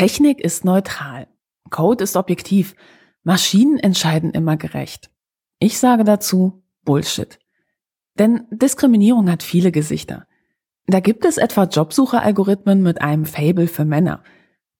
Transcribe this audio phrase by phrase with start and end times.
[0.00, 1.26] Technik ist neutral.
[1.68, 2.74] Code ist objektiv.
[3.22, 5.10] Maschinen entscheiden immer gerecht.
[5.58, 7.38] Ich sage dazu Bullshit.
[8.18, 10.26] Denn Diskriminierung hat viele Gesichter.
[10.86, 14.22] Da gibt es etwa Jobsucheralgorithmen mit einem Fable für Männer.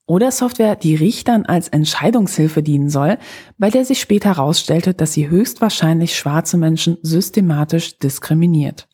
[0.06, 3.18] Oder Software, die Richtern als Entscheidungshilfe dienen soll,
[3.58, 8.88] bei der sich später herausstellte, dass sie höchstwahrscheinlich schwarze Menschen systematisch diskriminiert.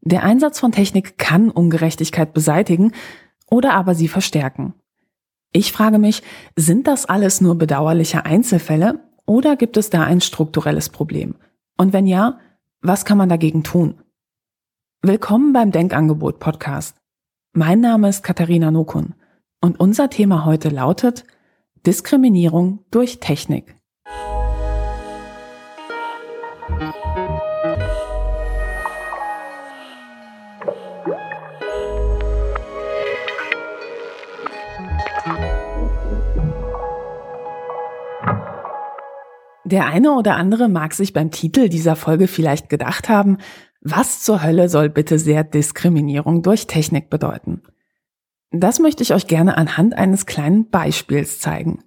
[0.00, 2.90] Der Einsatz von Technik kann Ungerechtigkeit beseitigen
[3.48, 4.74] oder aber sie verstärken.
[5.52, 6.22] Ich frage mich,
[6.54, 11.34] sind das alles nur bedauerliche Einzelfälle oder gibt es da ein strukturelles Problem?
[11.76, 12.38] Und wenn ja,
[12.82, 14.00] was kann man dagegen tun?
[15.02, 16.98] Willkommen beim Denkangebot Podcast.
[17.52, 19.14] Mein Name ist Katharina Nokun
[19.60, 21.24] und unser Thema heute lautet
[21.84, 23.74] Diskriminierung durch Technik.
[39.70, 43.38] Der eine oder andere mag sich beim Titel dieser Folge vielleicht gedacht haben,
[43.80, 47.62] was zur Hölle soll bitte sehr Diskriminierung durch Technik bedeuten?
[48.50, 51.84] Das möchte ich euch gerne anhand eines kleinen Beispiels zeigen.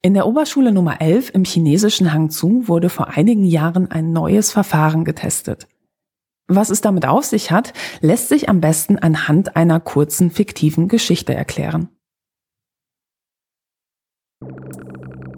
[0.00, 5.04] In der Oberschule Nummer 11 im chinesischen Hangzhou wurde vor einigen Jahren ein neues Verfahren
[5.04, 5.68] getestet.
[6.48, 11.34] Was es damit auf sich hat, lässt sich am besten anhand einer kurzen fiktiven Geschichte
[11.34, 11.90] erklären.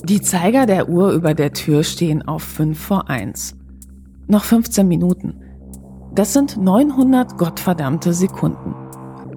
[0.09, 3.57] Die Zeiger der Uhr über der Tür stehen auf 5 vor 1.
[4.27, 5.35] Noch 15 Minuten.
[6.15, 8.75] Das sind 900 gottverdammte Sekunden.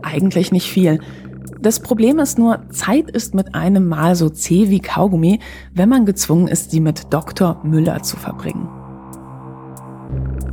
[0.02, 1.02] Eigentlich nicht viel.
[1.60, 5.42] Das Problem ist nur, Zeit ist mit einem Mal so zäh wie Kaugummi,
[5.74, 7.60] wenn man gezwungen ist, sie mit Dr.
[7.66, 8.70] Müller zu verbringen.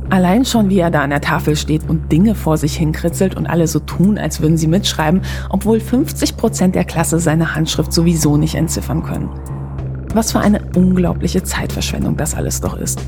[0.09, 3.47] Allein schon, wie er da an der Tafel steht und Dinge vor sich hinkritzelt und
[3.47, 8.35] alle so tun, als würden sie mitschreiben, obwohl 50 Prozent der Klasse seine Handschrift sowieso
[8.35, 9.29] nicht entziffern können.
[10.13, 12.99] Was für eine unglaubliche Zeitverschwendung das alles doch ist.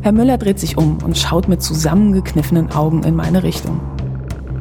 [0.00, 3.80] Herr Müller dreht sich um und schaut mit zusammengekniffenen Augen in meine Richtung.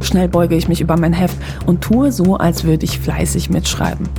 [0.02, 4.10] Schnell beuge ich mich über mein Heft und tue so, als würde ich fleißig mitschreiben.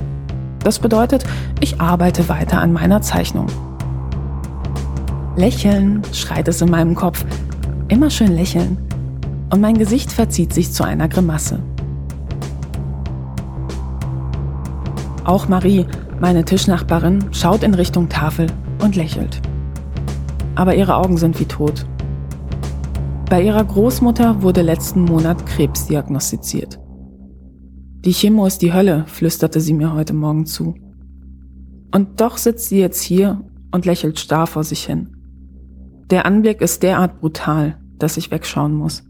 [0.64, 1.24] Das bedeutet,
[1.60, 3.46] ich arbeite weiter an meiner Zeichnung.
[5.36, 7.24] Lächeln, schreit es in meinem Kopf.
[7.88, 8.76] Immer schön lächeln.
[9.50, 11.60] Und mein Gesicht verzieht sich zu einer Grimasse.
[15.28, 15.84] Auch Marie,
[16.20, 18.46] meine Tischnachbarin, schaut in Richtung Tafel
[18.82, 19.42] und lächelt.
[20.54, 21.84] Aber ihre Augen sind wie tot.
[23.28, 26.80] Bei ihrer Großmutter wurde letzten Monat Krebs diagnostiziert.
[28.06, 30.74] Die Chemo ist die Hölle, flüsterte sie mir heute Morgen zu.
[31.94, 35.14] Und doch sitzt sie jetzt hier und lächelt starr vor sich hin.
[36.08, 39.07] Der Anblick ist derart brutal, dass ich wegschauen muss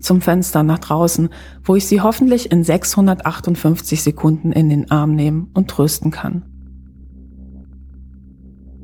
[0.00, 1.28] zum Fenster nach draußen,
[1.62, 6.42] wo ich sie hoffentlich in 658 Sekunden in den Arm nehmen und trösten kann.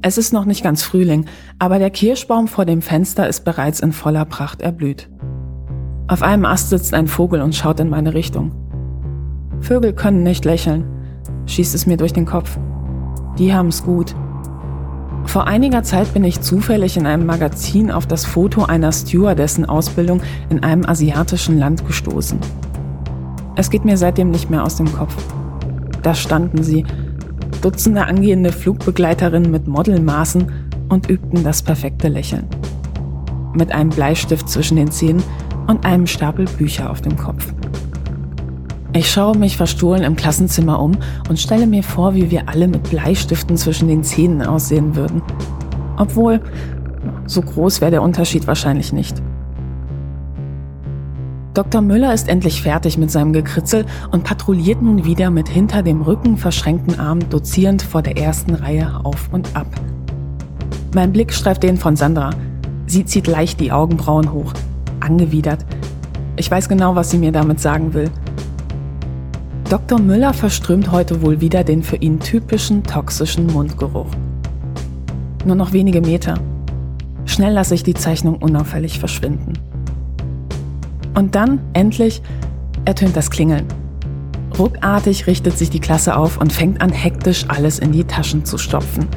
[0.03, 1.25] Es ist noch nicht ganz Frühling,
[1.59, 5.09] aber der Kirschbaum vor dem Fenster ist bereits in voller Pracht erblüht.
[6.07, 8.53] Auf einem Ast sitzt ein Vogel und schaut in meine Richtung.
[9.61, 10.85] Vögel können nicht lächeln,
[11.47, 12.59] schießt es mir durch den Kopf.
[13.39, 14.15] Die haben's gut.
[15.27, 20.63] Vor einiger Zeit bin ich zufällig in einem Magazin auf das Foto einer Stewardessen-Ausbildung in
[20.63, 22.39] einem asiatischen Land gestoßen.
[23.57, 25.15] Es geht mir seitdem nicht mehr aus dem Kopf.
[26.03, 26.85] Da standen sie,
[27.63, 30.53] Dutzende angehende Flugbegleiterinnen mit Modelmaßen
[30.89, 32.47] und übten das perfekte Lächeln.
[33.55, 35.23] Mit einem Bleistift zwischen den Zähnen
[35.67, 37.53] und einem Stapel Bücher auf dem Kopf.
[38.93, 40.93] Ich schaue mich verstohlen im Klassenzimmer um
[41.29, 45.23] und stelle mir vor, wie wir alle mit Bleistiften zwischen den Zähnen aussehen würden.
[45.97, 46.41] Obwohl,
[47.27, 49.23] so groß wäre der Unterschied wahrscheinlich nicht.
[51.57, 51.81] Dr.
[51.81, 56.37] Müller ist endlich fertig mit seinem Gekritzel und patrouilliert nun wieder mit hinter dem Rücken
[56.37, 59.67] verschränkten Arm dozierend vor der ersten Reihe auf und ab.
[60.95, 62.31] Mein Blick streift den von Sandra.
[62.87, 64.53] Sie zieht leicht die Augenbrauen hoch,
[65.01, 65.65] angewidert.
[66.37, 68.11] Ich weiß genau, was sie mir damit sagen will.
[69.69, 69.99] Dr.
[69.99, 74.07] Müller verströmt heute wohl wieder den für ihn typischen toxischen Mundgeruch.
[75.45, 76.39] Nur noch wenige Meter.
[77.25, 79.55] Schnell lasse ich die Zeichnung unauffällig verschwinden.
[81.17, 82.23] Und dann, endlich,
[82.85, 83.67] ertönt das Klingeln.
[84.57, 88.59] Ruckartig richtet sich die Klasse auf und fängt an, hektisch alles in die Taschen zu
[88.59, 89.09] stopfen.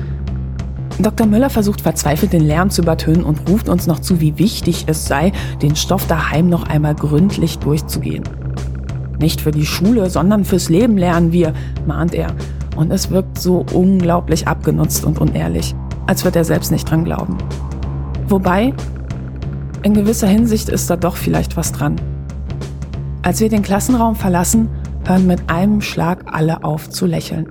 [0.98, 1.28] Dr.
[1.28, 5.06] Müller versucht verzweifelt den Lärm zu übertönen und ruft uns noch zu, wie wichtig es
[5.06, 5.32] sei,
[5.62, 8.24] den Stoff daheim noch einmal gründlich durchzugehen.
[9.20, 11.54] Nicht für die Schule, sondern fürs Leben lernen wir,
[11.86, 12.34] mahnt er.
[12.76, 15.76] Und es wirkt so unglaublich abgenutzt und unehrlich,
[16.08, 17.38] als wird er selbst nicht dran glauben.
[18.28, 18.74] Wobei,
[19.84, 21.96] in gewisser Hinsicht ist da doch vielleicht was dran.
[23.22, 24.70] Als wir den Klassenraum verlassen,
[25.06, 27.48] hören mit einem Schlag alle auf zu lächeln.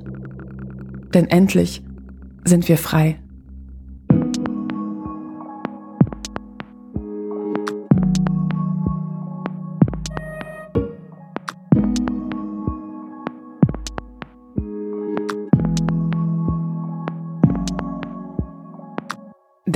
[1.12, 1.82] Denn endlich
[2.44, 3.18] sind wir frei.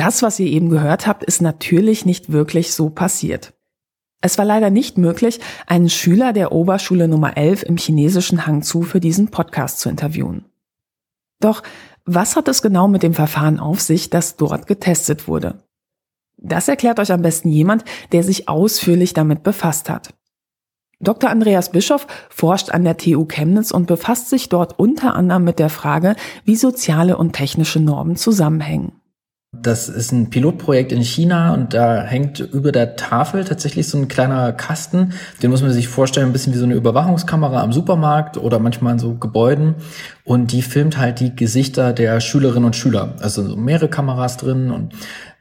[0.03, 3.55] Das, was ihr eben gehört habt, ist natürlich nicht wirklich so passiert.
[4.21, 5.39] Es war leider nicht möglich,
[5.69, 10.47] einen Schüler der Oberschule Nummer 11 im chinesischen Hangzhou für diesen Podcast zu interviewen.
[11.39, 11.63] Doch
[12.05, 15.63] was hat es genau mit dem Verfahren auf sich, das dort getestet wurde?
[16.37, 20.15] Das erklärt euch am besten jemand, der sich ausführlich damit befasst hat.
[20.99, 21.31] Dr.
[21.31, 25.71] Andreas Bischoff forscht an der TU Chemnitz und befasst sich dort unter anderem mit der
[25.71, 29.01] Frage, wie soziale und technische Normen zusammenhängen.
[29.55, 34.09] Das ist ein Pilotprojekt in China und da hängt über der Tafel tatsächlich so ein
[34.09, 35.13] kleiner Kasten.
[35.43, 38.95] Den muss man sich vorstellen, ein bisschen wie so eine Überwachungskamera am Supermarkt oder manchmal
[38.95, 39.75] in so Gebäuden.
[40.25, 43.13] Und die filmt halt die Gesichter der Schülerinnen und Schüler.
[43.21, 44.95] Also so mehrere Kameras drin und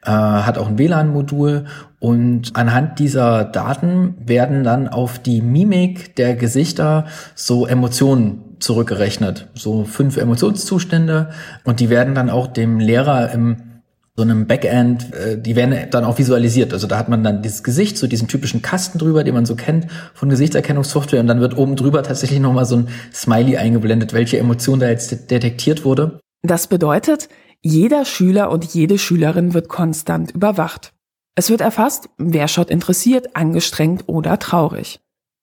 [0.03, 1.63] äh, hat auch ein WLAN-Modul.
[1.99, 9.47] Und anhand dieser Daten werden dann auf die Mimik der Gesichter so Emotionen zurückgerechnet.
[9.53, 11.29] So fünf Emotionszustände.
[11.63, 13.70] Und die werden dann auch dem Lehrer im
[14.15, 16.73] so einem Backend, äh, die werden dann auch visualisiert.
[16.73, 19.55] Also da hat man dann dieses Gesicht, so diesen typischen Kasten drüber, den man so
[19.55, 24.37] kennt von Gesichtserkennungssoftware und dann wird oben drüber tatsächlich nochmal so ein Smiley eingeblendet, welche
[24.37, 26.19] Emotion da jetzt detektiert wurde.
[26.43, 27.29] Das bedeutet,
[27.61, 30.93] jeder Schüler und jede Schülerin wird konstant überwacht.
[31.35, 34.99] Es wird erfasst, wer schaut interessiert, angestrengt oder traurig.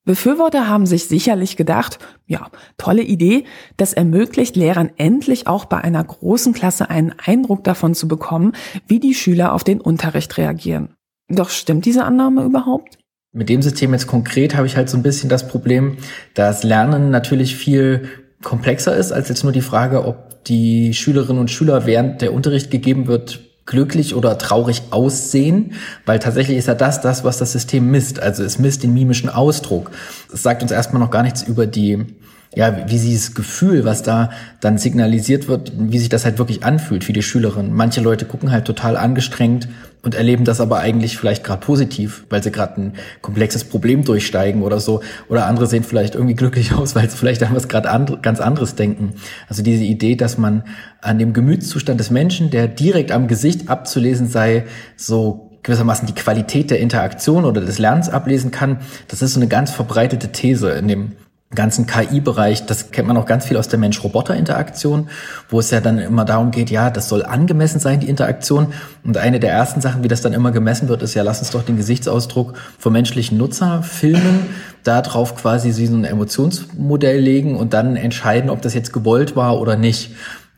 [0.08, 2.46] Befürworter haben sich sicherlich gedacht, ja,
[2.78, 3.44] tolle Idee,
[3.76, 8.52] das ermöglicht Lehrern endlich auch bei einer großen Klasse einen Eindruck davon zu bekommen,
[8.86, 10.94] wie die Schüler auf den Unterricht reagieren.
[11.28, 12.96] Doch stimmt diese Annahme überhaupt?
[13.32, 15.98] Mit dem System jetzt konkret habe ich halt so ein bisschen das Problem,
[16.32, 18.08] dass Lernen natürlich viel
[18.42, 22.70] komplexer ist als jetzt nur die Frage, ob die Schülerinnen und Schüler während der Unterricht
[22.70, 25.74] gegeben wird glücklich oder traurig aussehen,
[26.06, 28.18] weil tatsächlich ist ja das das, was das System misst.
[28.18, 29.92] Also es misst den mimischen Ausdruck.
[30.32, 32.06] Es sagt uns erstmal noch gar nichts über die
[32.54, 34.30] ja, wie dieses Gefühl, was da
[34.60, 37.74] dann signalisiert wird, wie sich das halt wirklich anfühlt für die Schülerin.
[37.74, 39.68] Manche Leute gucken halt total angestrengt
[40.02, 44.62] und erleben das aber eigentlich vielleicht gerade positiv, weil sie gerade ein komplexes Problem durchsteigen
[44.62, 45.02] oder so.
[45.28, 48.40] Oder andere sehen vielleicht irgendwie glücklich aus, weil sie vielleicht an was gerade and ganz
[48.40, 49.14] anderes denken.
[49.48, 50.64] Also diese Idee, dass man
[51.00, 54.64] an dem Gemütszustand des Menschen, der direkt am Gesicht abzulesen sei,
[54.96, 58.78] so gewissermaßen die Qualität der Interaktion oder des Lernens ablesen kann,
[59.08, 61.12] das ist so eine ganz verbreitete These in dem
[61.54, 65.08] ganzen KI-Bereich, das kennt man auch ganz viel aus der Mensch-Roboter-Interaktion,
[65.48, 68.74] wo es ja dann immer darum geht, ja, das soll angemessen sein, die Interaktion.
[69.02, 71.50] Und eine der ersten Sachen, wie das dann immer gemessen wird, ist ja, lass uns
[71.50, 74.46] doch den Gesichtsausdruck vom menschlichen Nutzer filmen,
[74.84, 79.76] darauf quasi so ein Emotionsmodell legen und dann entscheiden, ob das jetzt gewollt war oder
[79.76, 80.10] nicht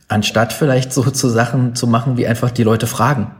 [0.09, 3.31] anstatt vielleicht so zu Sachen zu machen, wie einfach die Leute fragen.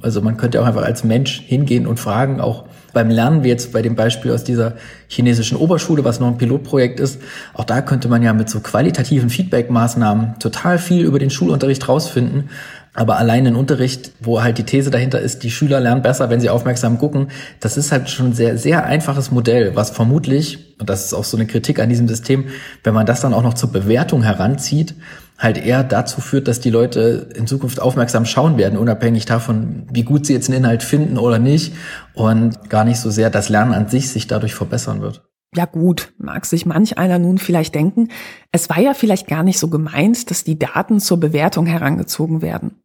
[0.00, 2.64] Also man könnte auch einfach als Mensch hingehen und fragen, auch
[2.94, 4.74] beim Lernen, wie jetzt bei dem Beispiel aus dieser
[5.08, 7.20] chinesischen Oberschule, was noch ein Pilotprojekt ist,
[7.52, 12.48] auch da könnte man ja mit so qualitativen Feedback-Maßnahmen total viel über den Schulunterricht rausfinden.
[12.96, 16.40] Aber allein ein Unterricht, wo halt die These dahinter ist, die Schüler lernen besser, wenn
[16.40, 20.88] sie aufmerksam gucken, das ist halt schon ein sehr, sehr einfaches Modell, was vermutlich, und
[20.88, 22.46] das ist auch so eine Kritik an diesem System,
[22.84, 24.94] wenn man das dann auch noch zur Bewertung heranzieht,
[25.38, 30.04] halt eher dazu führt, dass die Leute in Zukunft aufmerksam schauen werden, unabhängig davon, wie
[30.04, 31.74] gut sie jetzt einen Inhalt finden oder nicht
[32.14, 35.22] und gar nicht so sehr das Lernen an sich sich dadurch verbessern wird.
[35.56, 38.08] Ja gut, mag sich manch einer nun vielleicht denken,
[38.50, 42.83] es war ja vielleicht gar nicht so gemeint, dass die Daten zur Bewertung herangezogen werden.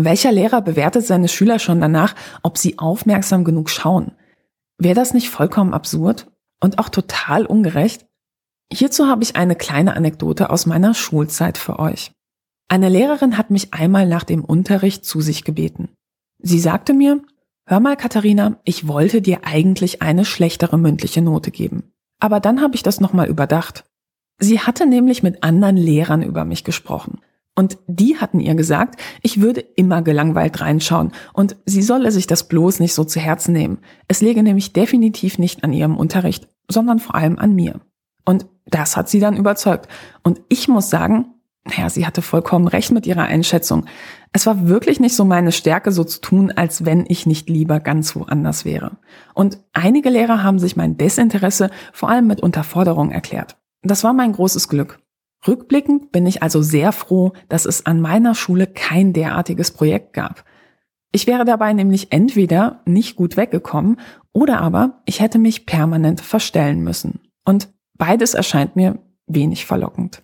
[0.00, 2.14] Welcher Lehrer bewertet seine Schüler schon danach,
[2.44, 4.12] ob sie aufmerksam genug schauen?
[4.78, 8.06] Wäre das nicht vollkommen absurd und auch total ungerecht?
[8.72, 12.12] Hierzu habe ich eine kleine Anekdote aus meiner Schulzeit für euch.
[12.68, 15.88] Eine Lehrerin hat mich einmal nach dem Unterricht zu sich gebeten.
[16.38, 17.20] Sie sagte mir,
[17.66, 21.90] hör mal Katharina, ich wollte dir eigentlich eine schlechtere mündliche Note geben.
[22.20, 23.84] Aber dann habe ich das nochmal überdacht.
[24.38, 27.20] Sie hatte nämlich mit anderen Lehrern über mich gesprochen.
[27.58, 32.46] Und die hatten ihr gesagt, ich würde immer gelangweilt reinschauen und sie solle sich das
[32.46, 33.78] bloß nicht so zu Herzen nehmen.
[34.06, 37.80] Es läge nämlich definitiv nicht an ihrem Unterricht, sondern vor allem an mir.
[38.24, 39.88] Und das hat sie dann überzeugt.
[40.22, 41.34] Und ich muss sagen,
[41.64, 43.86] naja, sie hatte vollkommen recht mit ihrer Einschätzung.
[44.32, 47.80] Es war wirklich nicht so meine Stärke, so zu tun, als wenn ich nicht lieber
[47.80, 48.98] ganz woanders wäre.
[49.34, 53.56] Und einige Lehrer haben sich mein Desinteresse vor allem mit Unterforderung erklärt.
[53.82, 55.00] Das war mein großes Glück.
[55.46, 60.44] Rückblickend bin ich also sehr froh, dass es an meiner Schule kein derartiges Projekt gab.
[61.12, 63.98] Ich wäre dabei nämlich entweder nicht gut weggekommen
[64.32, 67.20] oder aber ich hätte mich permanent verstellen müssen.
[67.44, 70.22] Und beides erscheint mir wenig verlockend.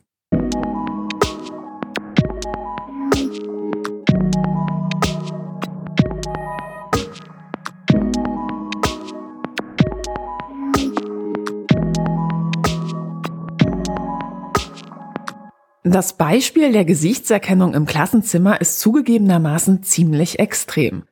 [15.87, 21.05] Das Beispiel der Gesichtserkennung im Klassenzimmer ist zugegebenermaßen ziemlich extrem.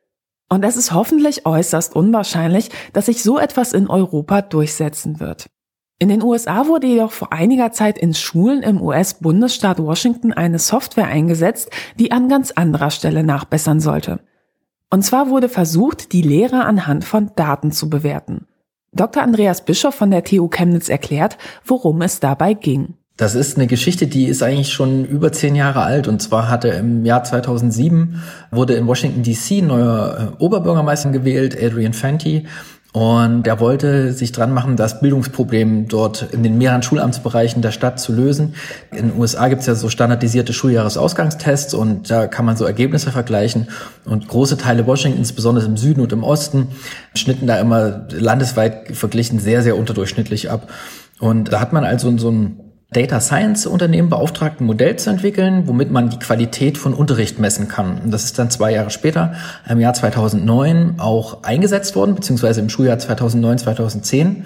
[0.49, 5.50] Und es ist hoffentlich äußerst unwahrscheinlich, dass sich so etwas in Europa durchsetzen wird.
[5.99, 11.07] In den USA wurde jedoch vor einiger Zeit in Schulen im US-Bundesstaat Washington eine Software
[11.07, 14.21] eingesetzt, die an ganz anderer Stelle nachbessern sollte.
[14.88, 18.47] Und zwar wurde versucht, die Lehrer anhand von Daten zu bewerten.
[18.93, 19.23] Dr.
[19.23, 22.95] Andreas Bischof von der TU Chemnitz erklärt, worum es dabei ging.
[23.16, 26.09] Das ist eine Geschichte, die ist eigentlich schon über zehn Jahre alt.
[26.09, 31.57] Und zwar hatte im Jahr 2007 wurde in Washington DC ein neuer äh, Oberbürgermeister gewählt,
[31.61, 32.47] Adrian Fenty.
[32.92, 37.99] Und er wollte sich dran machen, das Bildungsproblem dort in den mehreren Schulamtsbereichen der Stadt
[37.99, 38.54] zu lösen.
[38.90, 43.11] In den USA gibt es ja so standardisierte Schuljahresausgangstests und da kann man so Ergebnisse
[43.11, 43.69] vergleichen.
[44.04, 46.69] Und große Teile Washingtons, besonders im Süden und im Osten,
[47.14, 50.69] schnitten da immer landesweit verglichen sehr, sehr unterdurchschnittlich ab.
[51.19, 52.59] Und da hat man also so ein
[52.92, 57.68] Data Science Unternehmen beauftragt, ein Modell zu entwickeln, womit man die Qualität von Unterricht messen
[57.68, 58.00] kann.
[58.02, 59.34] Und das ist dann zwei Jahre später,
[59.68, 64.44] im Jahr 2009, auch eingesetzt worden, beziehungsweise im Schuljahr 2009, 2010.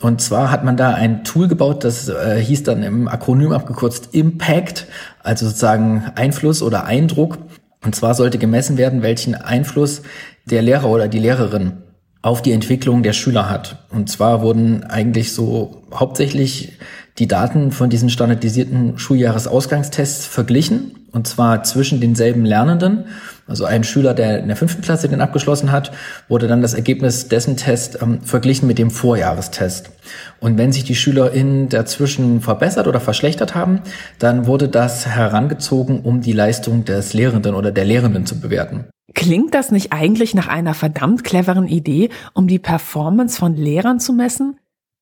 [0.00, 4.10] Und zwar hat man da ein Tool gebaut, das äh, hieß dann im Akronym abgekürzt
[4.12, 4.86] Impact,
[5.22, 7.38] also sozusagen Einfluss oder Eindruck.
[7.84, 10.02] Und zwar sollte gemessen werden, welchen Einfluss
[10.46, 11.82] der Lehrer oder die Lehrerin
[12.22, 13.84] auf die Entwicklung der Schüler hat.
[13.90, 16.72] Und zwar wurden eigentlich so hauptsächlich
[17.20, 23.04] die Daten von diesen standardisierten Schuljahresausgangstests verglichen, und zwar zwischen denselben Lernenden.
[23.46, 25.92] Also ein Schüler, der in der fünften Klasse den abgeschlossen hat,
[26.28, 29.90] wurde dann das Ergebnis dessen Test ähm, verglichen mit dem Vorjahrestest.
[30.38, 33.80] Und wenn sich die SchülerInnen dazwischen verbessert oder verschlechtert haben,
[34.18, 38.86] dann wurde das herangezogen, um die Leistung des Lehrenden oder der Lehrenden zu bewerten.
[39.14, 44.12] Klingt das nicht eigentlich nach einer verdammt cleveren Idee, um die Performance von Lehrern zu
[44.12, 44.56] messen?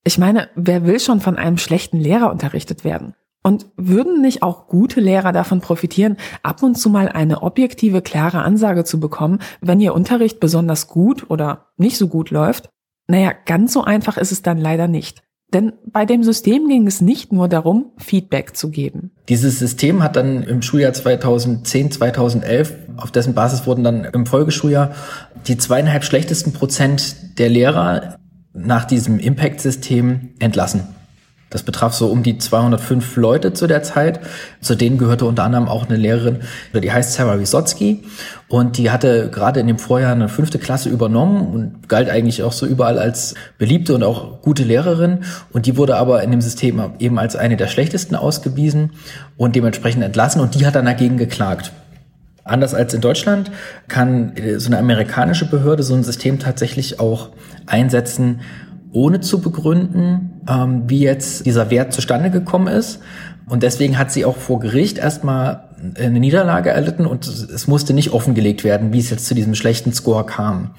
[0.09, 3.13] Ich meine, wer will schon von einem schlechten Lehrer unterrichtet werden?
[3.43, 8.41] Und würden nicht auch gute Lehrer davon profitieren, ab und zu mal eine objektive, klare
[8.41, 12.71] Ansage zu bekommen, wenn ihr Unterricht besonders gut oder nicht so gut läuft?
[13.05, 15.21] Naja, ganz so einfach ist es dann leider nicht.
[15.53, 19.11] Denn bei dem System ging es nicht nur darum, Feedback zu geben.
[19.29, 24.89] Dieses System hat dann im Schuljahr 2010, 2011, auf dessen Basis wurden dann im Folgeschuljahr
[25.45, 28.17] die zweieinhalb schlechtesten Prozent der Lehrer
[28.53, 30.87] nach diesem Impact-System entlassen.
[31.49, 34.19] Das betraf so um die 205 Leute zu der Zeit.
[34.61, 36.39] Zu denen gehörte unter anderem auch eine Lehrerin,
[36.73, 38.03] die heißt Sarah Wisotzki.
[38.47, 42.51] Und die hatte gerade in dem Vorjahr eine fünfte Klasse übernommen und galt eigentlich auch
[42.51, 45.21] so überall als beliebte und auch gute Lehrerin.
[45.51, 48.91] Und die wurde aber in dem System eben als eine der schlechtesten ausgewiesen
[49.35, 50.41] und dementsprechend entlassen.
[50.41, 51.71] Und die hat dann dagegen geklagt.
[52.43, 53.51] Anders als in Deutschland
[53.87, 57.29] kann so eine amerikanische Behörde so ein System tatsächlich auch
[57.65, 58.41] einsetzen,
[58.91, 62.99] ohne zu begründen, ähm, wie jetzt dieser Wert zustande gekommen ist.
[63.47, 68.11] Und deswegen hat sie auch vor Gericht erstmal eine Niederlage erlitten und es musste nicht
[68.11, 70.71] offengelegt werden, wie es jetzt zu diesem schlechten Score kam.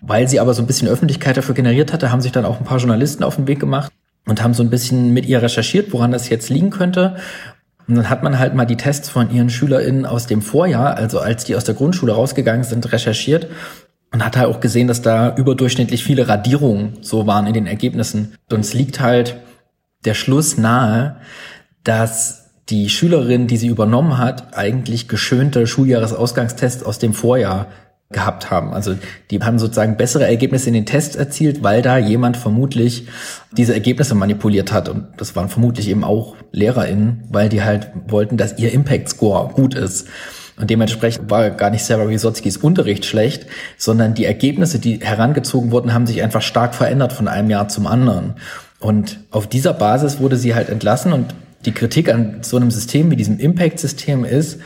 [0.00, 2.64] Weil sie aber so ein bisschen Öffentlichkeit dafür generiert hatte, haben sich dann auch ein
[2.64, 3.92] paar Journalisten auf den Weg gemacht
[4.26, 7.16] und haben so ein bisschen mit ihr recherchiert, woran das jetzt liegen könnte.
[7.86, 11.18] Und dann hat man halt mal die Tests von ihren SchülerInnen aus dem Vorjahr, also
[11.18, 13.48] als die aus der Grundschule rausgegangen sind, recherchiert
[14.12, 18.36] und hat halt auch gesehen, dass da überdurchschnittlich viele Radierungen so waren in den Ergebnissen.
[18.50, 19.36] Und es liegt halt
[20.04, 21.16] der Schluss nahe,
[21.82, 27.66] dass die Schülerin, die sie übernommen hat, eigentlich geschönte Schuljahresausgangstests aus dem Vorjahr
[28.14, 28.72] gehabt haben.
[28.72, 28.96] Also
[29.30, 33.06] die haben sozusagen bessere Ergebnisse in den Tests erzielt, weil da jemand vermutlich
[33.52, 34.88] diese Ergebnisse manipuliert hat.
[34.88, 39.52] Und das waren vermutlich eben auch LehrerInnen, weil die halt wollten, dass ihr Impact Score
[39.52, 40.08] gut ist.
[40.56, 45.92] Und dementsprechend war gar nicht Sarah Wisotzkis Unterricht schlecht, sondern die Ergebnisse, die herangezogen wurden,
[45.92, 48.34] haben sich einfach stark verändert von einem Jahr zum anderen.
[48.78, 53.10] Und auf dieser Basis wurde sie halt entlassen und die Kritik an so einem System
[53.10, 54.60] wie diesem Impact-System ist,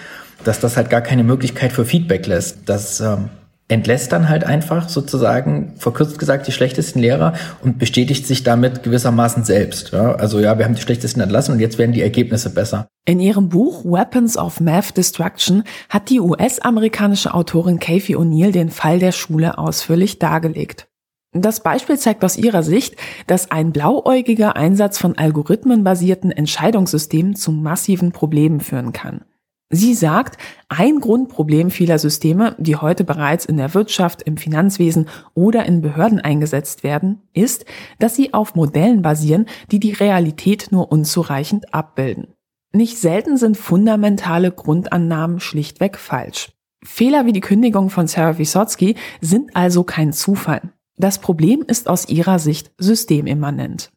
[0.45, 2.59] dass das halt gar keine Möglichkeit für Feedback lässt.
[2.67, 3.31] Das ähm,
[3.69, 9.45] entlässt dann halt einfach sozusagen, verkürzt gesagt, die schlechtesten Lehrer und bestätigt sich damit gewissermaßen
[9.45, 9.93] selbst.
[9.93, 10.15] Ja?
[10.15, 12.89] Also ja, wir haben die schlechtesten entlassen und jetzt werden die Ergebnisse besser.
[13.05, 18.99] In ihrem Buch Weapons of Math Destruction hat die US-amerikanische Autorin Kathy O'Neill den Fall
[18.99, 20.89] der Schule ausführlich dargelegt.
[21.33, 22.97] Das Beispiel zeigt aus ihrer Sicht,
[23.27, 29.25] dass ein blauäugiger Einsatz von algorithmenbasierten Entscheidungssystemen zu massiven Problemen führen kann.
[29.71, 30.39] Sie sagt,
[30.71, 36.21] ein Grundproblem vieler Systeme, die heute bereits in der Wirtschaft, im Finanzwesen oder in Behörden
[36.21, 37.67] eingesetzt werden, ist,
[37.99, 42.35] dass sie auf Modellen basieren, die die Realität nur unzureichend abbilden.
[42.73, 46.51] Nicht selten sind fundamentale Grundannahmen schlichtweg falsch.
[46.83, 50.63] Fehler wie die Kündigung von Sarah Wysotsky sind also kein Zufall.
[50.97, 53.91] Das Problem ist aus ihrer Sicht systemimmanent.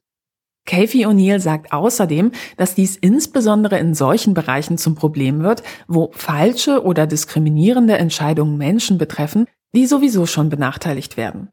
[0.65, 6.83] Kathy O'Neill sagt außerdem, dass dies insbesondere in solchen Bereichen zum Problem wird, wo falsche
[6.83, 11.49] oder diskriminierende Entscheidungen Menschen betreffen, die sowieso schon benachteiligt werden.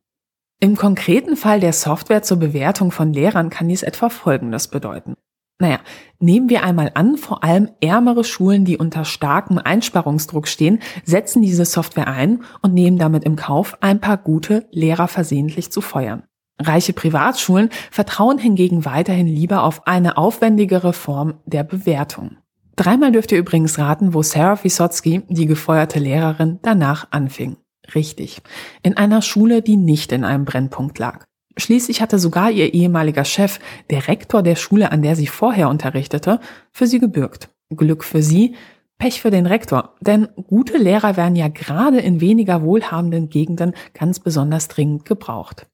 [0.60, 5.14] Im konkreten Fall der Software zur Bewertung von Lehrern kann dies etwa Folgendes bedeuten.
[5.60, 5.80] Naja,
[6.20, 11.64] nehmen wir einmal an, vor allem ärmere Schulen, die unter starkem Einsparungsdruck stehen, setzen diese
[11.64, 16.27] Software ein und nehmen damit im Kauf, ein paar gute Lehrer versehentlich zu feuern.
[16.60, 22.38] Reiche Privatschulen vertrauen hingegen weiterhin lieber auf eine aufwendigere Form der Bewertung.
[22.74, 27.56] Dreimal dürft ihr übrigens raten, wo Sarah Wisotsky, die gefeuerte Lehrerin, danach anfing.
[27.94, 28.42] Richtig.
[28.82, 31.24] In einer Schule, die nicht in einem Brennpunkt lag.
[31.56, 33.58] Schließlich hatte sogar ihr ehemaliger Chef,
[33.90, 37.50] der Rektor der Schule, an der sie vorher unterrichtete, für sie gebürgt.
[37.74, 38.54] Glück für sie,
[38.98, 44.18] Pech für den Rektor, denn gute Lehrer werden ja gerade in weniger wohlhabenden Gegenden ganz
[44.18, 45.68] besonders dringend gebraucht.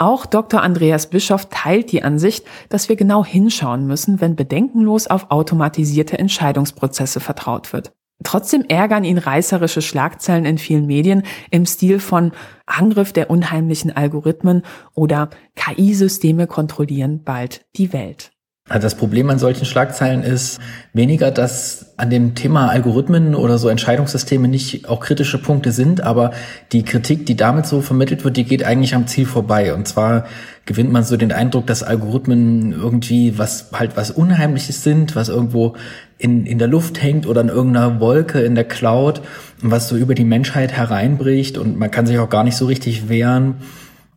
[0.00, 0.62] Auch Dr.
[0.62, 7.18] Andreas Bischoff teilt die Ansicht, dass wir genau hinschauen müssen, wenn bedenkenlos auf automatisierte Entscheidungsprozesse
[7.18, 7.92] vertraut wird.
[8.22, 12.32] Trotzdem ärgern ihn reißerische Schlagzeilen in vielen Medien im Stil von
[12.66, 14.62] Angriff der unheimlichen Algorithmen
[14.94, 18.32] oder KI-Systeme kontrollieren bald die Welt.
[18.68, 20.60] Also das Problem an solchen Schlagzeilen ist
[20.92, 26.32] weniger, dass an dem Thema Algorithmen oder so Entscheidungssysteme nicht auch kritische Punkte sind, aber
[26.72, 29.72] die Kritik, die damit so vermittelt wird, die geht eigentlich am Ziel vorbei.
[29.72, 30.26] Und zwar
[30.66, 35.74] gewinnt man so den Eindruck, dass Algorithmen irgendwie was halt was Unheimliches sind, was irgendwo
[36.18, 39.22] in, in der Luft hängt oder in irgendeiner Wolke in der Cloud,
[39.62, 43.08] was so über die Menschheit hereinbricht und man kann sich auch gar nicht so richtig
[43.08, 43.56] wehren.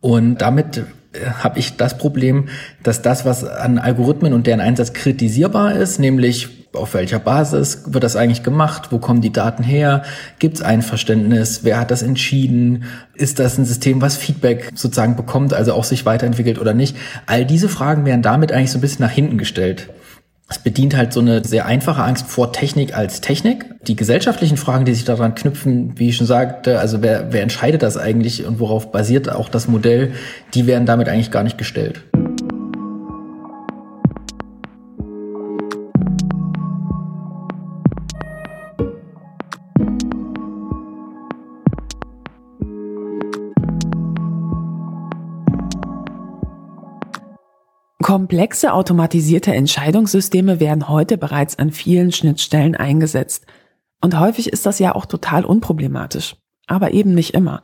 [0.00, 0.84] Und damit
[1.42, 2.48] habe ich das Problem,
[2.82, 8.02] dass das, was an Algorithmen und deren Einsatz kritisierbar ist, nämlich auf welcher Basis wird
[8.02, 10.04] das eigentlich gemacht, wo kommen die Daten her,
[10.38, 12.84] gibt es Einverständnis, wer hat das entschieden,
[13.14, 16.96] ist das ein System, was Feedback sozusagen bekommt, also auch sich weiterentwickelt oder nicht.
[17.26, 19.90] All diese Fragen werden damit eigentlich so ein bisschen nach hinten gestellt.
[20.52, 23.64] Es bedient halt so eine sehr einfache Angst vor Technik als Technik.
[23.86, 27.82] Die gesellschaftlichen Fragen, die sich daran knüpfen, wie ich schon sagte, also wer, wer entscheidet
[27.82, 30.12] das eigentlich und worauf basiert auch das Modell,
[30.52, 32.02] die werden damit eigentlich gar nicht gestellt.
[48.12, 53.46] Komplexe automatisierte Entscheidungssysteme werden heute bereits an vielen Schnittstellen eingesetzt.
[54.02, 56.36] Und häufig ist das ja auch total unproblematisch.
[56.66, 57.62] Aber eben nicht immer.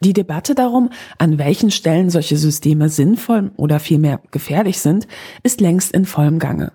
[0.00, 5.06] Die Debatte darum, an welchen Stellen solche Systeme sinnvoll oder vielmehr gefährlich sind,
[5.44, 6.72] ist längst in vollem Gange.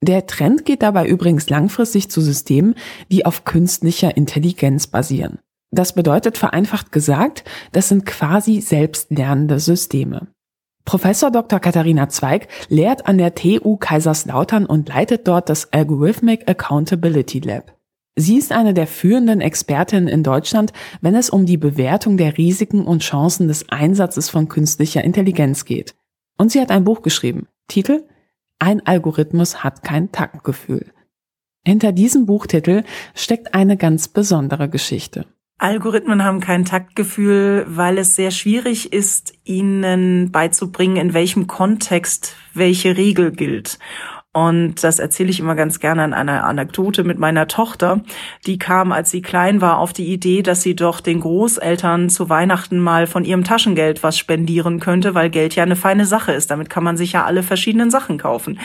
[0.00, 2.74] Der Trend geht dabei übrigens langfristig zu Systemen,
[3.12, 5.40] die auf künstlicher Intelligenz basieren.
[5.72, 10.28] Das bedeutet vereinfacht gesagt, das sind quasi selbstlernende Systeme.
[10.84, 11.60] Professor Dr.
[11.60, 17.76] Katharina Zweig lehrt an der TU Kaiserslautern und leitet dort das Algorithmic Accountability Lab.
[18.16, 22.84] Sie ist eine der führenden Expertinnen in Deutschland, wenn es um die Bewertung der Risiken
[22.84, 25.94] und Chancen des Einsatzes von künstlicher Intelligenz geht.
[26.36, 27.46] Und sie hat ein Buch geschrieben.
[27.68, 28.04] Titel
[28.58, 30.92] Ein Algorithmus hat kein Taktgefühl.
[31.64, 35.26] Hinter diesem Buchtitel steckt eine ganz besondere Geschichte.
[35.60, 42.96] Algorithmen haben kein Taktgefühl, weil es sehr schwierig ist, ihnen beizubringen, in welchem Kontext welche
[42.96, 43.78] Regel gilt.
[44.32, 48.00] Und das erzähle ich immer ganz gerne an einer Anekdote mit meiner Tochter.
[48.46, 52.30] Die kam, als sie klein war, auf die Idee, dass sie doch den Großeltern zu
[52.30, 56.50] Weihnachten mal von ihrem Taschengeld was spendieren könnte, weil Geld ja eine feine Sache ist.
[56.50, 58.60] Damit kann man sich ja alle verschiedenen Sachen kaufen.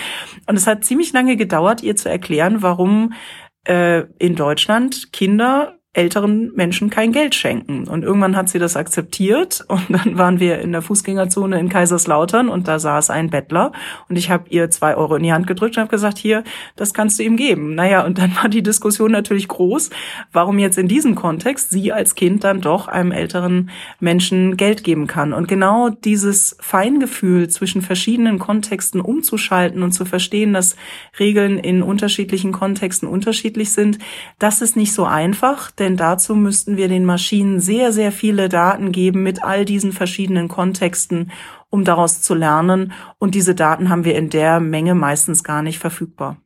[0.48, 3.12] Und es hat ziemlich lange gedauert, ihr zu erklären, warum
[3.68, 7.88] äh, in Deutschland Kinder älteren Menschen kein Geld schenken.
[7.88, 12.50] Und irgendwann hat sie das akzeptiert und dann waren wir in der Fußgängerzone in Kaiserslautern
[12.50, 13.72] und da saß ein Bettler
[14.10, 16.44] und ich habe ihr zwei Euro in die Hand gedrückt und habe gesagt, hier,
[16.76, 17.76] das kannst du ihm geben.
[17.76, 19.90] Naja, und dann war die Diskussion natürlich groß,
[20.34, 25.08] warum jetzt in diesem Kontext sie als Kind dann doch einem älteren Menschen Geld geben
[25.08, 25.32] kann.
[25.32, 30.76] Und genau dieses Feingefühl zwischen verschiedenen Kontexten umzuschalten und zu verstehen, dass
[31.20, 34.00] Regeln in unterschiedlichen Kontexten unterschiedlich sind,
[34.40, 38.92] das ist nicht so einfach, denn dazu müssten wir den Maschinen sehr, sehr viele Daten
[38.92, 41.32] geben mit all diesen verschiedenen Kontexten,
[41.70, 42.94] um daraus zu lernen.
[43.20, 46.38] Und diese Daten haben wir in der Menge meistens gar nicht verfügbar.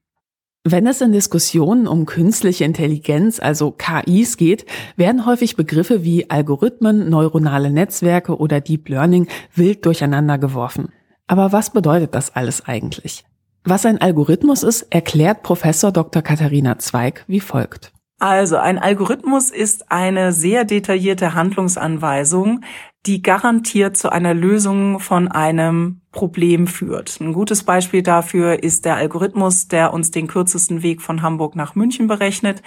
[0.65, 4.65] Wenn es in Diskussionen um künstliche Intelligenz, also KIs geht,
[4.97, 10.89] werden häufig Begriffe wie Algorithmen, neuronale Netzwerke oder Deep Learning wild durcheinander geworfen.
[11.27, 13.23] Aber was bedeutet das alles eigentlich?
[13.63, 16.21] Was ein Algorithmus ist, erklärt Professor Dr.
[16.21, 17.93] Katharina Zweig wie folgt.
[18.19, 22.61] Also ein Algorithmus ist eine sehr detaillierte Handlungsanweisung,
[23.05, 27.21] die garantiert zu einer Lösung von einem Problem führt.
[27.21, 31.75] Ein gutes Beispiel dafür ist der Algorithmus, der uns den kürzesten Weg von Hamburg nach
[31.75, 32.61] München berechnet.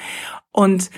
[0.51, 0.91] Und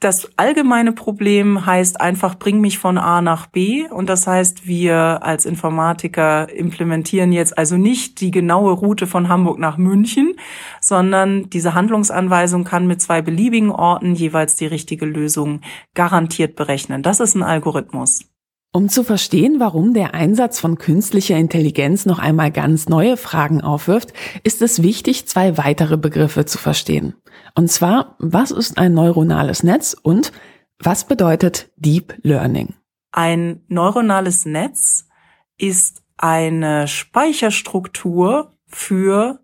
[0.00, 3.88] das allgemeine Problem heißt einfach, bring mich von A nach B.
[3.88, 9.58] Und das heißt, wir als Informatiker implementieren jetzt also nicht die genaue Route von Hamburg
[9.58, 10.34] nach München,
[10.82, 15.62] sondern diese Handlungsanweisung kann mit zwei beliebigen Orten jeweils die richtige Lösung
[15.94, 17.02] garantiert berechnen.
[17.02, 18.35] Das ist ein Algorithmus.
[18.76, 24.12] Um zu verstehen, warum der Einsatz von künstlicher Intelligenz noch einmal ganz neue Fragen aufwirft,
[24.42, 27.14] ist es wichtig, zwei weitere Begriffe zu verstehen.
[27.54, 30.30] Und zwar, was ist ein neuronales Netz und
[30.78, 32.74] was bedeutet Deep Learning?
[33.12, 35.08] Ein neuronales Netz
[35.56, 39.40] ist eine Speicherstruktur für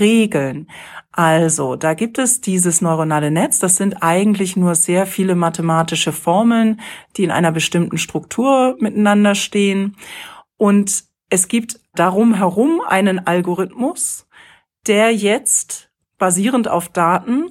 [0.00, 0.68] Regeln.
[1.12, 3.58] Also, da gibt es dieses neuronale Netz.
[3.58, 6.80] Das sind eigentlich nur sehr viele mathematische Formeln,
[7.16, 9.96] die in einer bestimmten Struktur miteinander stehen.
[10.56, 14.28] Und es gibt darum herum einen Algorithmus,
[14.86, 17.50] der jetzt basierend auf Daten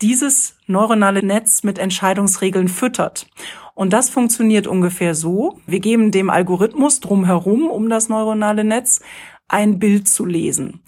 [0.00, 3.26] dieses neuronale Netz mit Entscheidungsregeln füttert.
[3.74, 5.60] Und das funktioniert ungefähr so.
[5.66, 9.00] Wir geben dem Algorithmus drumherum um das neuronale Netz
[9.48, 10.82] ein Bild zu lesen.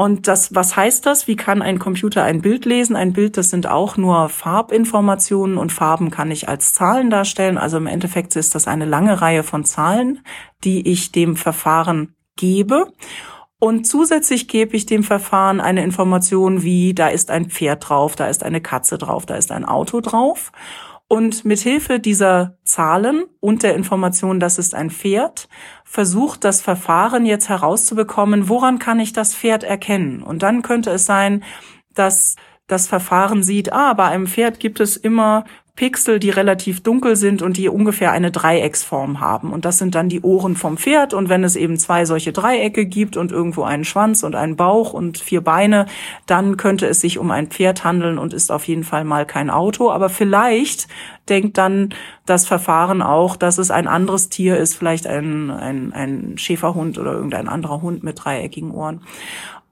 [0.00, 1.28] Und das, was heißt das?
[1.28, 2.96] Wie kann ein Computer ein Bild lesen?
[2.96, 7.58] Ein Bild, das sind auch nur Farbinformationen und Farben kann ich als Zahlen darstellen.
[7.58, 10.20] Also im Endeffekt ist das eine lange Reihe von Zahlen,
[10.64, 12.94] die ich dem Verfahren gebe.
[13.58, 18.28] Und zusätzlich gebe ich dem Verfahren eine Information wie, da ist ein Pferd drauf, da
[18.28, 20.50] ist eine Katze drauf, da ist ein Auto drauf.
[21.12, 25.48] Und mithilfe dieser Zahlen und der Information, das ist ein Pferd,
[25.84, 30.22] versucht das Verfahren jetzt herauszubekommen, woran kann ich das Pferd erkennen?
[30.22, 31.42] Und dann könnte es sein,
[31.94, 32.36] dass
[32.68, 35.42] das Verfahren sieht, ah, bei einem Pferd gibt es immer
[35.80, 39.50] Pixel, die relativ dunkel sind und die ungefähr eine Dreiecksform haben.
[39.50, 41.14] Und das sind dann die Ohren vom Pferd.
[41.14, 44.92] Und wenn es eben zwei solche Dreiecke gibt und irgendwo einen Schwanz und einen Bauch
[44.92, 45.86] und vier Beine,
[46.26, 49.48] dann könnte es sich um ein Pferd handeln und ist auf jeden Fall mal kein
[49.48, 49.90] Auto.
[49.90, 50.86] Aber vielleicht
[51.30, 51.94] denkt dann
[52.26, 57.12] das Verfahren auch, dass es ein anderes Tier ist, vielleicht ein, ein, ein Schäferhund oder
[57.12, 59.00] irgendein anderer Hund mit dreieckigen Ohren.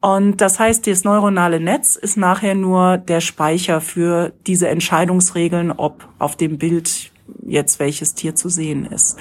[0.01, 6.09] Und das heißt, das neuronale Netz ist nachher nur der Speicher für diese Entscheidungsregeln, ob
[6.19, 7.11] auf dem Bild
[7.45, 9.19] jetzt welches Tier zu sehen ist.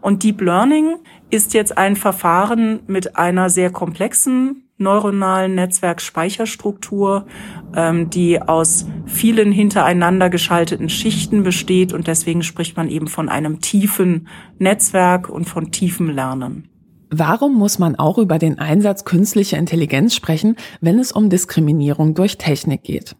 [0.00, 0.96] Und Deep Learning
[1.30, 7.26] ist jetzt ein Verfahren mit einer sehr komplexen neuronalen Netzwerkspeicherstruktur,
[7.74, 13.60] ähm, die aus vielen hintereinander geschalteten Schichten besteht und deswegen spricht man eben von einem
[13.60, 14.28] tiefen
[14.58, 16.68] Netzwerk und von tiefem Lernen.
[17.10, 22.38] Warum muss man auch über den Einsatz künstlicher Intelligenz sprechen, wenn es um Diskriminierung durch
[22.38, 23.16] Technik geht?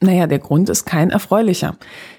[0.00, 1.76] Naja, der Grund ist kein erfreulicher.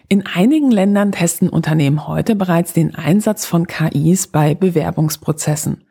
[0.10, 5.86] In einigen Ländern testen Unternehmen heute bereits den Einsatz von KIs bei Bewerbungsprozessen.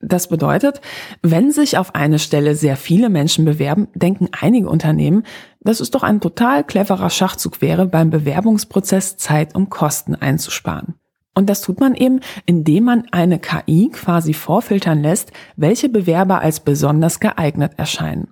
[0.00, 0.80] Das bedeutet,
[1.22, 5.24] wenn sich auf eine Stelle sehr viele Menschen bewerben, denken einige Unternehmen,
[5.60, 10.94] dass es doch ein total cleverer Schachzug wäre, beim Bewerbungsprozess Zeit und Kosten einzusparen.
[11.34, 16.60] Und das tut man eben, indem man eine KI quasi vorfiltern lässt, welche Bewerber als
[16.60, 18.28] besonders geeignet erscheinen.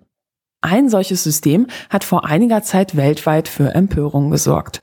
[0.60, 4.82] Ein solches System hat vor einiger Zeit weltweit für Empörung gesorgt.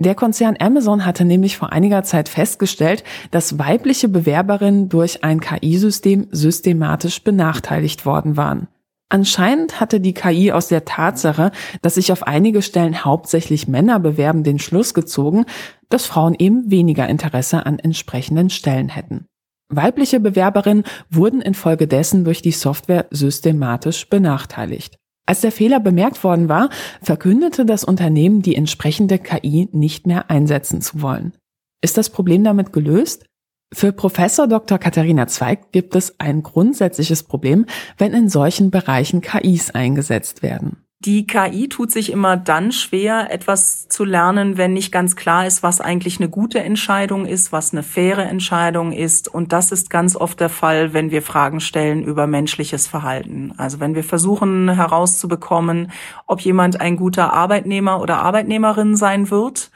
[0.00, 6.26] Der Konzern Amazon hatte nämlich vor einiger Zeit festgestellt, dass weibliche Bewerberinnen durch ein KI-System
[6.32, 8.66] systematisch benachteiligt worden waren.
[9.08, 14.42] Anscheinend hatte die KI aus der Tatsache, dass sich auf einige Stellen hauptsächlich Männer bewerben,
[14.42, 15.44] den Schluss gezogen,
[15.88, 19.26] dass Frauen eben weniger Interesse an entsprechenden Stellen hätten.
[19.68, 24.96] Weibliche Bewerberinnen wurden infolgedessen durch die Software systematisch benachteiligt.
[25.26, 26.68] Als der Fehler bemerkt worden war,
[27.00, 31.32] verkündete das Unternehmen, die entsprechende KI nicht mehr einsetzen zu wollen.
[31.80, 33.26] Ist das Problem damit gelöst?
[33.72, 34.78] Für Professor Dr.
[34.78, 37.66] Katharina Zweig gibt es ein grundsätzliches Problem,
[37.98, 40.84] wenn in solchen Bereichen KIs eingesetzt werden.
[41.04, 45.62] Die KI tut sich immer dann schwer, etwas zu lernen, wenn nicht ganz klar ist,
[45.62, 49.28] was eigentlich eine gute Entscheidung ist, was eine faire Entscheidung ist.
[49.28, 53.52] Und das ist ganz oft der Fall, wenn wir Fragen stellen über menschliches Verhalten.
[53.58, 55.92] Also wenn wir versuchen herauszubekommen,
[56.26, 59.70] ob jemand ein guter Arbeitnehmer oder Arbeitnehmerin sein wird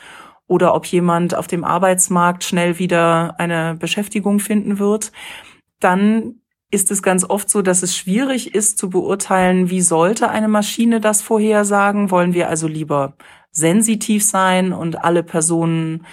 [0.49, 5.13] oder ob jemand auf dem Arbeitsmarkt schnell wieder eine Beschäftigung finden wird,
[5.79, 10.49] dann ist es ganz oft so, dass es schwierig ist zu beurteilen, wie sollte eine
[10.49, 12.11] Maschine das vorhersagen.
[12.11, 13.15] Wollen wir also lieber
[13.51, 16.05] sensitiv sein und alle Personen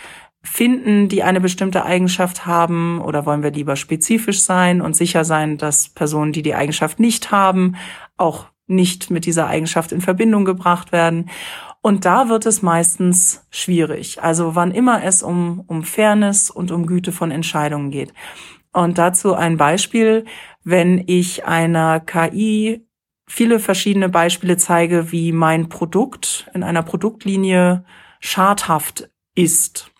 [0.43, 5.57] finden, die eine bestimmte Eigenschaft haben, oder wollen wir lieber spezifisch sein und sicher sein,
[5.57, 7.75] dass Personen, die die Eigenschaft nicht haben,
[8.15, 11.29] auch nicht mit dieser Eigenschaft in Verbindung gebracht werden.
[11.85, 14.23] Und da wird es meistens schwierig.
[14.23, 18.11] Also wann immer es um, um Fairness und um Güte von Entscheidungen geht.
[18.73, 20.25] Und dazu ein Beispiel,
[20.63, 22.87] wenn ich einer KI
[23.27, 27.85] viele verschiedene Beispiele zeige, wie mein Produkt in einer Produktlinie
[28.19, 29.91] schadhaft ist,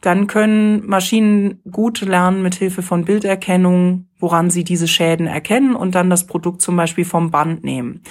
[0.00, 5.96] dann können Maschinen gut lernen mit Hilfe von Bilderkennung, woran sie diese Schäden erkennen und
[5.96, 8.04] dann das Produkt zum Beispiel vom Band nehmen.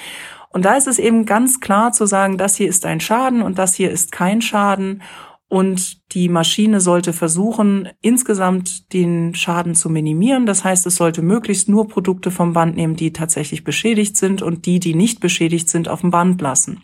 [0.54, 3.58] Und da ist es eben ganz klar zu sagen, das hier ist ein Schaden und
[3.58, 5.02] das hier ist kein Schaden.
[5.48, 10.46] Und die Maschine sollte versuchen, insgesamt den Schaden zu minimieren.
[10.46, 14.66] Das heißt, es sollte möglichst nur Produkte vom Band nehmen, die tatsächlich beschädigt sind und
[14.66, 16.82] die, die nicht beschädigt sind, auf dem Band lassen.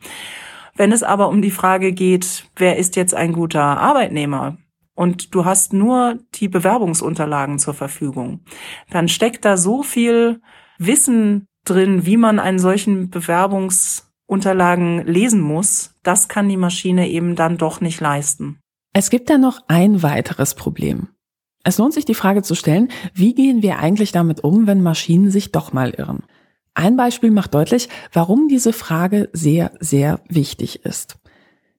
[0.75, 4.57] Wenn es aber um die Frage geht, wer ist jetzt ein guter Arbeitnehmer?
[4.95, 8.41] Und du hast nur die Bewerbungsunterlagen zur Verfügung,
[8.89, 10.41] dann steckt da so viel
[10.77, 17.35] Wissen drin, wie man einen solchen Bewerbungs Unterlagen lesen muss, das kann die Maschine eben
[17.35, 18.59] dann doch nicht leisten.
[18.93, 21.07] Es gibt da noch ein weiteres Problem.
[21.63, 25.31] Es lohnt sich die Frage zu stellen, wie gehen wir eigentlich damit um, wenn Maschinen
[25.31, 26.23] sich doch mal irren?
[26.73, 31.17] Ein Beispiel macht deutlich, warum diese Frage sehr, sehr wichtig ist.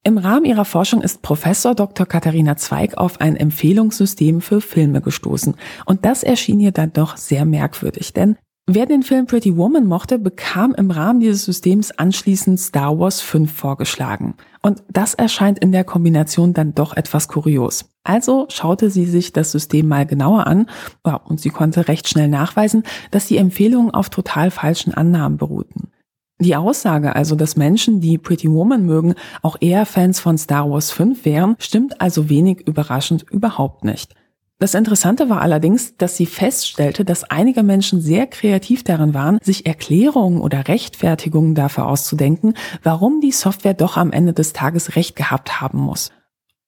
[0.03, 2.07] Im Rahmen ihrer Forschung ist Professor Dr.
[2.07, 5.55] Katharina Zweig auf ein Empfehlungssystem für Filme gestoßen.
[5.85, 8.37] Und das erschien ihr dann doch sehr merkwürdig, denn
[8.71, 13.51] Wer den Film Pretty Woman mochte, bekam im Rahmen dieses Systems anschließend Star Wars 5
[13.51, 14.35] vorgeschlagen.
[14.61, 17.87] Und das erscheint in der Kombination dann doch etwas kurios.
[18.05, 20.67] Also schaute sie sich das System mal genauer an
[21.25, 25.91] und sie konnte recht schnell nachweisen, dass die Empfehlungen auf total falschen Annahmen beruhten.
[26.39, 30.91] Die Aussage also, dass Menschen, die Pretty Woman mögen, auch eher Fans von Star Wars
[30.91, 34.15] 5 wären, stimmt also wenig überraschend überhaupt nicht.
[34.61, 39.67] Das Interessante war allerdings, dass sie feststellte, dass einige Menschen sehr kreativ darin waren, sich
[39.67, 45.61] Erklärungen oder Rechtfertigungen dafür auszudenken, warum die Software doch am Ende des Tages recht gehabt
[45.61, 46.11] haben muss.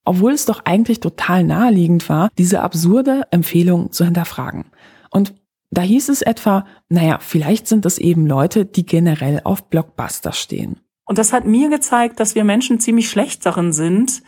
[0.04, 4.66] Obwohl es doch eigentlich total naheliegend war, diese absurde Empfehlung zu hinterfragen.
[5.10, 5.34] Und
[5.70, 10.80] da hieß es etwa, naja, vielleicht sind es eben Leute, die generell auf Blockbuster stehen.
[11.06, 14.22] Und das hat mir gezeigt, dass wir Menschen ziemlich schlecht darin sind,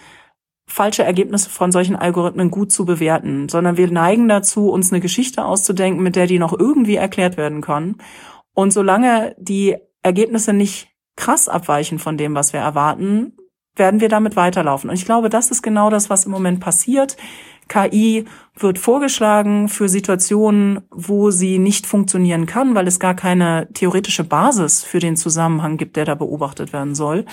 [0.73, 5.45] falsche Ergebnisse von solchen Algorithmen gut zu bewerten, sondern wir neigen dazu, uns eine Geschichte
[5.45, 7.97] auszudenken, mit der die noch irgendwie erklärt werden kann.
[8.55, 13.37] Und solange die Ergebnisse nicht krass abweichen von dem, was wir erwarten,
[13.77, 14.89] werden wir damit weiterlaufen.
[14.89, 17.19] Und ich glaube, das ist genau das, was im Moment passiert.
[17.69, 18.25] KI
[18.57, 24.83] wird vorgeschlagen für Situationen, wo sie nicht funktionieren kann, weil es gar keine theoretische Basis
[24.83, 27.27] für den Zusammenhang gibt, der da beobachtet werden soll.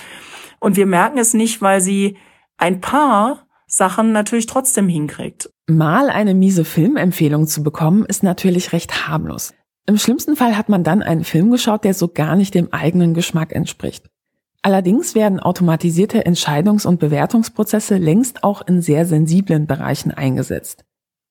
[0.58, 2.18] Und wir merken es nicht, weil sie
[2.60, 5.50] ein paar Sachen natürlich trotzdem hinkriegt.
[5.66, 9.54] Mal eine miese Filmempfehlung zu bekommen, ist natürlich recht harmlos.
[9.86, 13.14] Im schlimmsten Fall hat man dann einen Film geschaut, der so gar nicht dem eigenen
[13.14, 14.10] Geschmack entspricht.
[14.62, 20.84] Allerdings werden automatisierte Entscheidungs- und Bewertungsprozesse längst auch in sehr sensiblen Bereichen eingesetzt.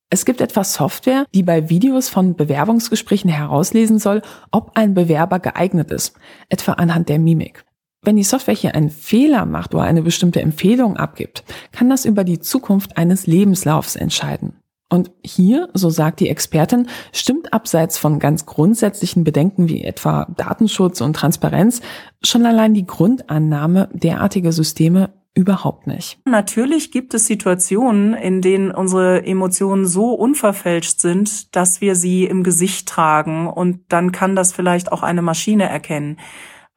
[0.09, 5.91] Es gibt etwas Software, die bei Videos von Bewerbungsgesprächen herauslesen soll, ob ein Bewerber geeignet
[5.91, 6.15] ist,
[6.49, 7.63] etwa anhand der Mimik.
[8.01, 12.23] Wenn die Software hier einen Fehler macht oder eine bestimmte Empfehlung abgibt, kann das über
[12.23, 14.53] die Zukunft eines Lebenslaufs entscheiden.
[14.91, 21.01] Und hier, so sagt die Expertin, stimmt abseits von ganz grundsätzlichen Bedenken wie etwa Datenschutz
[21.01, 21.81] und Transparenz
[22.23, 26.19] schon allein die Grundannahme derartiger Systeme überhaupt nicht.
[26.25, 32.43] Natürlich gibt es Situationen, in denen unsere Emotionen so unverfälscht sind, dass wir sie im
[32.43, 36.17] Gesicht tragen und dann kann das vielleicht auch eine Maschine erkennen.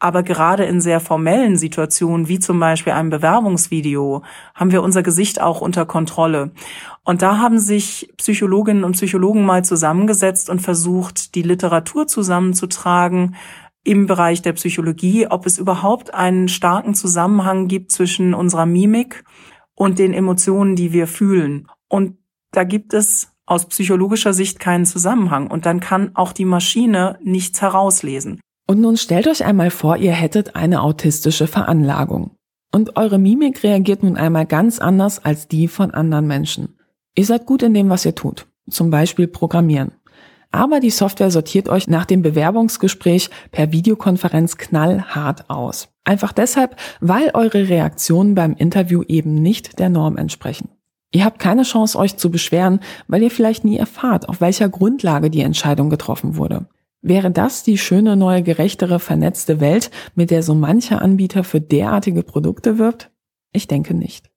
[0.02, 5.40] Aber gerade in sehr formellen Situationen, wie zum Beispiel einem Bewerbungsvideo, haben wir unser Gesicht
[5.40, 6.50] auch unter Kontrolle.
[7.04, 13.36] Und da haben sich Psychologinnen und Psychologen mal zusammengesetzt und versucht, die Literatur zusammenzutragen
[13.84, 19.22] im Bereich der Psychologie, ob es überhaupt einen starken Zusammenhang gibt zwischen unserer Mimik
[19.76, 21.68] und den Emotionen, die wir fühlen.
[21.86, 22.16] Und
[22.50, 25.48] da gibt es aus psychologischer Sicht keinen Zusammenhang.
[25.48, 28.40] Und dann kann auch die Maschine nichts herauslesen.
[28.66, 32.32] Und nun stellt euch einmal vor, ihr hättet eine autistische Veranlagung.
[32.72, 36.78] Und eure Mimik reagiert nun einmal ganz anders als die von anderen Menschen.
[37.14, 38.46] Ihr seid gut in dem, was ihr tut.
[38.70, 39.92] Zum Beispiel Programmieren.
[40.50, 45.88] Aber die Software sortiert euch nach dem Bewerbungsgespräch per Videokonferenz knallhart aus.
[46.04, 50.68] Einfach deshalb, weil eure Reaktionen beim Interview eben nicht der Norm entsprechen.
[51.10, 55.30] Ihr habt keine Chance, euch zu beschweren, weil ihr vielleicht nie erfahrt, auf welcher Grundlage
[55.30, 56.66] die Entscheidung getroffen wurde.
[57.02, 62.22] Wäre das die schöne, neue, gerechtere, vernetzte Welt, mit der so mancher Anbieter für derartige
[62.22, 63.10] Produkte wirbt?
[63.52, 64.30] Ich denke nicht.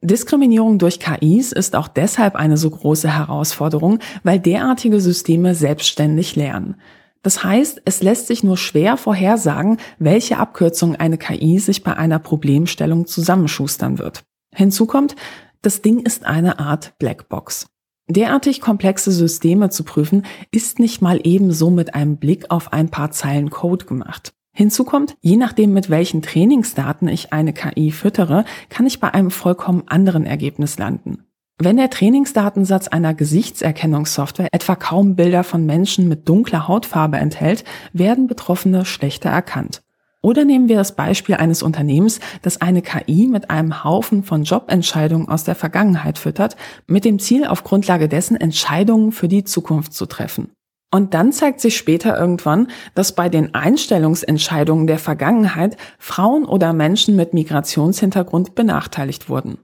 [0.00, 6.76] Diskriminierung durch KIs ist auch deshalb eine so große Herausforderung, weil derartige Systeme selbstständig lernen.
[7.22, 12.18] Das heißt, es lässt sich nur schwer vorhersagen, welche Abkürzung eine KI sich bei einer
[12.18, 14.24] Problemstellung zusammenschustern wird.
[14.52, 15.14] Hinzu kommt,
[15.60, 17.68] das Ding ist eine Art Blackbox.
[18.12, 23.10] Derartig komplexe Systeme zu prüfen, ist nicht mal ebenso mit einem Blick auf ein paar
[23.10, 24.34] Zeilen Code gemacht.
[24.54, 29.30] Hinzu kommt, je nachdem mit welchen Trainingsdaten ich eine KI füttere, kann ich bei einem
[29.30, 31.24] vollkommen anderen Ergebnis landen.
[31.58, 38.26] Wenn der Trainingsdatensatz einer Gesichtserkennungssoftware etwa kaum Bilder von Menschen mit dunkler Hautfarbe enthält, werden
[38.26, 39.82] Betroffene schlechter erkannt.
[40.22, 45.28] Oder nehmen wir das Beispiel eines Unternehmens, das eine KI mit einem Haufen von Jobentscheidungen
[45.28, 46.56] aus der Vergangenheit füttert,
[46.86, 50.52] mit dem Ziel, auf Grundlage dessen Entscheidungen für die Zukunft zu treffen.
[50.94, 57.16] Und dann zeigt sich später irgendwann, dass bei den Einstellungsentscheidungen der Vergangenheit Frauen oder Menschen
[57.16, 59.58] mit Migrationshintergrund benachteiligt wurden.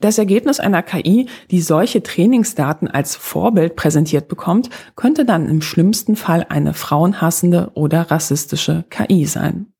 [0.00, 6.14] Das Ergebnis einer KI, die solche Trainingsdaten als Vorbild präsentiert bekommt, könnte dann im schlimmsten
[6.14, 9.72] Fall eine frauenhassende oder rassistische KI sein.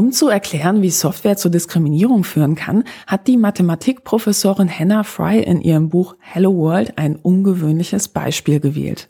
[0.00, 5.60] Um zu erklären, wie Software zur Diskriminierung führen kann, hat die Mathematikprofessorin Hannah Fry in
[5.60, 9.08] ihrem Buch Hello World ein ungewöhnliches Beispiel gewählt.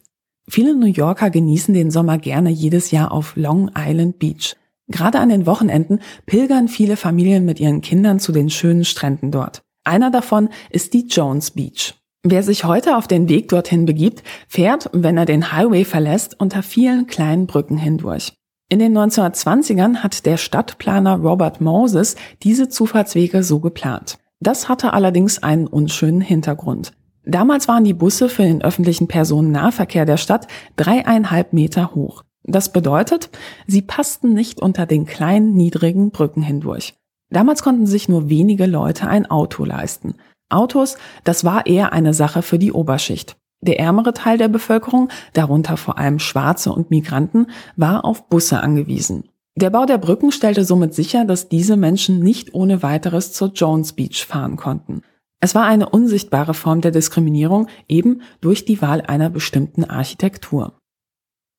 [0.51, 4.57] Viele New Yorker genießen den Sommer gerne jedes Jahr auf Long Island Beach.
[4.89, 9.63] Gerade an den Wochenenden pilgern viele Familien mit ihren Kindern zu den schönen Stränden dort.
[9.85, 11.95] Einer davon ist die Jones Beach.
[12.25, 16.65] Wer sich heute auf den Weg dorthin begibt, fährt, wenn er den Highway verlässt, unter
[16.65, 18.33] vielen kleinen Brücken hindurch.
[18.69, 24.19] In den 1920ern hat der Stadtplaner Robert Moses diese Zufahrtswege so geplant.
[24.41, 26.93] Das hatte allerdings einen unschönen Hintergrund.
[27.25, 32.25] Damals waren die Busse für den öffentlichen Personennahverkehr der Stadt dreieinhalb Meter hoch.
[32.45, 33.31] Das bedeutet,
[33.67, 36.95] sie passten nicht unter den kleinen, niedrigen Brücken hindurch.
[37.29, 40.15] Damals konnten sich nur wenige Leute ein Auto leisten.
[40.49, 43.37] Autos, das war eher eine Sache für die Oberschicht.
[43.61, 49.25] Der ärmere Teil der Bevölkerung, darunter vor allem Schwarze und Migranten, war auf Busse angewiesen.
[49.55, 53.93] Der Bau der Brücken stellte somit sicher, dass diese Menschen nicht ohne weiteres zur Jones
[53.93, 55.03] Beach fahren konnten.
[55.41, 60.79] Es war eine unsichtbare Form der Diskriminierung, eben durch die Wahl einer bestimmten Architektur.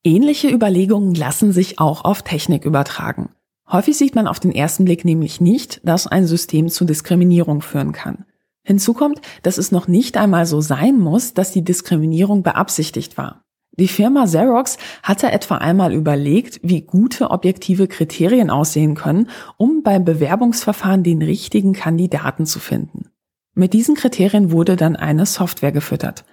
[0.04, 3.30] Ähnliche Überlegungen lassen sich auch auf Technik übertragen.
[3.72, 7.92] Häufig sieht man auf den ersten Blick nämlich nicht, dass ein System zu Diskriminierung führen
[7.92, 8.26] kann.
[8.64, 13.44] Hinzu kommt, dass es noch nicht einmal so sein muss, dass die Diskriminierung beabsichtigt war.
[13.78, 20.04] Die Firma Xerox hatte etwa einmal überlegt, wie gute objektive Kriterien aussehen können, um beim
[20.04, 23.11] Bewerbungsverfahren den richtigen Kandidaten zu finden.
[23.54, 26.24] Mit diesen Kriterien wurde dann eine Software gefüttert.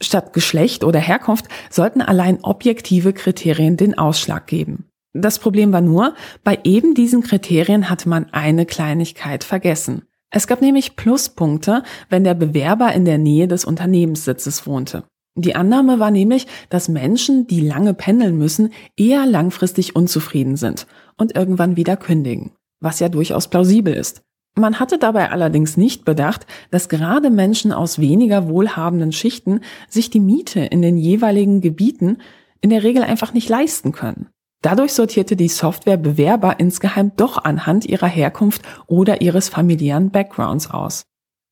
[0.00, 4.86] Statt Geschlecht oder Herkunft sollten allein objektive Kriterien den Ausschlag geben.
[5.12, 10.02] Das Problem war nur, bei eben diesen Kriterien hatte man eine Kleinigkeit vergessen.
[10.30, 15.04] Es gab nämlich Pluspunkte, wenn der Bewerber in der Nähe des Unternehmenssitzes wohnte.
[15.34, 21.34] Die Annahme war nämlich, dass Menschen, die lange pendeln müssen, eher langfristig unzufrieden sind und
[21.34, 24.22] irgendwann wieder kündigen, was ja durchaus plausibel ist.
[24.56, 30.20] Man hatte dabei allerdings nicht bedacht, dass gerade Menschen aus weniger wohlhabenden Schichten sich die
[30.20, 32.18] Miete in den jeweiligen Gebieten
[32.60, 34.28] in der Regel einfach nicht leisten können.
[34.62, 41.04] Dadurch sortierte die Software Bewerber insgeheim doch anhand ihrer Herkunft oder ihres familiären Backgrounds aus.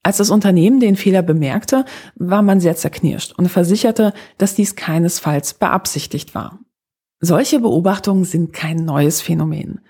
[0.02, 1.84] Als das Unternehmen den Fehler bemerkte,
[2.14, 6.58] war man sehr zerknirscht und versicherte, dass dies keinesfalls beabsichtigt war.
[7.20, 9.80] Solche Beobachtungen sind kein neues Phänomen.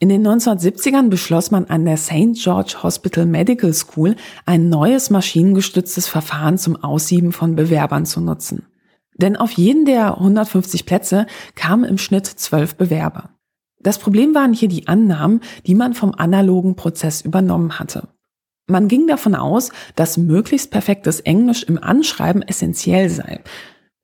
[0.00, 2.34] In den 1970ern beschloss man an der St.
[2.34, 8.66] George Hospital Medical School ein neues maschinengestütztes Verfahren zum Aussieben von Bewerbern zu nutzen.
[9.16, 13.30] Denn auf jeden der 150 Plätze kamen im Schnitt zwölf Bewerber.
[13.78, 18.08] Das Problem waren hier die Annahmen, die man vom analogen Prozess übernommen hatte.
[18.66, 23.40] Man ging davon aus, dass möglichst perfektes Englisch im Anschreiben essentiell sei.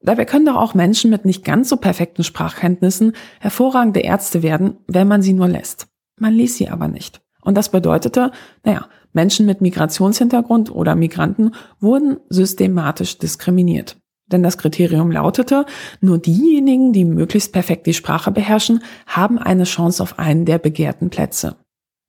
[0.03, 5.09] Dabei können doch auch Menschen mit nicht ganz so perfekten Sprachkenntnissen hervorragende Ärzte werden, wenn
[5.09, 5.89] man sie nur lässt.
[6.19, 7.21] Man ließ sie aber nicht.
[7.43, 8.33] Und das bedeutete,
[8.65, 13.97] naja, Menschen mit Migrationshintergrund oder Migranten wurden systematisch diskriminiert.
[14.31, 15.67] Denn das Kriterium lautete,
[16.01, 21.11] nur diejenigen, die möglichst perfekt die Sprache beherrschen, haben eine Chance auf einen der begehrten
[21.11, 21.57] Plätze.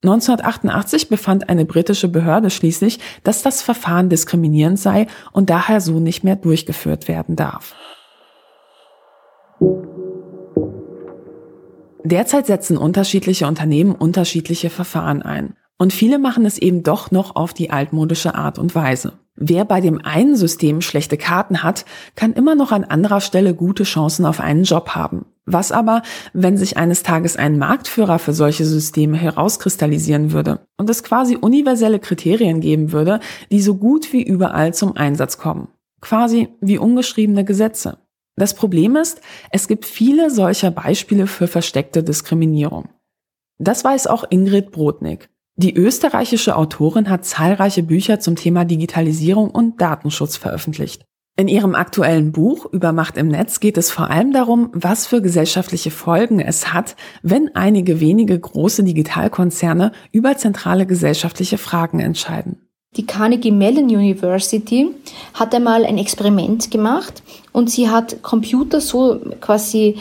[0.02, 6.24] 1988 befand eine britische Behörde schließlich, dass das Verfahren diskriminierend sei und daher so nicht
[6.24, 7.74] mehr durchgeführt werden darf.
[12.04, 15.54] Derzeit setzen unterschiedliche Unternehmen unterschiedliche Verfahren ein.
[15.78, 19.12] Und viele machen es eben doch noch auf die altmodische Art und Weise.
[19.34, 23.84] Wer bei dem einen System schlechte Karten hat, kann immer noch an anderer Stelle gute
[23.84, 25.24] Chancen auf einen Job haben.
[25.46, 26.02] Was aber,
[26.32, 31.98] wenn sich eines Tages ein Marktführer für solche Systeme herauskristallisieren würde und es quasi universelle
[31.98, 33.20] Kriterien geben würde,
[33.50, 35.68] die so gut wie überall zum Einsatz kommen?
[36.00, 37.98] Quasi wie ungeschriebene Gesetze.
[38.36, 39.20] Das Problem ist,
[39.50, 42.88] es gibt viele solcher Beispiele für versteckte Diskriminierung.
[43.58, 45.28] Das weiß auch Ingrid Brodnik.
[45.56, 51.04] Die österreichische Autorin hat zahlreiche Bücher zum Thema Digitalisierung und Datenschutz veröffentlicht.
[51.36, 55.22] In ihrem aktuellen Buch über Macht im Netz geht es vor allem darum, was für
[55.22, 62.68] gesellschaftliche Folgen es hat, wenn einige wenige große Digitalkonzerne über zentrale gesellschaftliche Fragen entscheiden.
[62.96, 64.90] Die Carnegie Mellon University
[65.32, 67.22] hat einmal ein Experiment gemacht
[67.52, 69.96] und sie hat Computer so quasi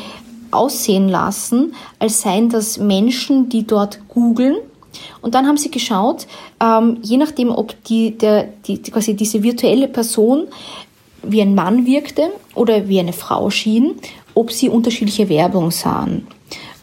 [0.51, 4.57] aussehen lassen, als seien das Menschen, die dort googeln
[5.21, 6.27] und dann haben sie geschaut,
[6.61, 10.47] ähm, je nachdem, ob die, der, die, quasi diese virtuelle Person
[11.23, 13.95] wie ein Mann wirkte oder wie eine Frau schien,
[14.33, 16.27] ob sie unterschiedliche Werbung sahen.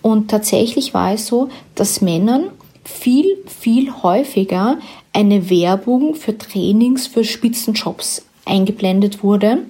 [0.02, 2.50] Und tatsächlich war es so, dass Männern
[2.84, 4.78] viel, viel häufiger
[5.12, 9.66] eine Werbung für Trainings für Spitzenjobs eingeblendet wurde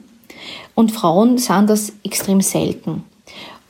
[0.74, 3.04] und Frauen sahen das extrem selten.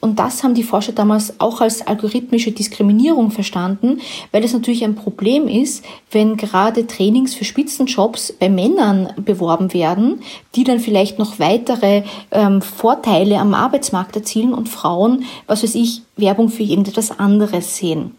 [0.01, 4.94] Und das haben die Forscher damals auch als algorithmische Diskriminierung verstanden, weil es natürlich ein
[4.94, 10.20] Problem ist, wenn gerade Trainings für Spitzenjobs bei Männern beworben werden,
[10.55, 16.03] die dann vielleicht noch weitere ähm, Vorteile am Arbeitsmarkt erzielen und Frauen, was weiß ich,
[16.16, 18.12] Werbung für irgendetwas anderes sehen.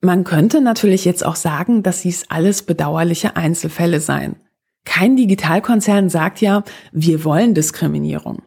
[0.00, 4.36] Man könnte natürlich jetzt auch sagen, dass dies alles bedauerliche Einzelfälle seien.
[4.84, 8.42] Kein Digitalkonzern sagt ja, wir wollen Diskriminierung.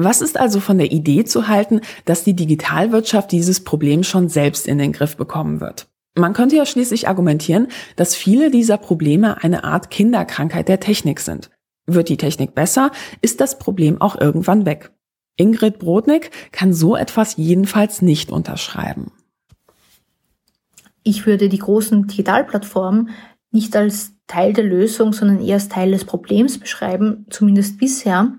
[0.00, 4.68] Was ist also von der Idee zu halten, dass die Digitalwirtschaft dieses Problem schon selbst
[4.68, 5.88] in den Griff bekommen wird?
[6.14, 11.50] Man könnte ja schließlich argumentieren, dass viele dieser Probleme eine Art Kinderkrankheit der Technik sind.
[11.86, 12.92] Wird die Technik besser,
[13.22, 14.92] ist das Problem auch irgendwann weg.
[15.36, 19.10] Ingrid Brodnik kann so etwas jedenfalls nicht unterschreiben.
[21.02, 23.10] Ich würde die großen Digitalplattformen
[23.50, 28.32] nicht als Teil der Lösung, sondern eher als Teil des Problems beschreiben, zumindest bisher,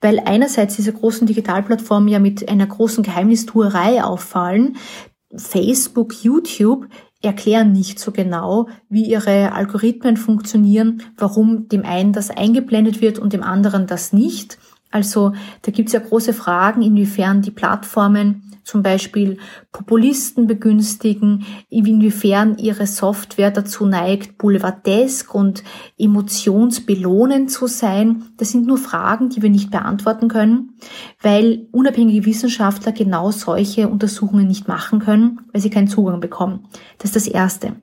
[0.00, 4.76] weil einerseits diese großen Digitalplattformen ja mit einer großen Geheimnistuerei auffallen.
[5.34, 6.88] Facebook, YouTube
[7.22, 13.32] erklären nicht so genau, wie ihre Algorithmen funktionieren, warum dem einen das eingeblendet wird und
[13.32, 14.58] dem anderen das nicht.
[14.90, 19.38] Also da gibt es ja große Fragen, inwiefern die Plattformen zum Beispiel
[19.72, 25.62] Populisten begünstigen, inwiefern ihre Software dazu neigt, boulevardesk und
[25.98, 28.24] emotionsbelohnend zu sein.
[28.36, 30.74] Das sind nur Fragen, die wir nicht beantworten können,
[31.20, 36.66] weil unabhängige Wissenschaftler genau solche Untersuchungen nicht machen können, weil sie keinen Zugang bekommen.
[36.98, 37.76] Das ist das Erste.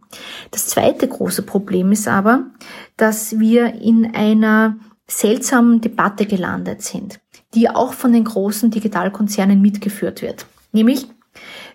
[0.52, 2.52] Das zweite große Problem ist aber,
[2.96, 7.20] dass wir in einer seltsamen Debatte gelandet sind,
[7.54, 10.46] die auch von den großen Digitalkonzernen mitgeführt wird.
[10.72, 11.08] Nämlich,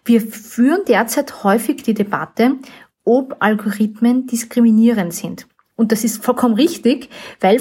[0.05, 2.57] wir führen derzeit häufig die Debatte,
[3.05, 5.47] ob Algorithmen diskriminierend sind.
[5.77, 7.09] Und das ist vollkommen richtig,
[7.41, 7.61] weil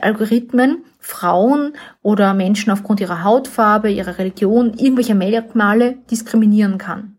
[0.00, 7.16] Algorithmen Frauen oder Menschen aufgrund ihrer Hautfarbe, ihrer Religion, irgendwelcher Merkmale diskriminieren kann.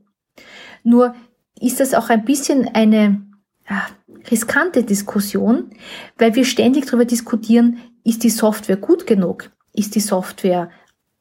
[0.83, 1.15] Nur
[1.59, 3.21] ist das auch ein bisschen eine
[4.29, 5.71] riskante Diskussion,
[6.17, 9.49] weil wir ständig darüber diskutieren, ist die Software gut genug?
[9.73, 10.69] Ist die Software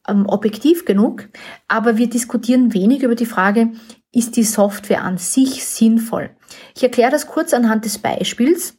[0.09, 1.29] ähm, objektiv genug,
[1.69, 3.73] aber wir diskutieren wenig über die Frage,
[4.13, 6.31] ist die Software an sich sinnvoll?
[6.77, 8.79] Ich erkläre das kurz anhand des Beispiels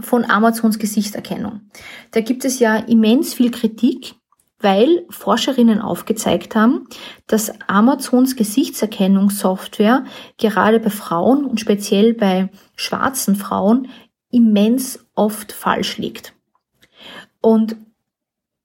[0.00, 1.62] von Amazons Gesichtserkennung.
[2.10, 4.14] Da gibt es ja immens viel Kritik,
[4.58, 6.86] weil Forscherinnen aufgezeigt haben,
[7.26, 10.04] dass Amazons Gesichtserkennungssoftware
[10.38, 13.88] gerade bei Frauen und speziell bei schwarzen Frauen
[14.30, 16.34] immens oft falsch liegt.
[17.40, 17.76] Und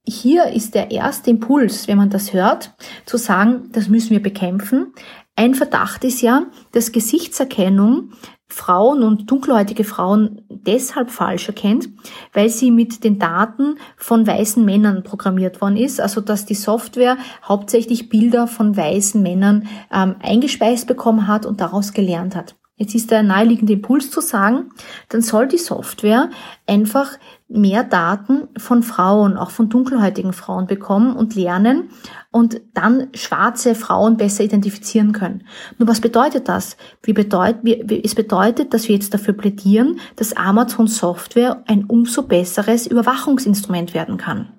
[0.10, 2.74] hier ist der erste Impuls, wenn man das hört,
[3.06, 4.94] zu sagen, das müssen wir bekämpfen.
[5.36, 6.44] Ein Verdacht ist ja,
[6.74, 8.12] dass Gesichtserkennung
[8.52, 11.88] Frauen und dunkelhäutige Frauen deshalb falsch erkennt,
[12.34, 17.18] weil sie mit den Daten von weißen Männern programmiert worden ist, also dass die Software
[17.44, 22.56] hauptsächlich Bilder von weißen Männern ähm, eingespeist bekommen hat und daraus gelernt hat.
[22.80, 24.72] Jetzt ist der naheliegende Impuls zu sagen,
[25.10, 26.30] dann soll die Software
[26.66, 27.12] einfach
[27.50, 31.90] mehr Daten von Frauen, auch von dunkelhäutigen Frauen bekommen und lernen
[32.32, 35.44] und dann schwarze Frauen besser identifizieren können.
[35.78, 36.78] Nur was bedeutet das?
[37.04, 42.24] Wie bedeutet, wie, es bedeutet, dass wir jetzt dafür plädieren, dass Amazon Software ein umso
[42.24, 44.54] besseres Überwachungsinstrument werden kann.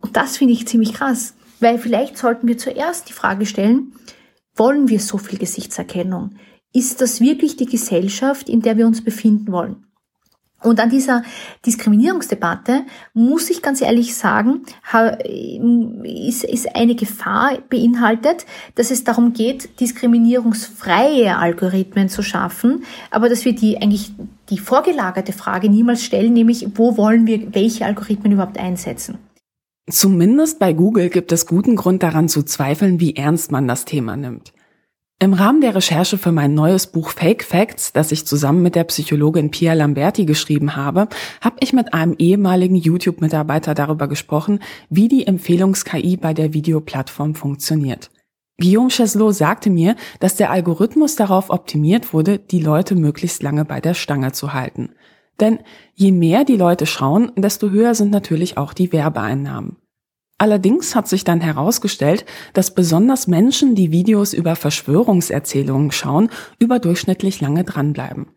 [0.00, 1.34] Und das finde ich ziemlich krass.
[1.60, 3.92] Weil vielleicht sollten wir zuerst die Frage stellen,
[4.54, 6.34] wollen wir so viel Gesichtserkennung?
[6.72, 9.84] Ist das wirklich die Gesellschaft, in der wir uns befinden wollen?
[10.60, 11.22] Und an dieser
[11.64, 14.62] Diskriminierungsdebatte muss ich ganz ehrlich sagen,
[16.02, 18.44] ist, eine Gefahr beinhaltet,
[18.74, 24.12] dass es darum geht, diskriminierungsfreie Algorithmen zu schaffen, aber dass wir die eigentlich
[24.50, 29.18] die vorgelagerte Frage niemals stellen, nämlich wo wollen wir welche Algorithmen überhaupt einsetzen?
[29.88, 34.16] Zumindest bei Google gibt es guten Grund daran zu zweifeln, wie ernst man das Thema
[34.16, 34.52] nimmt.
[35.20, 38.84] Im Rahmen der Recherche für mein neues Buch Fake Facts, das ich zusammen mit der
[38.84, 41.08] Psychologin Pia Lamberti geschrieben habe,
[41.40, 44.60] habe ich mit einem ehemaligen YouTube-Mitarbeiter darüber gesprochen,
[44.90, 48.12] wie die Empfehlungs-KI bei der Videoplattform funktioniert.
[48.60, 53.80] Guillaume Cheslot sagte mir, dass der Algorithmus darauf optimiert wurde, die Leute möglichst lange bei
[53.80, 54.90] der Stange zu halten.
[55.40, 55.58] Denn
[55.94, 59.78] je mehr die Leute schauen, desto höher sind natürlich auch die Werbeeinnahmen.
[60.38, 66.30] Allerdings hat sich dann herausgestellt, dass besonders Menschen, die Videos über Verschwörungserzählungen schauen,
[66.60, 68.28] überdurchschnittlich lange dranbleiben.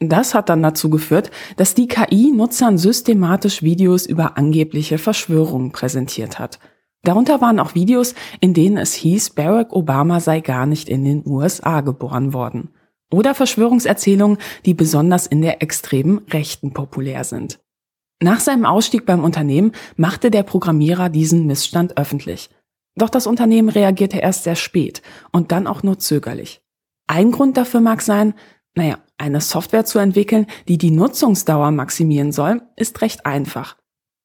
[0.00, 6.40] Das hat dann dazu geführt, dass die KI Nutzern systematisch Videos über angebliche Verschwörungen präsentiert
[6.40, 6.58] hat.
[7.04, 11.22] Darunter waren auch Videos, in denen es hieß, Barack Obama sei gar nicht in den
[11.24, 12.70] USA geboren worden.
[13.12, 17.60] Oder Verschwörungserzählungen, die besonders in der extremen Rechten populär sind.
[18.24, 22.48] Nach seinem Ausstieg beim Unternehmen machte der Programmierer diesen Missstand öffentlich.
[22.96, 26.62] Doch das Unternehmen reagierte erst sehr spät und dann auch nur zögerlich.
[27.06, 28.32] Ein Grund dafür mag sein,
[28.74, 33.76] naja, eine Software zu entwickeln, die die Nutzungsdauer maximieren soll, ist recht einfach.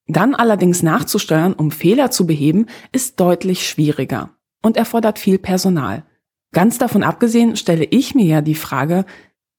[0.08, 4.30] Dann allerdings nachzusteuern, um Fehler zu beheben, ist deutlich schwieriger
[4.62, 6.06] und erfordert viel Personal.
[6.54, 9.04] Ganz davon abgesehen stelle ich mir ja die Frage,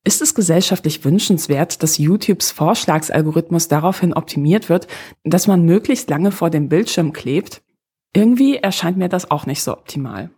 [0.05, 4.87] ist es gesellschaftlich wünschenswert, dass YouTubes Vorschlagsalgorithmus daraufhin optimiert wird,
[5.25, 7.63] dass man möglichst lange vor dem Bildschirm klebt?
[8.15, 10.31] Irgendwie erscheint mir das auch nicht so optimal.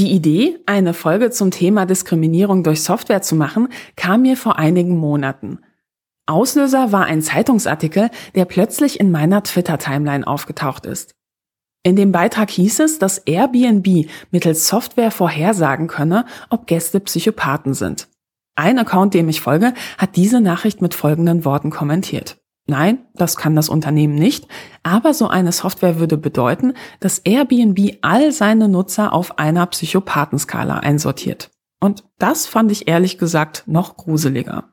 [0.00, 4.96] Die Idee, eine Folge zum Thema Diskriminierung durch Software zu machen, kam mir vor einigen
[4.96, 5.58] Monaten.
[6.24, 11.16] Auslöser war ein Zeitungsartikel, der plötzlich in meiner Twitter-Timeline aufgetaucht ist.
[11.82, 18.08] In dem Beitrag hieß es, dass Airbnb mittels Software vorhersagen könne, ob Gäste Psychopathen sind.
[18.54, 22.39] Ein Account, dem ich folge, hat diese Nachricht mit folgenden Worten kommentiert.
[22.70, 24.46] Nein, das kann das Unternehmen nicht,
[24.84, 31.50] aber so eine Software würde bedeuten, dass Airbnb all seine Nutzer auf einer Psychopathenskala einsortiert.
[31.80, 34.68] Und das fand ich ehrlich gesagt noch gruseliger.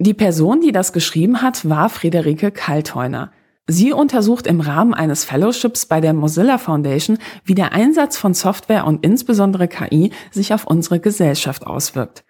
[0.00, 3.30] Die Person, die das geschrieben hat, war Friederike Kaltheuner.
[3.68, 8.84] Sie untersucht im Rahmen eines Fellowships bei der Mozilla Foundation, wie der Einsatz von Software
[8.84, 12.24] und insbesondere KI sich auf unsere Gesellschaft auswirkt.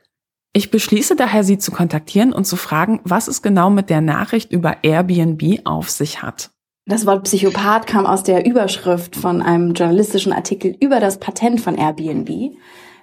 [0.53, 4.53] Ich beschließe daher, Sie zu kontaktieren und zu fragen, was es genau mit der Nachricht
[4.53, 6.51] über Airbnb auf sich hat.
[6.87, 11.77] Das Wort Psychopath kam aus der Überschrift von einem journalistischen Artikel über das Patent von
[11.77, 12.57] Airbnb,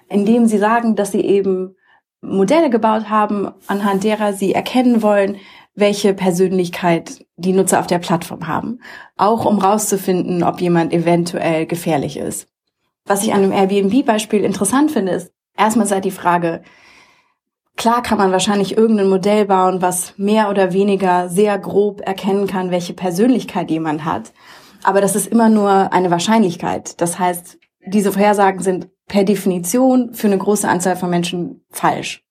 [0.08, 1.76] in dem sie sagen, dass sie eben
[2.20, 5.36] Modelle gebaut haben, anhand derer sie erkennen wollen,
[5.76, 8.80] welche Persönlichkeit die Nutzer auf der Plattform haben,
[9.16, 12.48] auch um rauszufinden, ob jemand eventuell gefährlich ist.
[13.04, 16.62] Was ich an dem Airbnb-Beispiel interessant finde, ist erstmal seit die Frage,
[17.76, 22.70] Klar kann man wahrscheinlich irgendein Modell bauen, was mehr oder weniger sehr grob erkennen kann,
[22.70, 24.32] welche Persönlichkeit jemand hat.
[24.82, 27.00] Aber das ist immer nur eine Wahrscheinlichkeit.
[27.00, 32.24] Das heißt, diese Vorhersagen sind per Definition für eine große Anzahl von Menschen falsch.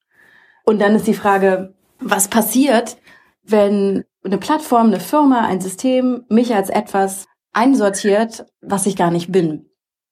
[0.66, 2.98] Und dann ist die Frage, was passiert,
[3.44, 9.32] wenn eine Plattform, eine Firma, ein System mich als etwas einsortiert, was ich gar nicht
[9.32, 9.70] bin.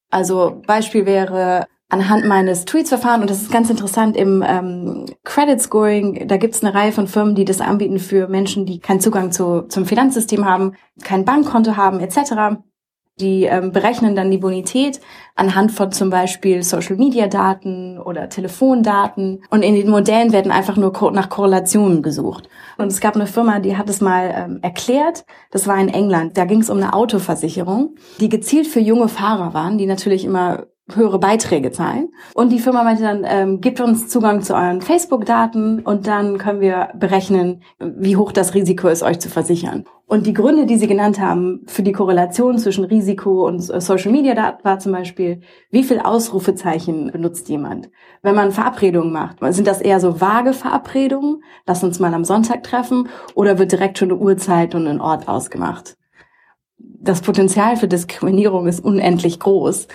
[0.10, 5.62] Also Beispiel wäre, anhand meines Tweets verfahren und das ist ganz interessant im ähm, Credit
[5.62, 9.00] Scoring, da gibt es eine Reihe von Firmen, die das anbieten für Menschen, die keinen
[9.00, 10.74] Zugang zu, zum Finanzsystem haben,
[11.04, 12.58] kein Bankkonto haben etc.
[13.20, 15.00] Die ähm, berechnen dann die Bonität
[15.36, 19.44] anhand von zum Beispiel Social-Media-Daten oder Telefondaten.
[19.52, 22.50] Und in den Modellen werden einfach nur nach Korrelationen gesucht.
[22.80, 25.26] Und es gab eine Firma, die hat es mal ähm, erklärt.
[25.52, 26.40] Das war in England.
[26.40, 30.66] Da ging es um eine Autoversicherung, die gezielt für junge Fahrer waren, die natürlich immer
[30.92, 32.10] höhere Beiträge zahlen.
[32.34, 36.60] Und die Firma meinte dann, ähm, gebt uns Zugang zu euren Facebook-Daten und dann können
[36.60, 39.86] wir berechnen, wie hoch das Risiko ist, euch zu versichern.
[40.08, 44.80] Und die Gründe, die sie genannt haben für die Korrelation zwischen Risiko und Social-Media-Daten war
[44.80, 45.40] zum Beispiel,
[45.72, 47.90] wie viel Ausrufezeichen benutzt jemand?
[48.22, 52.64] Wenn man Verabredungen macht, sind das eher so vage Verabredungen, lass uns mal am Sonntag
[52.64, 55.96] treffen, oder wird direkt schon eine Uhrzeit und ein Ort ausgemacht?
[57.04, 59.88] das Potenzial für Diskriminierung ist unendlich groß.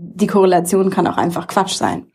[0.00, 2.06] Die Korrelation kann auch einfach Quatsch sein.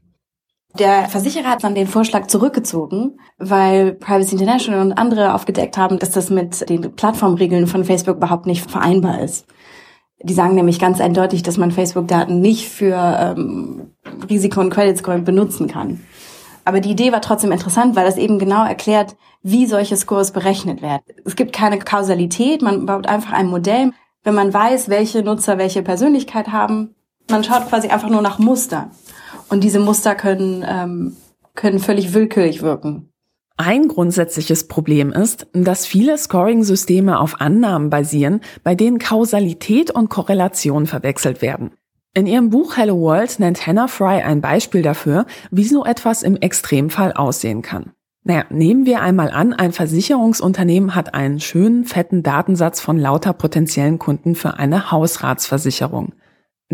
[0.79, 6.11] Der Versicherer hat dann den Vorschlag zurückgezogen, weil Privacy International und andere aufgedeckt haben, dass
[6.11, 9.45] das mit den Plattformregeln von Facebook überhaupt nicht vereinbar ist.
[10.23, 13.91] Die sagen nämlich ganz eindeutig, dass man Facebook-Daten nicht für ähm,
[14.29, 15.99] Risiko- und Credit Scoring benutzen kann.
[16.65, 20.81] Aber die Idee war trotzdem interessant, weil das eben genau erklärt, wie solche Scores berechnet
[20.81, 21.03] werden.
[21.25, 23.91] Es gibt keine Kausalität, man baut einfach ein Modell.
[24.23, 26.95] Wenn man weiß, welche Nutzer welche Persönlichkeit haben,
[27.30, 28.91] man schaut quasi einfach nur nach Muster.
[29.49, 31.15] Und diese Muster können, ähm,
[31.55, 33.09] können völlig willkürlich wirken.
[33.57, 40.88] Ein grundsätzliches Problem ist, dass viele Scoring-Systeme auf Annahmen basieren, bei denen Kausalität und Korrelation
[40.88, 41.71] verwechselt werden.
[42.15, 46.36] In ihrem Buch Hello World nennt Hannah Fry ein Beispiel dafür, wie so etwas im
[46.36, 47.91] Extremfall aussehen kann.
[48.24, 53.99] Naja, nehmen wir einmal an, ein Versicherungsunternehmen hat einen schönen, fetten Datensatz von lauter potenziellen
[53.99, 56.13] Kunden für eine Hausratsversicherung.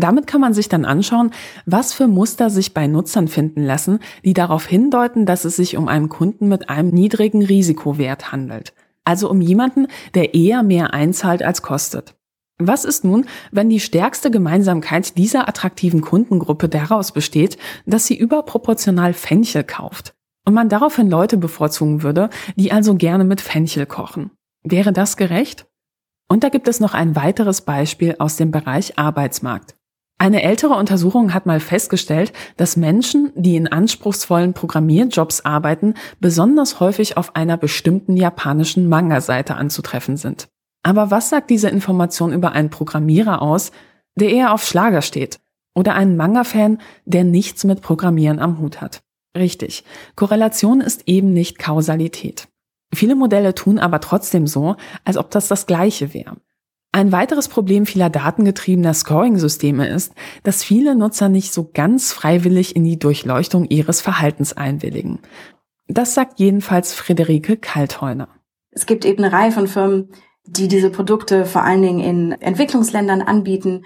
[0.00, 1.30] Damit kann man sich dann anschauen,
[1.66, 5.88] was für Muster sich bei Nutzern finden lassen, die darauf hindeuten, dass es sich um
[5.88, 8.72] einen Kunden mit einem niedrigen Risikowert handelt.
[9.04, 12.14] Also um jemanden, der eher mehr einzahlt als kostet.
[12.58, 19.12] Was ist nun, wenn die stärkste Gemeinsamkeit dieser attraktiven Kundengruppe daraus besteht, dass sie überproportional
[19.12, 20.14] Fenchel kauft
[20.46, 24.30] und man daraufhin Leute bevorzugen würde, die also gerne mit Fenchel kochen?
[24.62, 25.66] Wäre das gerecht?
[26.28, 29.74] Und da gibt es noch ein weiteres Beispiel aus dem Bereich Arbeitsmarkt.
[30.20, 37.16] Eine ältere Untersuchung hat mal festgestellt, dass Menschen, die in anspruchsvollen Programmierjobs arbeiten, besonders häufig
[37.16, 40.48] auf einer bestimmten japanischen Manga-Seite anzutreffen sind.
[40.82, 43.72] Aber was sagt diese Information über einen Programmierer aus,
[44.14, 45.40] der eher auf Schlager steht?
[45.74, 49.00] Oder einen Manga-Fan, der nichts mit Programmieren am Hut hat?
[49.34, 49.84] Richtig,
[50.16, 52.46] Korrelation ist eben nicht Kausalität.
[52.92, 56.36] Viele Modelle tun aber trotzdem so, als ob das das gleiche wäre.
[56.92, 60.12] Ein weiteres Problem vieler datengetriebener Scoring-Systeme ist,
[60.42, 65.20] dass viele Nutzer nicht so ganz freiwillig in die Durchleuchtung ihres Verhaltens einwilligen.
[65.86, 68.28] Das sagt jedenfalls Friederike Kaltheuner.
[68.70, 70.10] Es gibt eben eine Reihe von Firmen,
[70.46, 73.84] die diese Produkte vor allen Dingen in Entwicklungsländern anbieten.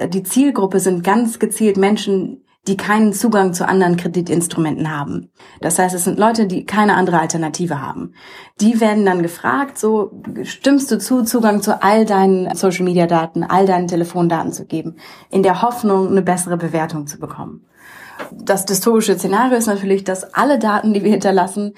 [0.00, 5.30] Die Zielgruppe sind ganz gezielt Menschen, die keinen Zugang zu anderen Kreditinstrumenten haben.
[5.60, 8.14] Das heißt, es sind Leute, die keine andere Alternative haben.
[8.60, 10.10] Die werden dann gefragt, so
[10.42, 14.96] stimmst du zu, Zugang zu all deinen Social-Media-Daten, all deinen Telefondaten zu geben,
[15.30, 17.66] in der Hoffnung, eine bessere Bewertung zu bekommen.
[18.32, 21.74] Das dystopische Szenario ist natürlich, dass alle Daten, die wir hinterlassen,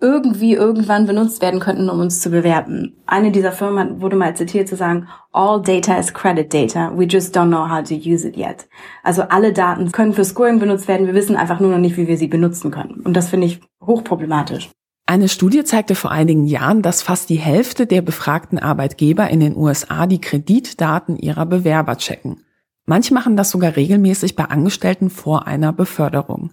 [0.00, 2.96] irgendwie irgendwann benutzt werden könnten, um uns zu bewerten.
[3.06, 7.36] Eine dieser Firmen wurde mal zitiert zu sagen, all data is credit data, we just
[7.36, 8.68] don't know how to use it yet.
[9.02, 12.08] Also alle Daten können für Scoring benutzt werden, wir wissen einfach nur noch nicht, wie
[12.08, 13.00] wir sie benutzen können.
[13.04, 14.70] Und das finde ich hochproblematisch.
[15.06, 19.56] Eine Studie zeigte vor einigen Jahren, dass fast die Hälfte der befragten Arbeitgeber in den
[19.56, 22.42] USA die Kreditdaten ihrer Bewerber checken.
[22.86, 26.50] Manche machen das sogar regelmäßig bei Angestellten vor einer Beförderung.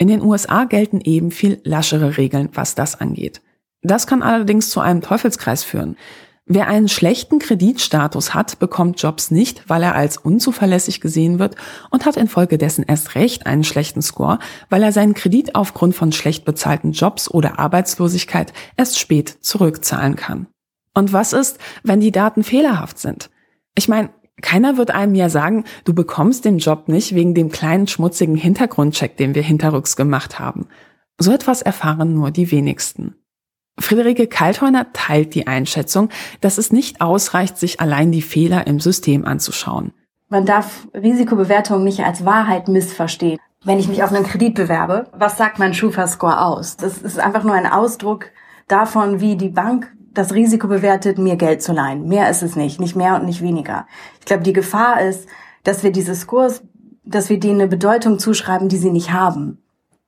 [0.00, 3.42] In den USA gelten eben viel laschere Regeln, was das angeht.
[3.82, 5.94] Das kann allerdings zu einem Teufelskreis führen.
[6.46, 11.54] Wer einen schlechten Kreditstatus hat, bekommt Jobs nicht, weil er als unzuverlässig gesehen wird
[11.90, 14.38] und hat infolgedessen erst recht einen schlechten Score,
[14.70, 20.46] weil er seinen Kredit aufgrund von schlecht bezahlten Jobs oder Arbeitslosigkeit erst spät zurückzahlen kann.
[20.94, 23.28] Und was ist, wenn die Daten fehlerhaft sind?
[23.74, 24.08] Ich meine,
[24.40, 29.16] keiner wird einem ja sagen, du bekommst den Job nicht wegen dem kleinen schmutzigen Hintergrundcheck,
[29.16, 30.66] den wir hinterrücks gemacht haben.
[31.18, 33.14] So etwas erfahren nur die wenigsten.
[33.78, 36.10] Friederike Kaltheuner teilt die Einschätzung,
[36.40, 39.92] dass es nicht ausreicht, sich allein die Fehler im System anzuschauen.
[40.28, 43.38] Man darf Risikobewertungen nicht als Wahrheit missverstehen.
[43.64, 46.76] Wenn ich mich auf einen Kredit bewerbe, was sagt mein Schufa-Score aus?
[46.76, 48.26] Das ist einfach nur ein Ausdruck
[48.68, 52.08] davon, wie die Bank das Risiko bewertet, mir Geld zu leihen.
[52.08, 53.86] Mehr ist es nicht, nicht mehr und nicht weniger.
[54.18, 55.28] Ich glaube, die Gefahr ist,
[55.62, 56.62] dass wir diese Scores,
[57.04, 59.62] dass wir denen eine Bedeutung zuschreiben, die sie nicht haben.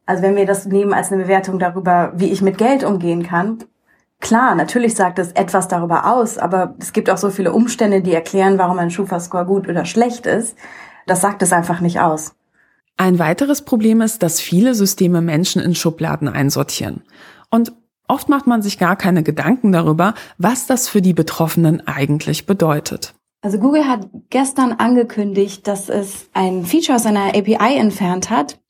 [0.06, 3.58] Also wenn wir das nehmen als eine Bewertung darüber, wie ich mit Geld umgehen kann,
[4.20, 8.12] klar, natürlich sagt es etwas darüber aus, aber es gibt auch so viele Umstände, die
[8.12, 10.56] erklären, warum ein Schufa-Score gut oder schlecht ist.
[11.06, 12.34] Das sagt es einfach nicht aus.
[12.96, 17.02] Ein weiteres Problem ist, dass viele Systeme Menschen in Schubladen einsortieren.
[17.50, 17.72] Und
[18.08, 23.14] Oft macht man sich gar keine Gedanken darüber, was das für die Betroffenen eigentlich bedeutet.
[23.42, 28.60] Also Google hat gestern angekündigt, dass es ein Feature aus einer API entfernt hat,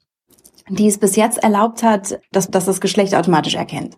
[0.69, 3.97] die es bis jetzt erlaubt hat, dass, dass das Geschlecht automatisch erkennt.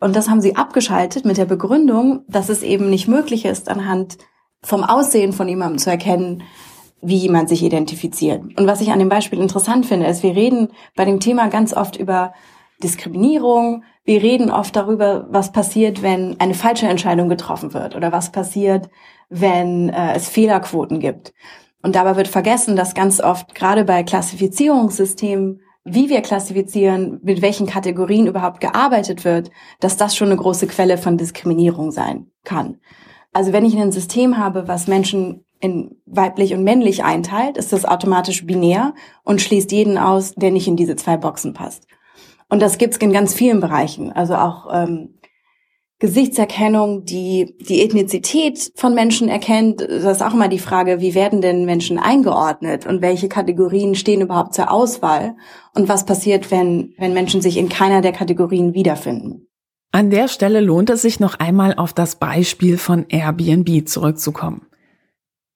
[0.00, 4.18] Und das haben sie abgeschaltet mit der Begründung, dass es eben nicht möglich ist, anhand
[4.62, 6.42] vom Aussehen von jemandem zu erkennen,
[7.00, 8.42] wie jemand sich identifiziert.
[8.58, 11.74] Und was ich an dem Beispiel interessant finde, ist, wir reden bei dem Thema ganz
[11.74, 12.32] oft über
[12.82, 13.84] Diskriminierung.
[14.04, 18.88] Wir reden oft darüber, was passiert, wenn eine falsche Entscheidung getroffen wird oder was passiert,
[19.28, 21.32] wenn äh, es Fehlerquoten gibt.
[21.82, 27.66] Und dabei wird vergessen, dass ganz oft gerade bei Klassifizierungssystemen, wie wir klassifizieren, mit welchen
[27.66, 29.50] Kategorien überhaupt gearbeitet wird,
[29.80, 32.78] dass das schon eine große Quelle von Diskriminierung sein kann.
[33.34, 37.84] Also wenn ich ein System habe, was Menschen in weiblich und männlich einteilt, ist das
[37.84, 41.86] automatisch binär und schließt jeden aus, der nicht in diese zwei Boxen passt.
[42.48, 44.12] Und das gibt's in ganz vielen Bereichen.
[44.12, 45.18] Also auch ähm,
[45.98, 49.80] Gesichtserkennung, die die Ethnizität von Menschen erkennt.
[49.80, 54.20] Das ist auch immer die Frage, wie werden denn Menschen eingeordnet und welche Kategorien stehen
[54.20, 55.36] überhaupt zur Auswahl
[55.74, 59.46] und was passiert, wenn, wenn Menschen sich in keiner der Kategorien wiederfinden.
[59.92, 64.66] An der Stelle lohnt es sich noch einmal auf das Beispiel von Airbnb zurückzukommen.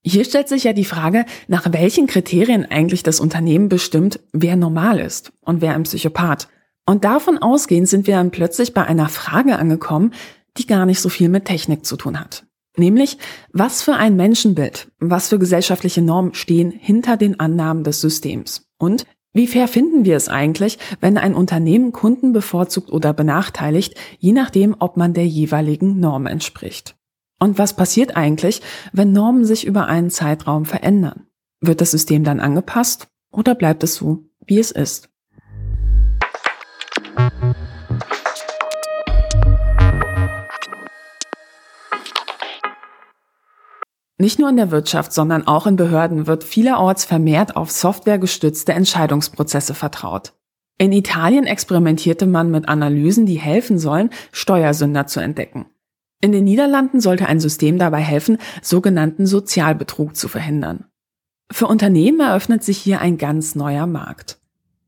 [0.05, 5.01] Hier stellt sich ja die Frage, nach welchen Kriterien eigentlich das Unternehmen bestimmt, wer normal
[5.01, 6.49] ist und wer ein Psychopath.
[6.89, 10.15] Und davon ausgehend sind wir dann plötzlich bei einer Frage angekommen,
[10.57, 12.47] die gar nicht so viel mit Technik zu tun hat.
[12.79, 13.19] Nämlich,
[13.53, 18.71] was für ein Menschenbild, was für gesellschaftliche Normen stehen hinter den Annahmen des Systems?
[18.79, 24.33] Und wie fair finden wir es eigentlich, wenn ein Unternehmen Kunden bevorzugt oder benachteiligt, je
[24.33, 26.97] nachdem, ob man der jeweiligen Norm entspricht?
[27.39, 28.63] Und was passiert eigentlich,
[28.95, 31.27] wenn Normen sich über einen Zeitraum verändern?
[31.61, 35.11] Wird das System dann angepasst oder bleibt es so, wie es ist?
[44.21, 49.75] Nicht nur in der Wirtschaft, sondern auch in Behörden wird vielerorts vermehrt auf softwaregestützte Entscheidungsprozesse
[49.75, 50.33] vertraut.
[50.77, 55.67] In Italien experimentierte man mit Analysen, die helfen sollen, Steuersünder zu entdecken.
[56.21, 60.85] In den Niederlanden sollte ein System dabei helfen, sogenannten Sozialbetrug zu verhindern.
[61.51, 64.39] Für Unternehmen eröffnet sich hier ein ganz neuer Markt.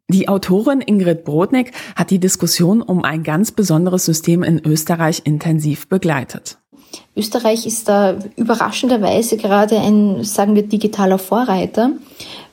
[0.09, 5.89] Die Autorin Ingrid Brodnik hat die Diskussion um ein ganz besonderes System in Österreich intensiv
[5.89, 6.60] begleitet.
[7.17, 11.91] Österreich ist da überraschenderweise gerade ein, sagen wir, digitaler Vorreiter,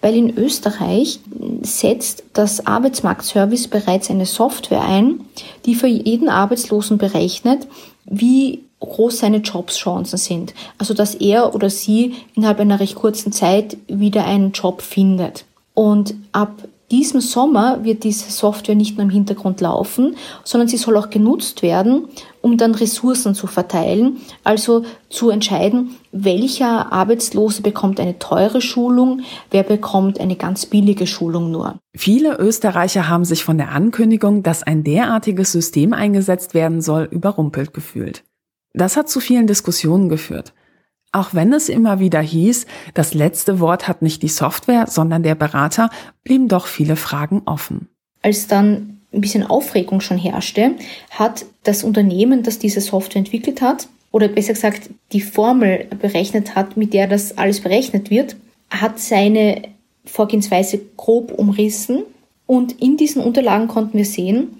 [0.02, 1.20] weil in Österreich
[1.62, 5.22] setzt das Arbeitsmarktservice bereits eine Software ein,
[5.66, 7.68] die für jeden Arbeitslosen berechnet,
[8.06, 10.54] wie groß seine Jobschancen sind.
[10.78, 15.46] Also dass er oder sie innerhalb einer recht kurzen Zeit wieder einen Job findet.
[15.74, 16.52] Und ab
[16.92, 21.62] diesem Sommer wird diese Software nicht nur im Hintergrund laufen, sondern sie soll auch genutzt
[21.62, 22.08] werden,
[22.42, 29.22] um dann Ressourcen zu verteilen, also zu entscheiden, welcher Arbeitslose bekommt eine teure Schulung,
[29.52, 31.76] wer bekommt eine ganz billige Schulung nur.
[31.96, 37.74] Viele Österreicher haben sich von der Ankündigung, dass ein derartiges System eingesetzt werden soll, überrumpelt
[37.74, 38.24] gefühlt.
[38.74, 40.54] Das hat zu vielen Diskussionen geführt.
[41.12, 45.36] Auch wenn es immer wieder hieß, das letzte Wort hat nicht die Software, sondern der
[45.36, 45.90] Berater,
[46.24, 47.88] blieben doch viele Fragen offen.
[48.22, 50.76] Als dann ein bisschen Aufregung schon herrschte,
[51.12, 56.78] hat das Unternehmen, das diese Software entwickelt hat, oder besser gesagt die Formel berechnet hat,
[56.78, 58.36] mit der das alles berechnet wird,
[58.70, 59.62] hat seine
[60.06, 62.04] Vorgehensweise grob umrissen.
[62.46, 64.58] Und in diesen Unterlagen konnten wir sehen,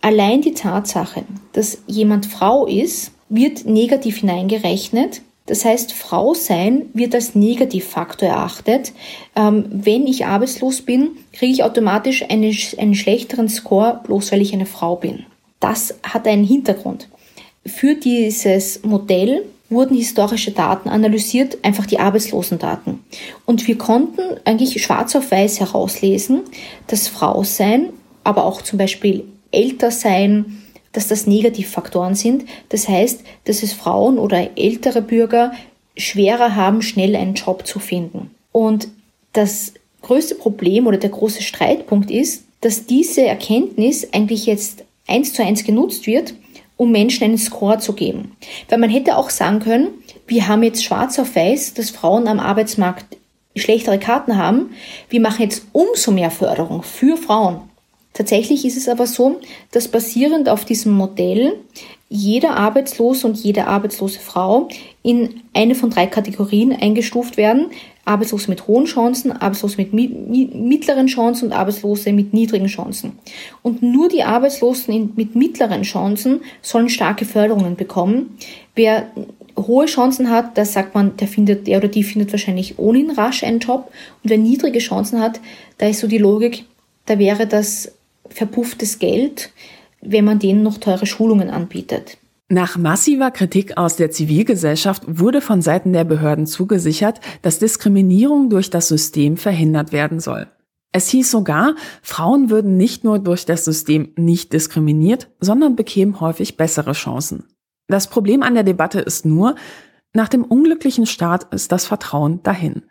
[0.00, 7.14] allein die Tatsache, dass jemand Frau ist, wird negativ hineingerechnet das heißt, Frau sein wird
[7.14, 8.92] als Negativfaktor erachtet.
[9.34, 14.52] Ähm, wenn ich arbeitslos bin, kriege ich automatisch eine, einen schlechteren Score, bloß weil ich
[14.52, 15.24] eine Frau bin.
[15.58, 17.08] Das hat einen Hintergrund.
[17.64, 23.00] Für dieses Modell wurden historische Daten analysiert, einfach die Arbeitslosendaten.
[23.46, 26.42] Und wir konnten eigentlich schwarz auf weiß herauslesen,
[26.86, 27.90] dass Frau sein,
[28.22, 30.62] aber auch zum Beispiel älter sein,
[30.98, 32.44] dass das Negativfaktoren sind.
[32.70, 35.52] Das heißt, dass es Frauen oder ältere Bürger
[35.96, 38.32] schwerer haben, schnell einen Job zu finden.
[38.50, 38.88] Und
[39.32, 45.44] das größte Problem oder der große Streitpunkt ist, dass diese Erkenntnis eigentlich jetzt eins zu
[45.44, 46.34] eins genutzt wird,
[46.76, 48.36] um Menschen einen Score zu geben.
[48.68, 49.90] Weil man hätte auch sagen können,
[50.26, 53.16] wir haben jetzt schwarz auf weiß, dass Frauen am Arbeitsmarkt
[53.54, 54.70] schlechtere Karten haben.
[55.08, 57.67] Wir machen jetzt umso mehr Förderung für Frauen.
[58.18, 59.36] Tatsächlich ist es aber so,
[59.70, 61.52] dass basierend auf diesem Modell
[62.08, 64.66] jeder Arbeitslose und jede arbeitslose Frau
[65.04, 67.66] in eine von drei Kategorien eingestuft werden.
[68.04, 73.12] Arbeitslose mit hohen Chancen, Arbeitslose mit mittleren Chancen und Arbeitslose mit niedrigen Chancen.
[73.62, 78.36] Und nur die Arbeitslosen mit mittleren Chancen sollen starke Förderungen bekommen.
[78.74, 79.12] Wer
[79.56, 83.44] hohe Chancen hat, da sagt man, der findet, der oder die findet wahrscheinlich ohnehin rasch
[83.44, 83.92] einen Job.
[84.24, 85.38] Und wer niedrige Chancen hat,
[85.76, 86.64] da ist so die Logik,
[87.06, 87.92] da wäre das
[88.34, 89.50] verpufftes Geld,
[90.00, 92.18] wenn man denen noch teure Schulungen anbietet.
[92.50, 98.70] Nach massiver Kritik aus der Zivilgesellschaft wurde von Seiten der Behörden zugesichert, dass Diskriminierung durch
[98.70, 100.46] das System verhindert werden soll.
[100.92, 106.56] Es hieß sogar, Frauen würden nicht nur durch das System nicht diskriminiert, sondern bekämen häufig
[106.56, 107.44] bessere Chancen.
[107.88, 109.54] Das Problem an der Debatte ist nur,
[110.14, 112.82] nach dem unglücklichen Start ist das Vertrauen dahin.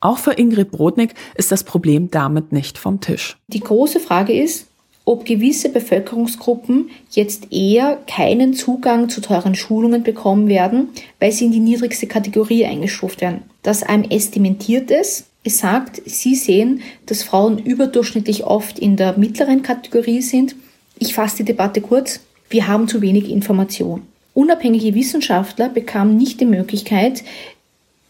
[0.00, 3.36] Auch für Ingrid Brodnik ist das Problem damit nicht vom Tisch.
[3.48, 4.67] Die große Frage ist,
[5.08, 11.52] ob gewisse Bevölkerungsgruppen jetzt eher keinen Zugang zu teuren Schulungen bekommen werden, weil sie in
[11.52, 13.40] die niedrigste Kategorie eingestuft werden.
[13.62, 15.24] Das AMS dementiert es.
[15.44, 20.54] Es sagt, sie sehen, dass Frauen überdurchschnittlich oft in der mittleren Kategorie sind.
[20.98, 22.20] Ich fasse die Debatte kurz.
[22.50, 24.02] Wir haben zu wenig Information.
[24.34, 27.24] Unabhängige Wissenschaftler bekamen nicht die Möglichkeit,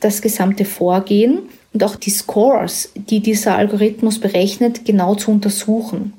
[0.01, 1.43] das gesamte Vorgehen
[1.73, 6.15] und auch die Scores, die dieser Algorithmus berechnet, genau zu untersuchen.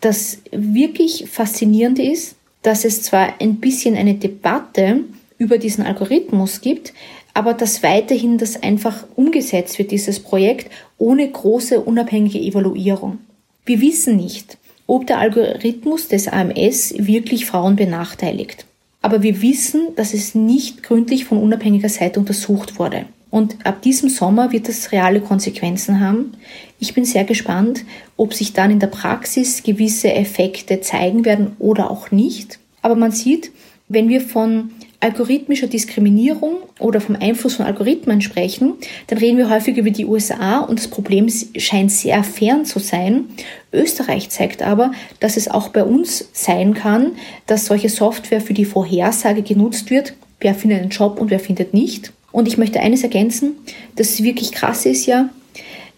[0.00, 5.04] Das wirklich Faszinierende ist, dass es zwar ein bisschen eine Debatte
[5.38, 6.92] über diesen Algorithmus gibt,
[7.34, 13.18] aber dass weiterhin das einfach umgesetzt wird, dieses Projekt, ohne große unabhängige Evaluierung.
[13.64, 18.66] Wir wissen nicht, ob der Algorithmus des AMS wirklich Frauen benachteiligt.
[19.02, 23.06] Aber wir wissen, dass es nicht gründlich von unabhängiger Seite untersucht wurde.
[23.30, 26.32] Und ab diesem Sommer wird es reale Konsequenzen haben.
[26.78, 27.84] Ich bin sehr gespannt,
[28.16, 32.58] ob sich dann in der Praxis gewisse Effekte zeigen werden oder auch nicht.
[32.82, 33.52] Aber man sieht,
[33.88, 34.70] wenn wir von
[35.00, 38.74] algorithmischer Diskriminierung oder vom Einfluss von Algorithmen sprechen,
[39.06, 43.24] dann reden wir häufig über die USA und das Problem scheint sehr fern zu sein.
[43.72, 47.12] Österreich zeigt aber, dass es auch bei uns sein kann,
[47.46, 51.72] dass solche Software für die Vorhersage genutzt wird, wer findet einen Job und wer findet
[51.72, 52.12] nicht.
[52.32, 53.56] Und ich möchte eines ergänzen,
[53.96, 55.30] das wirklich krass ist ja,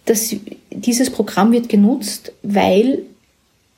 [0.05, 0.35] dass
[0.71, 3.01] dieses Programm wird genutzt, weil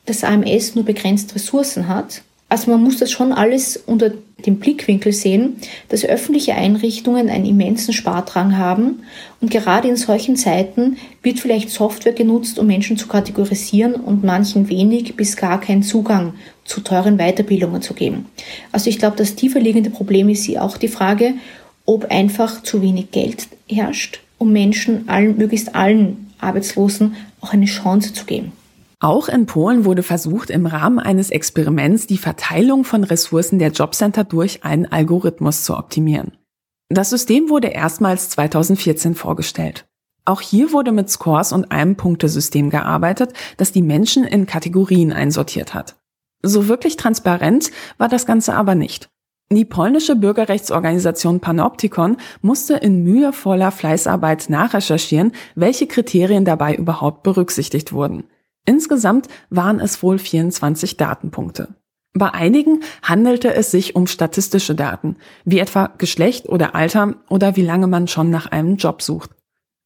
[0.06, 2.22] das AMS nur begrenzt Ressourcen hat.
[2.48, 4.12] Also man muss das schon alles unter
[4.44, 5.56] dem Blickwinkel sehen,
[5.88, 9.02] dass öffentliche Einrichtungen einen immensen Spardrang haben
[9.40, 14.68] und gerade in solchen Zeiten wird vielleicht Software genutzt, um Menschen zu kategorisieren und manchen
[14.68, 16.34] wenig bis gar keinen Zugang
[16.64, 18.26] zu teuren Weiterbildungen zu geben.
[18.70, 21.34] Also ich glaube, das tiefer liegende Problem ist hier auch die Frage,
[21.84, 28.12] ob einfach zu wenig Geld herrscht, um Menschen, allen, möglichst allen Arbeitslosen auch eine Chance
[28.12, 28.52] zu geben.
[29.00, 34.24] Auch in Polen wurde versucht, im Rahmen eines Experiments die Verteilung von Ressourcen der Jobcenter
[34.24, 36.32] durch einen Algorithmus zu optimieren.
[36.88, 39.84] Das System wurde erstmals 2014 vorgestellt.
[40.24, 45.74] Auch hier wurde mit Scores und einem Punktesystem gearbeitet, das die Menschen in Kategorien einsortiert
[45.74, 45.96] hat.
[46.42, 49.10] So wirklich transparent war das Ganze aber nicht.
[49.52, 58.24] Die polnische Bürgerrechtsorganisation Panoptikon musste in mühevoller Fleißarbeit nachrecherchieren, welche Kriterien dabei überhaupt berücksichtigt wurden.
[58.66, 61.74] Insgesamt waren es wohl 24 Datenpunkte.
[62.14, 67.62] Bei einigen handelte es sich um statistische Daten, wie etwa Geschlecht oder Alter oder wie
[67.62, 69.30] lange man schon nach einem Job sucht.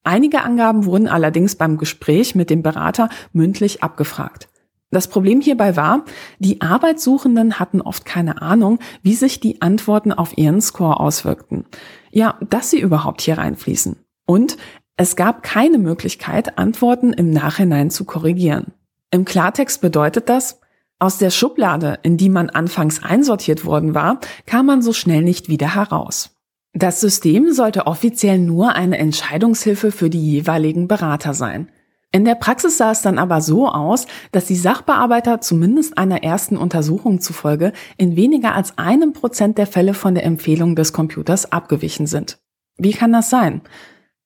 [0.05, 4.49] Einige Angaben wurden allerdings beim Gespräch mit dem Berater mündlich abgefragt.
[4.91, 6.05] Das Problem hierbei war,
[6.39, 11.66] die Arbeitssuchenden hatten oft keine Ahnung, wie sich die Antworten auf ihren Score auswirkten.
[12.11, 13.97] Ja, dass sie überhaupt hier reinfließen.
[14.26, 14.57] Und
[14.97, 18.72] es gab keine Möglichkeit, Antworten im Nachhinein zu korrigieren.
[19.11, 20.61] Im Klartext bedeutet das,
[20.99, 25.49] aus der Schublade, in die man anfangs einsortiert worden war, kam man so schnell nicht
[25.49, 26.30] wieder heraus.
[26.72, 31.70] Das System sollte offiziell nur eine Entscheidungshilfe für die jeweiligen Berater sein.
[32.11, 36.57] In der Praxis sah es dann aber so aus, dass die Sachbearbeiter zumindest einer ersten
[36.57, 42.07] Untersuchung zufolge in weniger als einem Prozent der Fälle von der Empfehlung des Computers abgewichen
[42.07, 42.39] sind.
[42.79, 43.61] Wie kann das sein?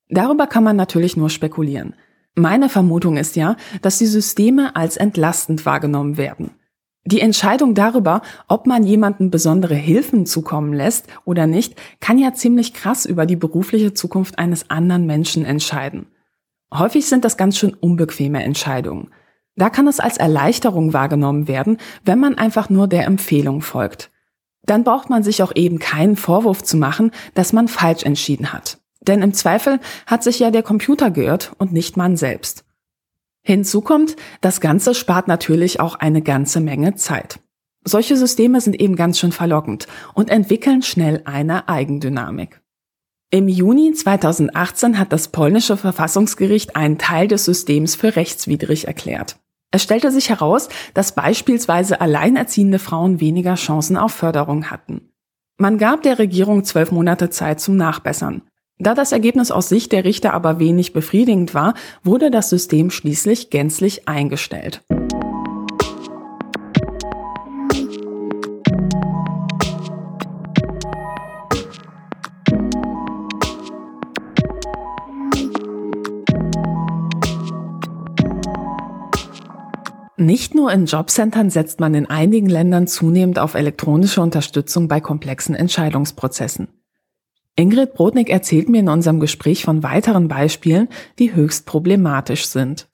[0.08, 1.94] Darüber kann man natürlich nur spekulieren.
[2.36, 6.52] Meine Vermutung ist ja, dass die Systeme als entlastend wahrgenommen werden.
[7.04, 12.74] Die Entscheidung darüber, ob man jemanden besondere Hilfen zukommen lässt oder nicht, kann ja ziemlich
[12.74, 16.06] krass über die berufliche Zukunft eines anderen Menschen entscheiden.
[16.72, 19.10] Häufig sind das ganz schön unbequeme Entscheidungen.
[19.56, 24.10] Da kann es als Erleichterung wahrgenommen werden, wenn man einfach nur der Empfehlung folgt.
[24.64, 28.78] Dann braucht man sich auch eben keinen Vorwurf zu machen, dass man falsch entschieden hat.
[29.00, 32.64] Denn im Zweifel hat sich ja der Computer geirrt und nicht man selbst.
[33.42, 37.40] Hinzu kommt, das Ganze spart natürlich auch eine ganze Menge Zeit.
[37.84, 42.61] Solche Systeme sind eben ganz schön verlockend und entwickeln schnell eine Eigendynamik.
[43.34, 49.38] Im Juni 2018 hat das polnische Verfassungsgericht einen Teil des Systems für rechtswidrig erklärt.
[49.70, 55.14] Es stellte sich heraus, dass beispielsweise alleinerziehende Frauen weniger Chancen auf Förderung hatten.
[55.56, 58.42] Man gab der Regierung zwölf Monate Zeit zum Nachbessern.
[58.78, 61.72] Da das Ergebnis aus Sicht der Richter aber wenig befriedigend war,
[62.04, 64.82] wurde das System schließlich gänzlich eingestellt.
[80.22, 85.56] Nicht nur in Jobcentern setzt man in einigen Ländern zunehmend auf elektronische Unterstützung bei komplexen
[85.56, 86.68] Entscheidungsprozessen.
[87.56, 90.86] Ingrid Brodnik erzählt mir in unserem Gespräch von weiteren Beispielen,
[91.18, 92.86] die höchst problematisch sind.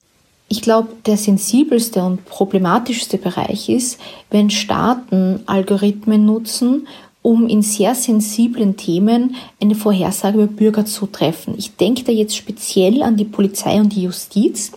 [0.47, 3.99] Ich glaube, der sensibelste und problematischste Bereich ist,
[4.31, 6.87] wenn Staaten Algorithmen nutzen,
[7.21, 11.53] um in sehr sensiblen Themen eine Vorhersage über Bürger zu treffen.
[11.59, 14.71] Ich denke da jetzt speziell an die Polizei und die Justiz,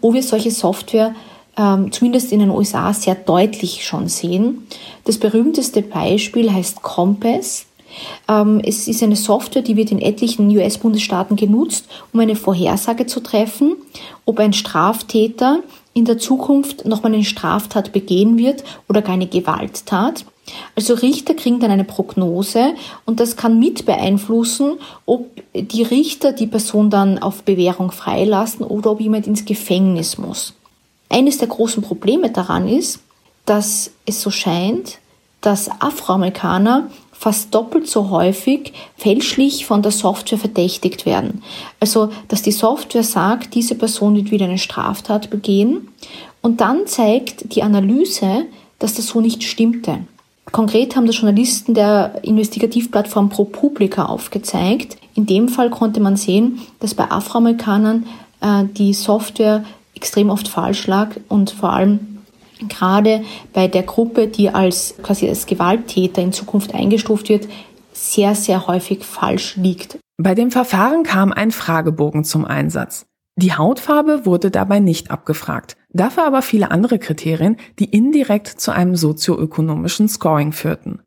[0.00, 1.14] wo wir solche Software
[1.56, 4.66] ähm, zumindest in den USA sehr deutlich schon sehen.
[5.04, 7.66] Das berühmteste Beispiel heißt Compass.
[8.28, 13.20] Ähm, es ist eine Software, die wird in etlichen US-Bundesstaaten genutzt, um eine Vorhersage zu
[13.20, 13.76] treffen,
[14.24, 15.60] ob ein Straftäter
[15.94, 20.24] in der Zukunft nochmal eine Straftat begehen wird oder gar eine Gewalttat.
[20.74, 22.74] Also Richter kriegen dann eine Prognose
[23.04, 28.92] und das kann mit beeinflussen, ob die Richter die Person dann auf Bewährung freilassen oder
[28.92, 30.54] ob jemand ins Gefängnis muss.
[31.12, 33.00] Eines der großen Probleme daran ist,
[33.44, 34.98] dass es so scheint,
[35.42, 41.42] dass Afroamerikaner fast doppelt so häufig fälschlich von der Software verdächtigt werden.
[41.80, 45.88] Also, dass die Software sagt, diese Person wird wieder eine Straftat begehen
[46.40, 48.46] und dann zeigt die Analyse,
[48.78, 49.98] dass das so nicht stimmte.
[50.50, 54.96] Konkret haben das Journalisten der Investigativplattform ProPublica aufgezeigt.
[55.14, 58.06] In dem Fall konnte man sehen, dass bei Afroamerikanern
[58.40, 59.62] äh, die Software
[60.02, 62.18] extrem oft falsch lag und vor allem
[62.68, 63.22] gerade
[63.52, 67.48] bei der Gruppe, die als quasi als Gewalttäter in Zukunft eingestuft wird,
[67.92, 69.98] sehr, sehr häufig falsch liegt.
[70.20, 73.06] Bei dem Verfahren kam ein Fragebogen zum Einsatz.
[73.36, 78.96] Die Hautfarbe wurde dabei nicht abgefragt, dafür aber viele andere Kriterien, die indirekt zu einem
[78.96, 81.00] sozioökonomischen Scoring führten.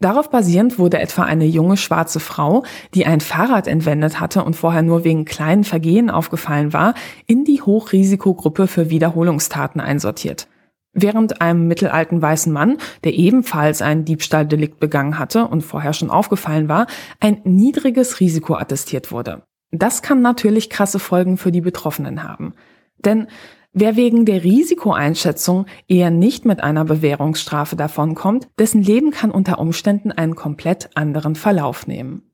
[0.00, 2.62] Darauf basierend wurde etwa eine junge schwarze Frau,
[2.94, 6.94] die ein Fahrrad entwendet hatte und vorher nur wegen kleinen Vergehen aufgefallen war,
[7.26, 10.48] in Hochrisikogruppe für Wiederholungstaten einsortiert
[10.92, 16.68] während einem mittelalten weißen Mann, der ebenfalls ein Diebstahldelikt begangen hatte und vorher schon aufgefallen
[16.68, 16.86] war,
[17.20, 19.42] ein niedriges Risiko attestiert wurde.
[19.70, 22.54] Das kann natürlich krasse Folgen für die Betroffenen haben.
[23.04, 23.28] Denn
[23.72, 30.10] wer wegen der Risikoeinschätzung eher nicht mit einer Bewährungsstrafe davonkommt, dessen Leben kann unter Umständen
[30.10, 32.27] einen komplett anderen Verlauf nehmen.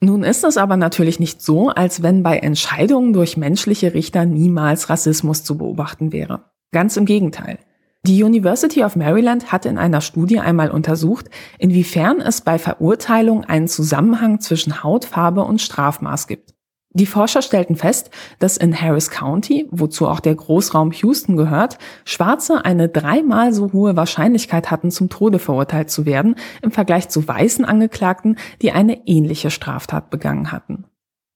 [0.00, 4.90] Nun ist es aber natürlich nicht so, als wenn bei Entscheidungen durch menschliche Richter niemals
[4.90, 6.50] Rassismus zu beobachten wäre.
[6.72, 7.58] Ganz im Gegenteil.
[8.06, 11.28] Die University of Maryland hat in einer Studie einmal untersucht,
[11.58, 16.55] inwiefern es bei Verurteilung einen Zusammenhang zwischen Hautfarbe und Strafmaß gibt.
[16.96, 21.76] Die Forscher stellten fest, dass in Harris County, wozu auch der Großraum Houston gehört,
[22.06, 27.28] Schwarze eine dreimal so hohe Wahrscheinlichkeit hatten, zum Tode verurteilt zu werden, im Vergleich zu
[27.28, 30.86] weißen Angeklagten, die eine ähnliche Straftat begangen hatten.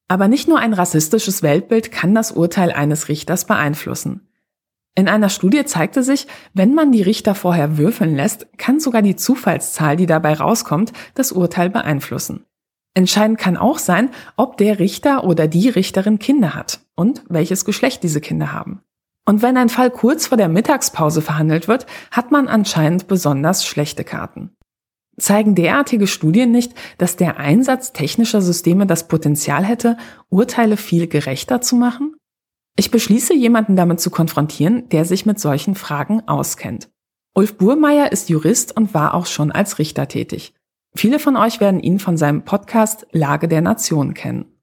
[0.09, 4.29] Aber nicht nur ein rassistisches Weltbild kann das Urteil eines Richters beeinflussen.
[4.95, 9.17] In einer Studie zeigte sich, wenn man die Richter vorher würfeln lässt, kann sogar die
[9.17, 12.47] Zufallszahl, die dabei rauskommt, das Urteil beeinflussen.
[12.95, 18.03] Entscheidend kann auch sein, ob der Richter oder die Richterin Kinder hat und welches Geschlecht
[18.03, 18.83] diese Kinder haben.
[19.27, 24.03] Und wenn ein Fall kurz vor der Mittagspause verhandelt wird, hat man anscheinend besonders schlechte
[24.03, 24.57] Karten.
[25.19, 29.97] Zeigen derartige Studien nicht, dass der Einsatz technischer Systeme das Potenzial hätte,
[30.31, 32.17] Urteile viel gerechter zu machen?
[32.77, 36.89] Ich beschließe, jemanden damit zu konfrontieren, der sich mit solchen Fragen auskennt.
[37.35, 40.55] Ulf Burmeier ist Jurist und war auch schon als Richter tätig.
[40.95, 44.60] Viele von euch werden ihn von seinem Podcast Lage der Nation kennen.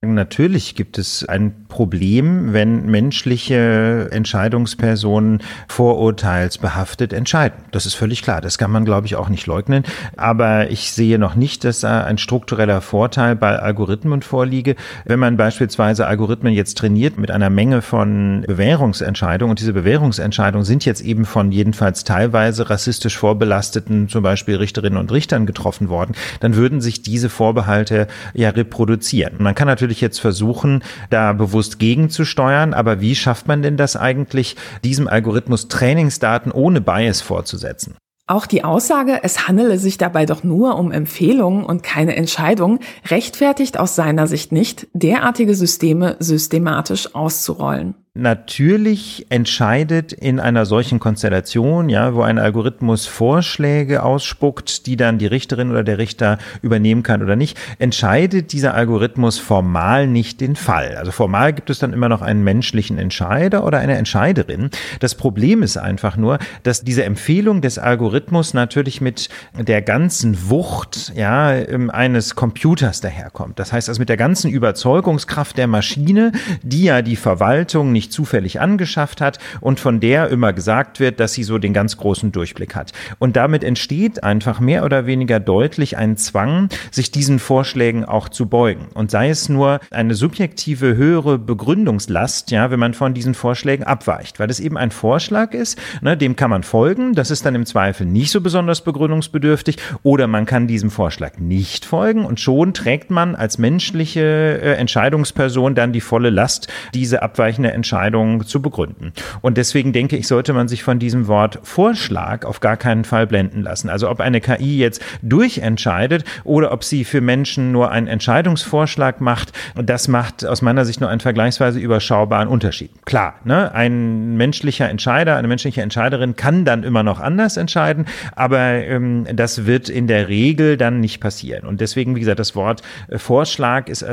[0.00, 7.64] Natürlich gibt es ein Problem, wenn menschliche Entscheidungspersonen vorurteilsbehaftet entscheiden.
[7.72, 8.40] Das ist völlig klar.
[8.40, 9.82] Das kann man, glaube ich, auch nicht leugnen.
[10.16, 14.76] Aber ich sehe noch nicht, dass da ein struktureller Vorteil bei Algorithmen vorliege.
[15.04, 20.84] Wenn man beispielsweise Algorithmen jetzt trainiert mit einer Menge von Bewährungsentscheidungen und diese Bewährungsentscheidungen sind
[20.84, 26.54] jetzt eben von jedenfalls teilweise rassistisch vorbelasteten, zum Beispiel Richterinnen und Richtern getroffen worden, dann
[26.54, 29.34] würden sich diese Vorbehalte ja reproduzieren.
[29.38, 33.96] Man kann natürlich natürlich jetzt versuchen, da bewusst gegenzusteuern, aber wie schafft man denn das
[33.96, 37.96] eigentlich, diesem Algorithmus Trainingsdaten ohne Bias vorzusetzen?
[38.26, 43.80] Auch die Aussage, es handele sich dabei doch nur um Empfehlungen und keine Entscheidung, rechtfertigt
[43.80, 52.14] aus seiner Sicht nicht, derartige Systeme systematisch auszurollen natürlich entscheidet in einer solchen Konstellation, ja,
[52.14, 57.36] wo ein Algorithmus Vorschläge ausspuckt, die dann die Richterin oder der Richter übernehmen kann oder
[57.36, 60.96] nicht, entscheidet dieser Algorithmus formal nicht den Fall.
[60.96, 64.70] Also formal gibt es dann immer noch einen menschlichen Entscheider oder eine Entscheiderin.
[64.98, 71.12] Das Problem ist einfach nur, dass diese Empfehlung des Algorithmus natürlich mit der ganzen Wucht,
[71.14, 73.60] ja, ähm, eines Computers daherkommt.
[73.60, 78.12] Das heißt also mit der ganzen Überzeugungskraft der Maschine, die ja die Verwaltung nicht sich
[78.12, 82.32] zufällig angeschafft hat und von der immer gesagt wird, dass sie so den ganz großen
[82.32, 82.92] Durchblick hat.
[83.18, 88.46] Und damit entsteht einfach mehr oder weniger deutlich ein Zwang, sich diesen Vorschlägen auch zu
[88.46, 88.86] beugen.
[88.94, 94.40] Und sei es nur eine subjektive höhere Begründungslast, ja, wenn man von diesen Vorschlägen abweicht,
[94.40, 97.66] weil es eben ein Vorschlag ist, ne, dem kann man folgen, das ist dann im
[97.66, 103.10] Zweifel nicht so besonders begründungsbedürftig, oder man kann diesem Vorschlag nicht folgen und schon trägt
[103.10, 107.97] man als menschliche äh, Entscheidungsperson dann die volle Last, diese abweichende Entscheidung
[108.46, 109.12] zu begründen.
[109.40, 113.26] Und deswegen denke ich, sollte man sich von diesem Wort Vorschlag auf gar keinen Fall
[113.26, 113.88] blenden lassen.
[113.88, 119.52] Also ob eine KI jetzt durchentscheidet oder ob sie für Menschen nur einen Entscheidungsvorschlag macht,
[119.74, 122.90] das macht aus meiner Sicht nur einen vergleichsweise überschaubaren Unterschied.
[123.04, 128.58] Klar, ne, ein menschlicher Entscheider, eine menschliche Entscheiderin kann dann immer noch anders entscheiden, aber
[128.58, 131.66] ähm, das wird in der Regel dann nicht passieren.
[131.66, 134.04] Und deswegen, wie gesagt, das Wort äh, Vorschlag ist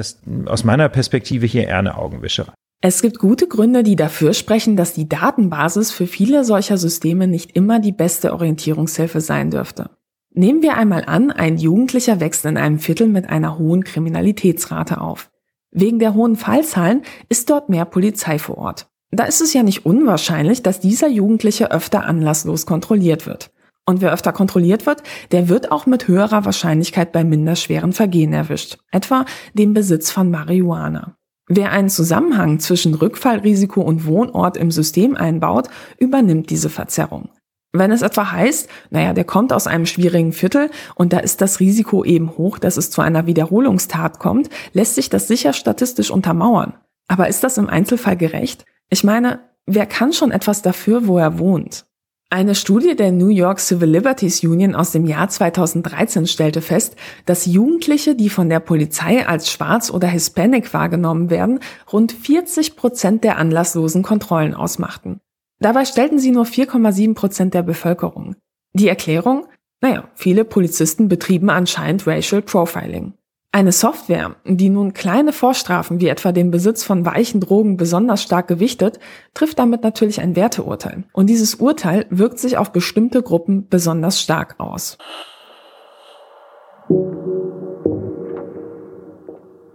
[0.46, 2.54] aus meiner Perspektive hier eher eine Augenwischerei.
[2.82, 7.56] Es gibt gute Gründe, die dafür sprechen, dass die Datenbasis für viele solcher Systeme nicht
[7.56, 9.90] immer die beste Orientierungshilfe sein dürfte.
[10.34, 15.32] Nehmen wir einmal an, ein Jugendlicher wächst in einem Viertel mit einer hohen Kriminalitätsrate auf.
[15.72, 18.88] Wegen der hohen Fallzahlen ist dort mehr Polizei vor Ort.
[19.12, 23.52] Da ist es ja nicht unwahrscheinlich, dass dieser Jugendliche öfter anlasslos kontrolliert wird.
[23.86, 28.78] Und wer öfter kontrolliert wird, der wird auch mit höherer Wahrscheinlichkeit bei minderschweren Vergehen erwischt,
[28.92, 31.18] etwa dem Besitz von Marihuana.
[31.48, 35.70] Wer einen Zusammenhang zwischen Rückfallrisiko und Wohnort im System einbaut,
[36.00, 37.30] übernimmt diese Verzerrung.
[37.72, 41.60] Wenn es etwa heißt, naja, der kommt aus einem schwierigen Viertel und da ist das
[41.60, 46.74] Risiko eben hoch, dass es zu einer Wiederholungstat kommt, lässt sich das sicher statistisch untermauern.
[47.08, 48.66] Aber ist das im Einzelfall gerecht?
[48.90, 51.86] Ich meine, wer kann schon etwas dafür, wo er wohnt?
[52.32, 56.96] Eine Studie der New York Civil Liberties Union aus dem Jahr 2013 stellte fest,
[57.26, 61.60] dass Jugendliche, die von der Polizei als schwarz oder Hispanic wahrgenommen werden,
[61.94, 65.22] rund 40 Prozent der anlasslosen Kontrollen ausmachten.
[65.60, 68.36] Dabei stellten sie nur 4,7 Prozent der Bevölkerung.
[68.74, 69.46] Die Erklärung?
[69.82, 73.14] Naja, viele Polizisten betrieben anscheinend Racial Profiling.
[73.56, 78.50] Eine Software, die nun kleine Vorstrafen wie etwa den Besitz von weichen Drogen besonders stark
[78.50, 79.00] gewichtet,
[79.34, 81.06] trifft damit natürlich ein Werteurteil.
[81.14, 84.98] Und dieses Urteil wirkt sich auf bestimmte Gruppen besonders stark aus.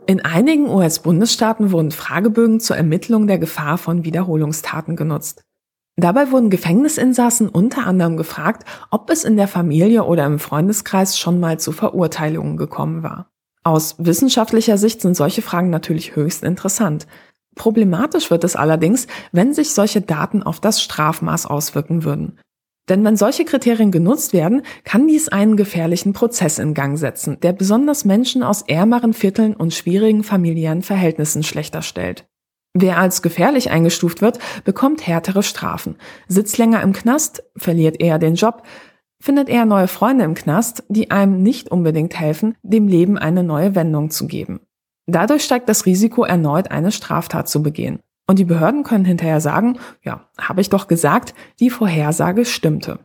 [0.06, 5.40] In einigen US-Bundesstaaten wurden Fragebögen zur Ermittlung der Gefahr von Wiederholungstaten genutzt.
[5.96, 11.40] Dabei wurden Gefängnisinsassen unter anderem gefragt, ob es in der Familie oder im Freundeskreis schon
[11.40, 13.30] mal zu Verurteilungen gekommen war.
[13.62, 17.06] Aus wissenschaftlicher Sicht sind solche Fragen natürlich höchst interessant.
[17.56, 22.38] Problematisch wird es allerdings, wenn sich solche Daten auf das Strafmaß auswirken würden.
[22.88, 27.52] Denn wenn solche Kriterien genutzt werden, kann dies einen gefährlichen Prozess in Gang setzen, der
[27.52, 32.26] besonders Menschen aus ärmeren Vierteln und schwierigen familiären Verhältnissen schlechter stellt.
[32.72, 35.96] Wer als gefährlich eingestuft wird, bekommt härtere Strafen,
[36.28, 38.62] sitzt länger im Knast, verliert eher den Job,
[39.20, 43.74] findet er neue Freunde im Knast, die einem nicht unbedingt helfen, dem Leben eine neue
[43.74, 44.60] Wendung zu geben.
[45.06, 48.00] Dadurch steigt das Risiko, erneut eine Straftat zu begehen.
[48.26, 53.00] Und die Behörden können hinterher sagen, ja, habe ich doch gesagt, die Vorhersage stimmte.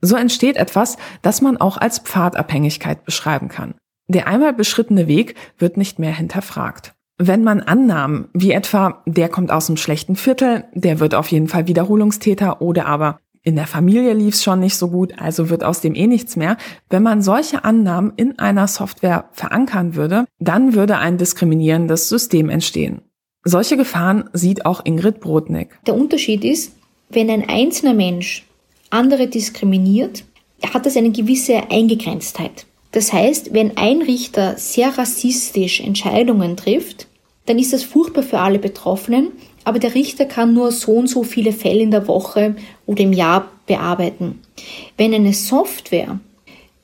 [0.00, 3.74] So entsteht etwas, das man auch als Pfadabhängigkeit beschreiben kann.
[4.08, 6.94] Der einmal beschrittene Weg wird nicht mehr hinterfragt.
[7.16, 11.48] Wenn man Annahmen, wie etwa, der kommt aus einem schlechten Viertel, der wird auf jeden
[11.48, 15.64] Fall Wiederholungstäter oder aber in der Familie lief es schon nicht so gut, also wird
[15.64, 16.58] aus dem eh nichts mehr.
[16.90, 23.00] Wenn man solche Annahmen in einer Software verankern würde, dann würde ein diskriminierendes System entstehen.
[23.42, 25.78] Solche Gefahren sieht auch Ingrid Brodnik.
[25.86, 26.72] Der Unterschied ist,
[27.08, 28.44] wenn ein einzelner Mensch
[28.90, 30.24] andere diskriminiert,
[30.74, 32.66] hat das eine gewisse Eingegrenztheit.
[32.92, 37.06] Das heißt, wenn ein Richter sehr rassistisch Entscheidungen trifft,
[37.46, 39.32] dann ist das furchtbar für alle Betroffenen
[39.70, 42.56] aber der Richter kann nur so und so viele Fälle in der Woche
[42.86, 44.40] oder im Jahr bearbeiten.
[44.96, 46.18] Wenn eine Software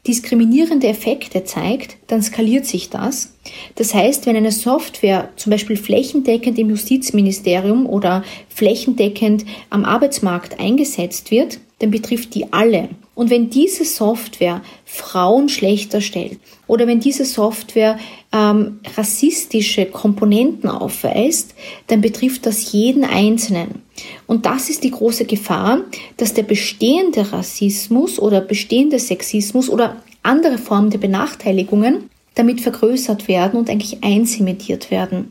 [0.07, 3.35] diskriminierende Effekte zeigt, dann skaliert sich das.
[3.75, 11.33] Das heißt, wenn eine Software zum Beispiel flächendeckend im Justizministerium oder flächendeckend am Arbeitsmarkt eingesetzt
[11.33, 12.89] wird, dann betrifft die alle.
[13.17, 17.99] Und wenn diese Software Frauen schlechter stellt oder wenn diese Software
[18.31, 21.55] ähm, rassistische Komponenten aufweist,
[21.87, 23.83] dann betrifft das jeden Einzelnen.
[24.27, 25.81] Und das ist die große Gefahr,
[26.19, 33.59] dass der bestehende Rassismus oder bestehende Sexismus oder andere Formen der Benachteiligungen damit vergrößert werden
[33.59, 35.31] und eigentlich einsementiert werden.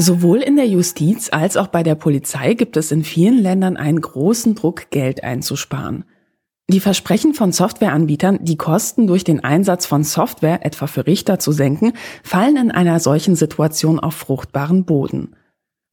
[0.00, 4.00] Sowohl in der Justiz als auch bei der Polizei gibt es in vielen Ländern einen
[4.00, 6.04] großen Druck, Geld einzusparen.
[6.70, 11.50] Die Versprechen von Softwareanbietern, die Kosten durch den Einsatz von Software etwa für Richter zu
[11.50, 15.34] senken, fallen in einer solchen Situation auf fruchtbaren Boden.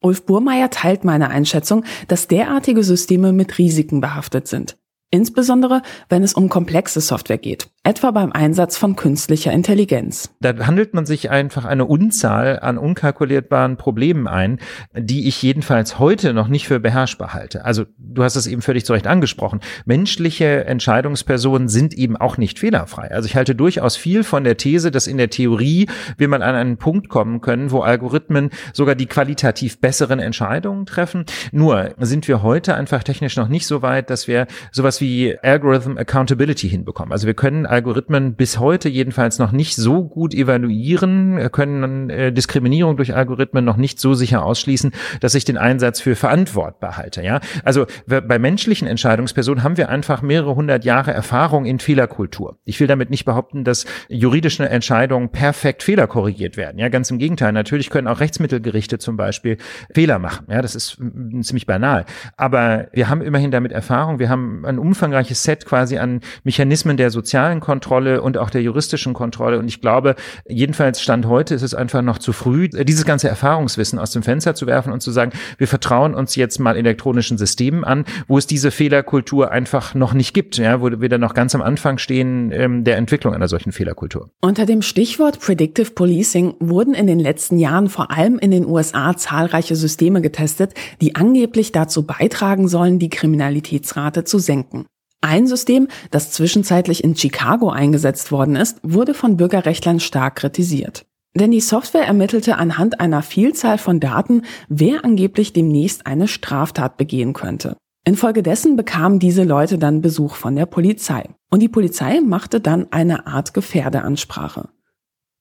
[0.04, 4.78] Ulf Burmeier teilt meine Einschätzung, dass derartige Systeme mit Risiken behaftet sind.
[5.10, 10.32] Insbesondere, wenn es um komplexe Software geht, etwa beim Einsatz von künstlicher Intelligenz.
[10.42, 14.58] Da handelt man sich einfach eine Unzahl an unkalkulierbaren Problemen ein,
[14.94, 17.64] die ich jedenfalls heute noch nicht für beherrschbar halte.
[17.64, 19.60] Also du hast es eben völlig zu Recht angesprochen.
[19.86, 23.12] Menschliche Entscheidungspersonen sind eben auch nicht fehlerfrei.
[23.12, 25.88] Also ich halte durchaus viel von der These, dass in der Theorie
[26.18, 31.26] wir mal an einen Punkt kommen können, wo Algorithmen sogar die qualitativ besseren Entscheidungen treffen.
[31.52, 36.00] Nur sind wir heute einfach technisch noch nicht so weit, dass wir sowas wie Algorithm
[36.00, 37.12] Accountability hinbekommen.
[37.12, 42.96] Also wir können Algorithmen bis heute jedenfalls noch nicht so gut evaluieren, können äh, Diskriminierung
[42.96, 47.22] durch Algorithmen noch nicht so sicher ausschließen, dass ich den Einsatz für verantwortbar halte.
[47.22, 52.58] Ja, also bei menschlichen Entscheidungspersonen haben wir einfach mehrere hundert Jahre Erfahrung in Fehlerkultur.
[52.64, 56.80] Ich will damit nicht behaupten, dass juridische Entscheidungen perfekt fehlerkorrigiert werden.
[56.80, 57.52] Ja, ganz im Gegenteil.
[57.52, 59.58] Natürlich können auch Rechtsmittelgerichte zum Beispiel
[59.94, 60.48] Fehler machen.
[60.50, 60.98] Ja, das ist
[61.42, 62.06] ziemlich banal.
[62.38, 64.20] Aber wir haben immerhin damit Erfahrung.
[64.20, 69.14] Wir haben ein umfangreiches Set quasi an Mechanismen der sozialen Kontrolle und auch der juristischen
[69.14, 69.60] Kontrolle.
[69.60, 70.16] Und ich glaube,
[70.48, 74.56] jedenfalls Stand heute ist es einfach noch zu früh, dieses ganze Erfahrungswissen aus dem Fenster
[74.56, 78.48] zu werfen und zu sagen, wir vertrauen uns jetzt mal elektronischen Systemen an, wo es
[78.48, 82.52] diese Fehlerkultur einfach noch nicht gibt, ja, wo wir dann noch ganz am Anfang stehen
[82.54, 84.30] ähm, der Entwicklung einer solchen Fehlerkultur.
[84.42, 89.18] Unter dem Stichwort Predictive Policing wurden in den letzten Jahren vor allem in den USA
[89.18, 94.86] zahlreiche Systeme getestet, die angeblich dazu beitragen sollen, die Kriminalitätsrate zu senken.
[95.26, 101.08] Ein System, das zwischenzeitlich in Chicago eingesetzt worden ist, wurde von Bürgerrechtlern stark kritisiert.
[101.34, 107.34] Denn die Software ermittelte anhand einer Vielzahl von Daten, wer angeblich demnächst eine Straftat begehen
[107.34, 107.76] könnte.
[108.06, 111.28] Infolgedessen bekamen diese Leute dann Besuch von der Polizei.
[111.50, 114.70] Und die Polizei machte dann eine Art Gefährdeansprache.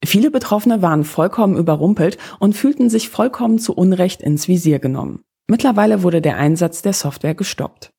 [0.02, 5.20] Viele Betroffene waren vollkommen überrumpelt und fühlten sich vollkommen zu Unrecht ins Visier genommen.
[5.47, 7.90] Mittlerweile wurde der Einsatz der Software gestoppt.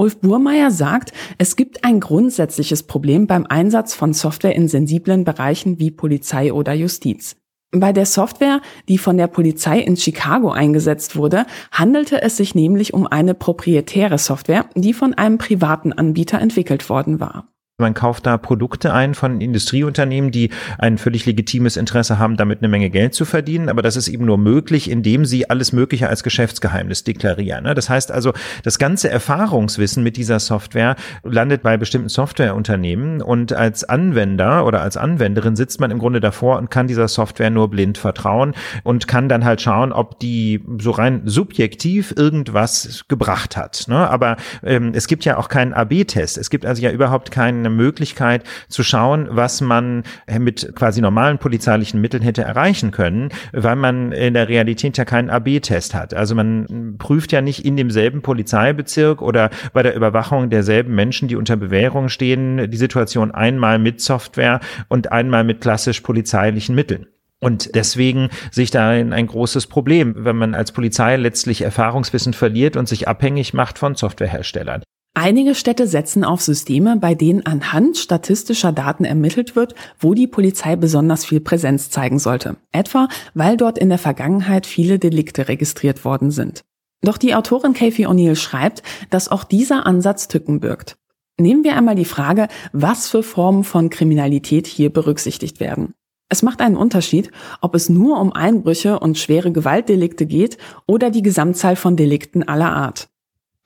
[0.00, 5.78] Ulf Burmeier sagt, es gibt ein grundsätzliches Problem beim Einsatz von Software in sensiblen Bereichen
[5.78, 7.36] wie Polizei oder Justiz.
[7.70, 12.94] Bei der Software, die von der Polizei in Chicago eingesetzt wurde, handelte es sich nämlich
[12.94, 17.48] um eine proprietäre Software, die von einem privaten Anbieter entwickelt worden war.
[17.80, 22.68] Man kauft da Produkte ein von Industrieunternehmen, die ein völlig legitimes Interesse haben, damit eine
[22.68, 23.68] Menge Geld zu verdienen.
[23.68, 27.64] Aber das ist eben nur möglich, indem sie alles Mögliche als Geschäftsgeheimnis deklarieren.
[27.64, 27.74] Ne?
[27.74, 28.32] Das heißt also,
[28.62, 34.96] das ganze Erfahrungswissen mit dieser Software landet bei bestimmten Softwareunternehmen und als Anwender oder als
[34.96, 38.54] Anwenderin sitzt man im Grunde davor und kann dieser Software nur blind vertrauen
[38.84, 43.86] und kann dann halt schauen, ob die so rein subjektiv irgendwas gebracht hat.
[43.88, 44.08] Ne?
[44.08, 46.38] Aber ähm, es gibt ja auch keinen AB-Test.
[46.38, 50.02] Es gibt also ja überhaupt keinen eine Möglichkeit zu schauen, was man
[50.38, 55.30] mit quasi normalen polizeilichen Mitteln hätte erreichen können, weil man in der Realität ja keinen
[55.30, 56.14] AB-Test hat.
[56.14, 61.36] Also man prüft ja nicht in demselben Polizeibezirk oder bei der Überwachung derselben Menschen, die
[61.36, 67.06] unter Bewährung stehen, die Situation einmal mit Software und einmal mit klassisch polizeilichen Mitteln.
[67.42, 72.76] Und deswegen sehe ich da ein großes Problem, wenn man als Polizei letztlich Erfahrungswissen verliert
[72.76, 74.82] und sich abhängig macht von Softwareherstellern.
[75.14, 80.76] Einige Städte setzen auf Systeme, bei denen anhand statistischer Daten ermittelt wird, wo die Polizei
[80.76, 82.56] besonders viel Präsenz zeigen sollte.
[82.70, 86.62] Etwa, weil dort in der Vergangenheit viele Delikte registriert worden sind.
[87.02, 90.96] Doch die Autorin Kathy O'Neill schreibt, dass auch dieser Ansatz Tücken birgt.
[91.38, 95.94] Nehmen wir einmal die Frage, was für Formen von Kriminalität hier berücksichtigt werden.
[96.28, 101.22] Es macht einen Unterschied, ob es nur um Einbrüche und schwere Gewaltdelikte geht oder die
[101.22, 103.08] Gesamtzahl von Delikten aller Art.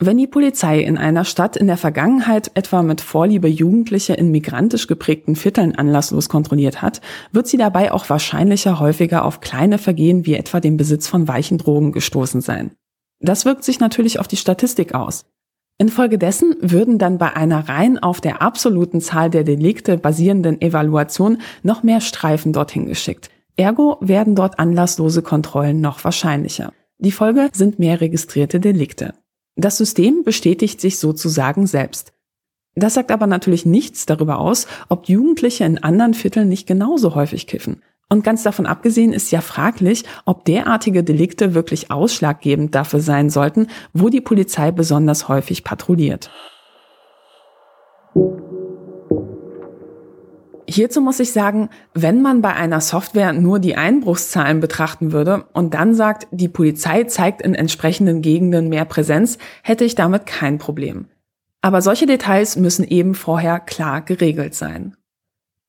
[0.01, 4.89] Wenn die Polizei in einer Stadt in der Vergangenheit etwa mit Vorliebe Jugendliche in migrantisch
[4.89, 7.01] geprägten Vierteln anlasslos kontrolliert hat,
[7.31, 11.59] wird sie dabei auch wahrscheinlicher häufiger auf kleine Vergehen wie etwa den Besitz von weichen
[11.59, 12.73] Drogen gestoßen sein.
[13.21, 15.27] Das wirkt sich natürlich auf die Statistik aus.
[15.79, 21.85] Infolgedessen würden dann bei einer rein auf der absoluten Zahl der Delikte basierenden Evaluation noch
[21.85, 23.31] mehr Streifen dorthin geschickt.
[23.57, 26.73] Ergo werden dort anlasslose Kontrollen noch wahrscheinlicher.
[26.99, 29.15] Die Folge sind mehr registrierte Delikte.
[29.57, 32.13] Das System bestätigt sich sozusagen selbst.
[32.75, 37.47] Das sagt aber natürlich nichts darüber aus, ob Jugendliche in anderen Vierteln nicht genauso häufig
[37.47, 37.83] kiffen.
[38.09, 43.69] Und ganz davon abgesehen ist ja fraglich, ob derartige Delikte wirklich ausschlaggebend dafür sein sollten,
[43.93, 46.31] wo die Polizei besonders häufig patrouilliert.
[50.67, 55.75] Hierzu muss ich sagen, wenn man bei einer Software nur die Einbruchszahlen betrachten würde und
[55.75, 61.07] dann sagt, die Polizei zeigt in entsprechenden Gegenden mehr Präsenz, hätte ich damit kein Problem.
[61.61, 64.97] Aber solche Details müssen eben vorher klar geregelt sein.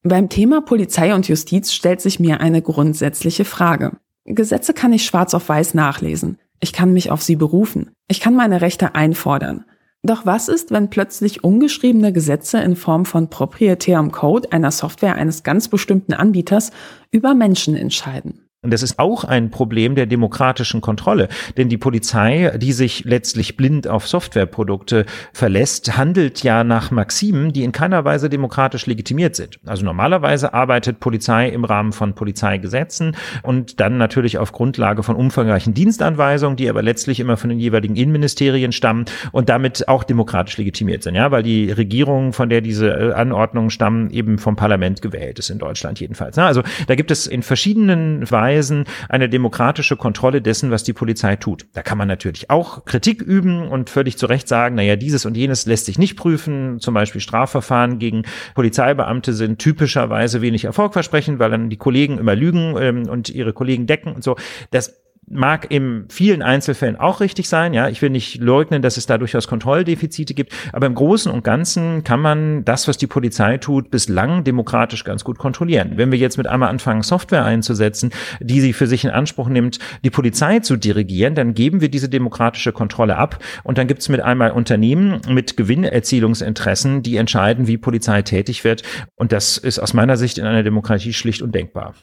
[0.03, 3.93] Beim Thema Polizei und Justiz stellt sich mir eine grundsätzliche Frage.
[4.25, 6.37] Gesetze kann ich schwarz auf weiß nachlesen.
[6.59, 7.91] Ich kann mich auf sie berufen.
[8.07, 9.65] Ich kann meine Rechte einfordern.
[10.05, 15.41] Doch was ist, wenn plötzlich ungeschriebene Gesetze in Form von proprietärem Code einer Software eines
[15.41, 16.69] ganz bestimmten Anbieters
[17.09, 18.44] über Menschen entscheiden?
[18.65, 21.29] Und das ist auch ein Problem der demokratischen Kontrolle.
[21.55, 27.63] Denn die Polizei, die sich letztlich blind auf Softwareprodukte verlässt, handelt ja nach Maximen, die
[27.63, 29.59] in keiner Weise demokratisch legitimiert sind.
[29.67, 35.75] Also normalerweise arbeitet Polizei im Rahmen von Polizeigesetzen und dann natürlich auf Grundlage von umfangreichen
[35.75, 41.03] Dienstanweisungen, die aber letztlich immer von den jeweiligen Innenministerien stammen und damit auch demokratisch legitimiert
[41.03, 41.13] sind.
[41.13, 45.51] Ja, weil die Regierung, von der diese äh, Anordnungen stammen, eben vom Parlament gewählt ist
[45.51, 46.35] in Deutschland jedenfalls.
[46.39, 51.35] Also da gibt es in verschiedenen Weisen Weisen eine demokratische Kontrolle dessen, was die Polizei
[51.35, 51.65] tut.
[51.73, 55.35] Da kann man natürlich auch Kritik üben und völlig zu Recht sagen, naja, dieses und
[55.35, 56.79] jenes lässt sich nicht prüfen.
[56.79, 58.23] Zum Beispiel Strafverfahren gegen
[58.53, 63.87] Polizeibeamte sind typischerweise wenig erfolgversprechend, weil dann die Kollegen immer lügen ähm, und ihre Kollegen
[63.87, 64.35] decken und so.
[64.71, 67.73] Das mag in vielen Einzelfällen auch richtig sein.
[67.73, 70.53] Ja, ich will nicht leugnen, dass es da durchaus Kontrolldefizite gibt.
[70.71, 75.23] Aber im Großen und Ganzen kann man das, was die Polizei tut, bislang demokratisch ganz
[75.23, 75.93] gut kontrollieren.
[75.95, 79.79] Wenn wir jetzt mit einmal anfangen, Software einzusetzen, die sie für sich in Anspruch nimmt,
[80.03, 83.39] die Polizei zu dirigieren, dann geben wir diese demokratische Kontrolle ab.
[83.63, 88.83] Und dann gibt es mit einmal Unternehmen mit Gewinnerzielungsinteressen, die entscheiden, wie Polizei tätig wird.
[89.15, 91.95] Und das ist aus meiner Sicht in einer Demokratie schlicht undenkbar.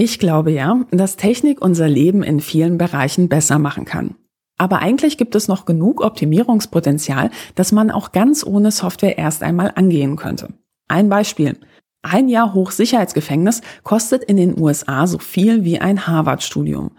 [0.00, 4.14] Ich glaube ja, dass Technik unser Leben in vielen Bereichen besser machen kann.
[4.56, 9.72] Aber eigentlich gibt es noch genug Optimierungspotenzial, dass man auch ganz ohne Software erst einmal
[9.74, 10.50] angehen könnte.
[10.86, 11.58] Ein Beispiel.
[12.00, 16.92] Ein Jahr Hochsicherheitsgefängnis kostet in den USA so viel wie ein Harvard-Studium.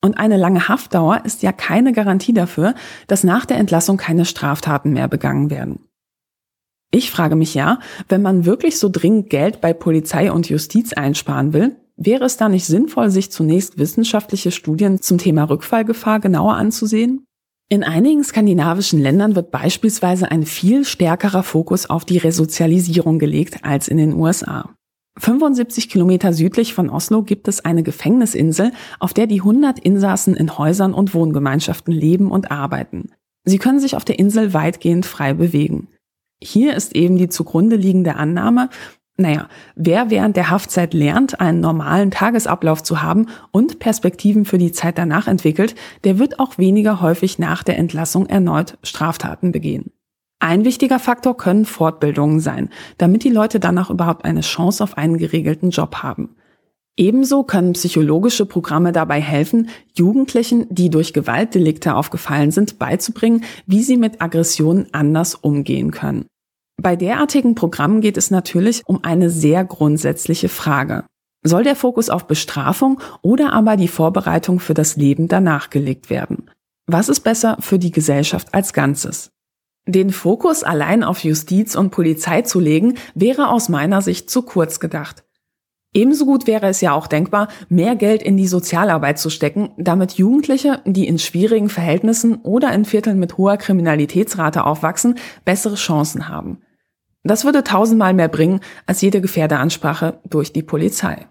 [0.00, 2.76] Und eine lange Haftdauer ist ja keine Garantie dafür,
[3.08, 5.80] dass nach der Entlassung keine Straftaten mehr begangen werden.
[6.92, 11.52] Ich frage mich ja, wenn man wirklich so dringend Geld bei Polizei und Justiz einsparen
[11.52, 17.26] will, Wäre es da nicht sinnvoll, sich zunächst wissenschaftliche Studien zum Thema Rückfallgefahr genauer anzusehen?
[17.68, 23.86] In einigen skandinavischen Ländern wird beispielsweise ein viel stärkerer Fokus auf die Resozialisierung gelegt als
[23.86, 24.74] in den USA.
[25.18, 30.56] 75 Kilometer südlich von Oslo gibt es eine Gefängnisinsel, auf der die 100 Insassen in
[30.56, 33.10] Häusern und Wohngemeinschaften leben und arbeiten.
[33.44, 35.88] Sie können sich auf der Insel weitgehend frei bewegen.
[36.42, 38.70] Hier ist eben die zugrunde liegende Annahme,
[39.20, 44.72] naja, wer während der Haftzeit lernt, einen normalen Tagesablauf zu haben und Perspektiven für die
[44.72, 45.74] Zeit danach entwickelt,
[46.04, 49.92] der wird auch weniger häufig nach der Entlassung erneut Straftaten begehen.
[50.38, 55.18] Ein wichtiger Faktor können Fortbildungen sein, damit die Leute danach überhaupt eine Chance auf einen
[55.18, 56.30] geregelten Job haben.
[56.96, 63.96] Ebenso können psychologische Programme dabei helfen, Jugendlichen, die durch Gewaltdelikte aufgefallen sind, beizubringen, wie sie
[63.96, 66.26] mit Aggressionen anders umgehen können.
[66.82, 71.04] Bei derartigen Programmen geht es natürlich um eine sehr grundsätzliche Frage.
[71.42, 76.50] Soll der Fokus auf Bestrafung oder aber die Vorbereitung für das Leben danach gelegt werden?
[76.86, 79.28] Was ist besser für die Gesellschaft als Ganzes?
[79.86, 84.80] Den Fokus allein auf Justiz und Polizei zu legen, wäre aus meiner Sicht zu kurz
[84.80, 85.24] gedacht.
[85.92, 90.12] Ebenso gut wäre es ja auch denkbar, mehr Geld in die Sozialarbeit zu stecken, damit
[90.12, 96.62] Jugendliche, die in schwierigen Verhältnissen oder in Vierteln mit hoher Kriminalitätsrate aufwachsen, bessere Chancen haben.
[97.22, 101.26] Das würde tausendmal mehr bringen als jede Gefährdeansprache durch die Polizei.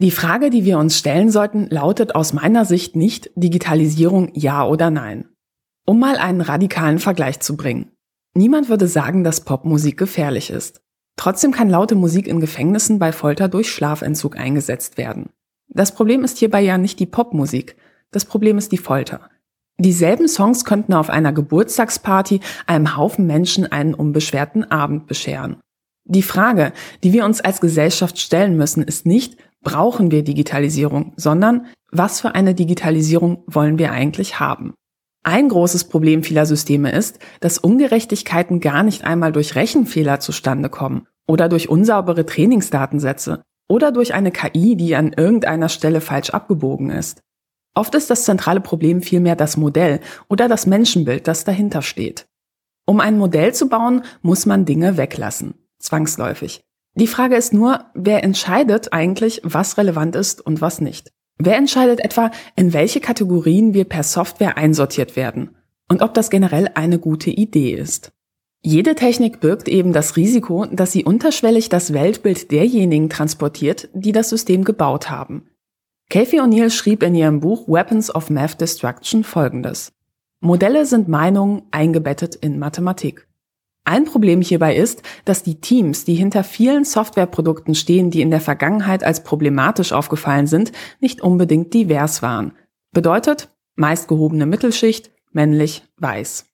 [0.00, 4.90] Die Frage, die wir uns stellen sollten, lautet aus meiner Sicht nicht Digitalisierung ja oder
[4.90, 5.28] nein.
[5.86, 7.92] Um mal einen radikalen Vergleich zu bringen.
[8.38, 10.80] Niemand würde sagen, dass Popmusik gefährlich ist.
[11.16, 15.30] Trotzdem kann laute Musik in Gefängnissen bei Folter durch Schlafentzug eingesetzt werden.
[15.66, 17.74] Das Problem ist hierbei ja nicht die Popmusik,
[18.12, 19.28] das Problem ist die Folter.
[19.78, 22.38] Dieselben Songs könnten auf einer Geburtstagsparty
[22.68, 25.56] einem Haufen Menschen einen unbeschwerten Abend bescheren.
[26.04, 31.66] Die Frage, die wir uns als Gesellschaft stellen müssen, ist nicht, brauchen wir Digitalisierung, sondern
[31.90, 34.74] was für eine Digitalisierung wollen wir eigentlich haben?
[35.22, 41.06] Ein großes Problem vieler Systeme ist, dass Ungerechtigkeiten gar nicht einmal durch Rechenfehler zustande kommen
[41.26, 47.20] oder durch unsaubere Trainingsdatensätze oder durch eine KI, die an irgendeiner Stelle falsch abgebogen ist.
[47.74, 52.26] Oft ist das zentrale Problem vielmehr das Modell oder das Menschenbild, das dahinter steht.
[52.86, 56.62] Um ein Modell zu bauen, muss man Dinge weglassen, zwangsläufig.
[56.94, 61.12] Die Frage ist nur, wer entscheidet eigentlich, was relevant ist und was nicht?
[61.38, 65.56] Wer entscheidet etwa, in welche Kategorien wir per Software einsortiert werden?
[65.88, 68.12] Und ob das generell eine gute Idee ist?
[68.60, 74.30] Jede Technik birgt eben das Risiko, dass sie unterschwellig das Weltbild derjenigen transportiert, die das
[74.30, 75.48] System gebaut haben.
[76.10, 79.92] Kathy O'Neill schrieb in ihrem Buch Weapons of Math Destruction folgendes.
[80.40, 83.27] Modelle sind Meinungen eingebettet in Mathematik.
[83.84, 88.40] Ein Problem hierbei ist, dass die Teams, die hinter vielen Softwareprodukten stehen, die in der
[88.40, 92.52] Vergangenheit als problematisch aufgefallen sind, nicht unbedingt divers waren.
[92.92, 96.44] Bedeutet, meist gehobene Mittelschicht, männlich, weiß.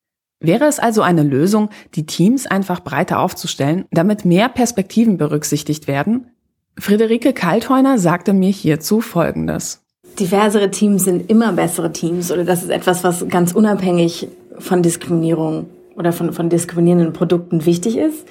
[0.41, 6.31] Wäre es also eine Lösung, die Teams einfach breiter aufzustellen, damit mehr Perspektiven berücksichtigt werden?
[6.79, 9.81] Friederike Kaltheuner sagte mir hierzu Folgendes.
[10.19, 14.29] Diversere Teams sind immer bessere Teams oder das ist etwas, was ganz unabhängig
[14.59, 18.27] von Diskriminierung oder von, von diskriminierenden Produkten wichtig ist.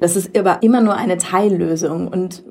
[0.00, 2.08] Das ist aber immer nur eine Teillösung.
[2.08, 2.42] Und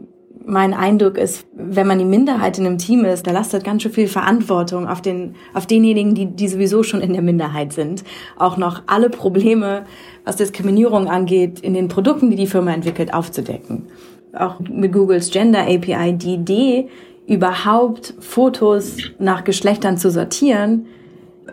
[0.45, 3.91] mein Eindruck ist, wenn man die Minderheit in einem Team ist, da lastet ganz schön
[3.91, 8.03] viel Verantwortung auf den, auf denjenigen, die, die sowieso schon in der Minderheit sind.
[8.37, 9.83] Auch noch alle Probleme,
[10.25, 13.87] was Diskriminierung angeht, in den Produkten, die die Firma entwickelt, aufzudecken.
[14.33, 16.87] Auch mit Googles Gender API, die Idee,
[17.27, 20.85] überhaupt Fotos nach Geschlechtern zu sortieren,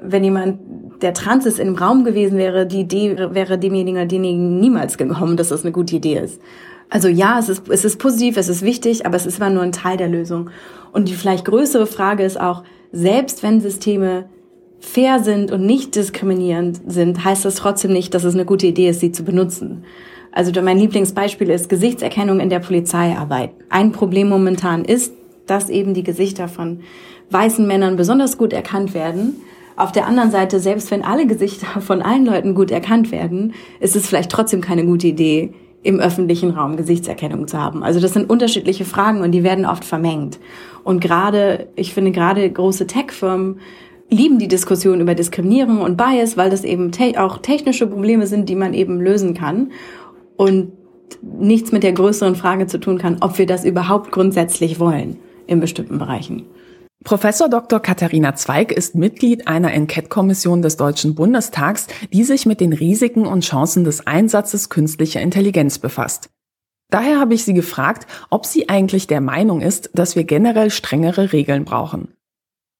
[0.02, 0.58] wenn jemand
[1.02, 5.36] der trans ist im Raum gewesen wäre, die Idee wäre demjenigen oder denjenigen niemals gekommen,
[5.36, 6.40] dass das eine gute Idee ist.
[6.90, 9.62] Also ja, es ist, es ist positiv, es ist wichtig, aber es ist immer nur
[9.62, 10.50] ein Teil der Lösung.
[10.92, 14.26] Und die vielleicht größere Frage ist auch, selbst wenn Systeme
[14.80, 18.88] fair sind und nicht diskriminierend sind, heißt das trotzdem nicht, dass es eine gute Idee
[18.88, 19.84] ist, sie zu benutzen.
[20.32, 23.50] Also mein Lieblingsbeispiel ist Gesichtserkennung in der Polizeiarbeit.
[23.70, 25.12] Ein Problem momentan ist,
[25.46, 26.80] dass eben die Gesichter von
[27.30, 29.36] weißen Männern besonders gut erkannt werden
[29.78, 33.96] auf der anderen Seite, selbst wenn alle Gesichter von allen Leuten gut erkannt werden, ist
[33.96, 37.84] es vielleicht trotzdem keine gute Idee, im öffentlichen Raum Gesichtserkennung zu haben.
[37.84, 40.40] Also das sind unterschiedliche Fragen und die werden oft vermengt.
[40.82, 43.60] Und gerade, ich finde gerade große Tech-Firmen
[44.10, 48.48] lieben die Diskussion über Diskriminierung und Bias, weil das eben te auch technische Probleme sind,
[48.48, 49.70] die man eben lösen kann
[50.36, 50.72] und
[51.22, 55.60] nichts mit der größeren Frage zu tun kann, ob wir das überhaupt grundsätzlich wollen in
[55.60, 56.44] bestimmten Bereichen.
[57.04, 57.80] Professor Dr.
[57.80, 63.44] Katharina Zweig ist Mitglied einer Enquete-Kommission des Deutschen Bundestags, die sich mit den Risiken und
[63.44, 66.28] Chancen des Einsatzes künstlicher Intelligenz befasst.
[66.90, 71.32] Daher habe ich sie gefragt, ob sie eigentlich der Meinung ist, dass wir generell strengere
[71.32, 72.14] Regeln brauchen.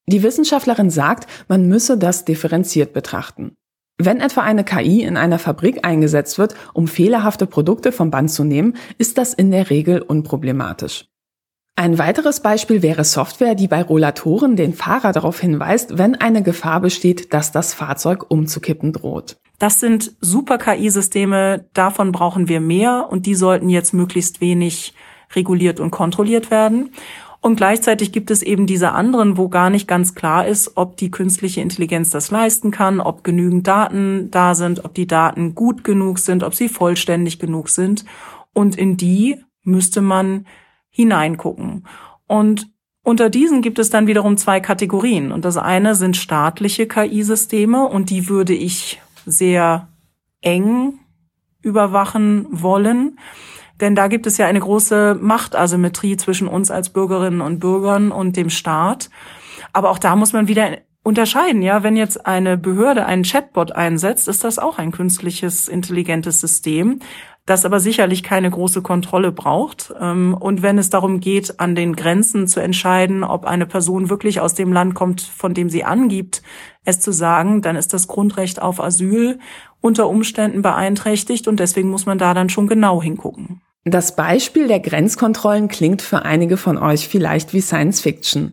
[0.07, 3.55] Die Wissenschaftlerin sagt, man müsse das differenziert betrachten.
[3.97, 8.43] Wenn etwa eine KI in einer Fabrik eingesetzt wird, um fehlerhafte Produkte vom Band zu
[8.43, 11.08] nehmen, ist das in der Regel unproblematisch.
[11.79, 16.81] Ein weiteres Beispiel wäre Software, die bei Rollatoren den Fahrer darauf hinweist, wenn eine Gefahr
[16.81, 19.37] besteht, dass das Fahrzeug umzukippen droht.
[19.59, 24.93] Das sind super KI-Systeme, davon brauchen wir mehr und die sollten jetzt möglichst wenig
[25.33, 26.89] reguliert und kontrolliert werden.
[27.39, 31.11] Und gleichzeitig gibt es eben diese anderen, wo gar nicht ganz klar ist, ob die
[31.11, 36.19] künstliche Intelligenz das leisten kann, ob genügend Daten da sind, ob die Daten gut genug
[36.19, 38.03] sind, ob sie vollständig genug sind.
[38.51, 40.45] Und in die müsste man
[40.99, 41.85] hineingucken.
[42.27, 42.67] Und
[43.03, 45.31] unter diesen gibt es dann wiederum zwei Kategorien.
[45.31, 49.87] Und das eine sind staatliche KI-Systeme und die würde ich sehr
[50.41, 50.99] eng
[51.61, 53.17] überwachen wollen.
[53.79, 58.35] Denn da gibt es ja eine große Machtasymmetrie zwischen uns als Bürgerinnen und Bürgern und
[58.35, 59.09] dem Staat.
[59.71, 61.81] Aber auch da muss man wieder unterscheiden, ja.
[61.81, 66.99] Wenn jetzt eine Behörde einen Chatbot einsetzt, ist das auch ein künstliches, intelligentes System
[67.49, 69.93] das aber sicherlich keine große Kontrolle braucht.
[69.99, 74.39] Ähm, und wenn es darum geht, an den Grenzen zu entscheiden, ob eine Person wirklich
[74.39, 76.43] aus dem Land kommt, von dem sie angibt,
[76.85, 79.39] es zu sagen, dann ist das Grundrecht auf Asyl
[79.81, 83.61] unter Umständen beeinträchtigt und deswegen muss man da dann schon genau hingucken.
[83.85, 88.51] Das Beispiel der Grenzkontrollen klingt für einige von euch vielleicht wie Science Fiction.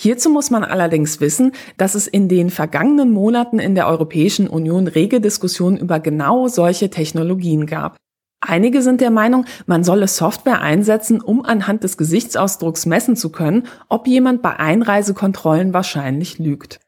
[0.00, 4.86] Hierzu muss man allerdings wissen, dass es in den vergangenen Monaten in der Europäischen Union
[4.86, 7.96] rege Diskussionen über genau solche Technologien gab.
[8.40, 13.66] Einige sind der Meinung, man solle Software einsetzen, um anhand des Gesichtsausdrucks messen zu können,
[13.88, 16.78] ob jemand bei Einreisekontrollen wahrscheinlich lügt.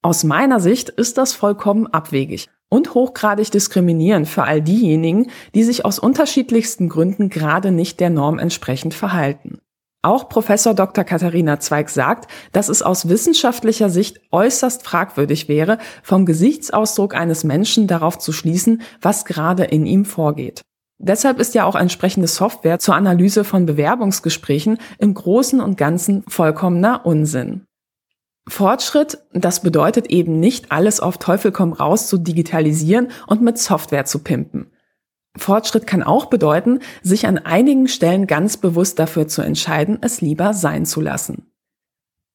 [0.00, 5.84] Aus meiner Sicht ist das vollkommen abwegig und hochgradig diskriminierend für all diejenigen, die sich
[5.84, 9.58] aus unterschiedlichsten Gründen gerade nicht der Norm entsprechend verhalten.
[10.04, 11.04] Auch Professor Dr.
[11.04, 17.86] Katharina Zweig sagt, dass es aus wissenschaftlicher Sicht äußerst fragwürdig wäre, vom Gesichtsausdruck eines Menschen
[17.86, 20.62] darauf zu schließen, was gerade in ihm vorgeht.
[21.04, 27.04] Deshalb ist ja auch entsprechende Software zur Analyse von Bewerbungsgesprächen im Großen und Ganzen vollkommener
[27.04, 27.66] Unsinn.
[28.48, 34.04] Fortschritt, das bedeutet eben nicht alles auf Teufel komm raus zu digitalisieren und mit Software
[34.04, 34.70] zu pimpen.
[35.36, 40.54] Fortschritt kann auch bedeuten, sich an einigen Stellen ganz bewusst dafür zu entscheiden, es lieber
[40.54, 41.50] sein zu lassen.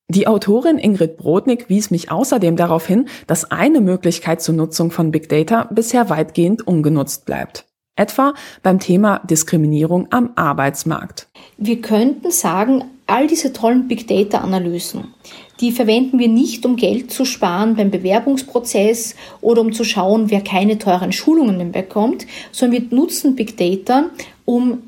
[0.09, 5.11] Die Autorin Ingrid Brodnik wies mich außerdem darauf hin, dass eine Möglichkeit zur Nutzung von
[5.11, 7.66] Big Data bisher weitgehend ungenutzt bleibt.
[7.97, 8.33] Etwa
[8.63, 11.27] beim Thema Diskriminierung am Arbeitsmarkt.
[11.57, 15.13] Wir könnten sagen, all diese tollen Big Data Analysen,
[15.59, 20.41] die verwenden wir nicht, um Geld zu sparen beim Bewerbungsprozess oder um zu schauen, wer
[20.41, 24.11] keine teuren Schulungen bekommt, sondern wir nutzen Big Data,
[24.45, 24.83] um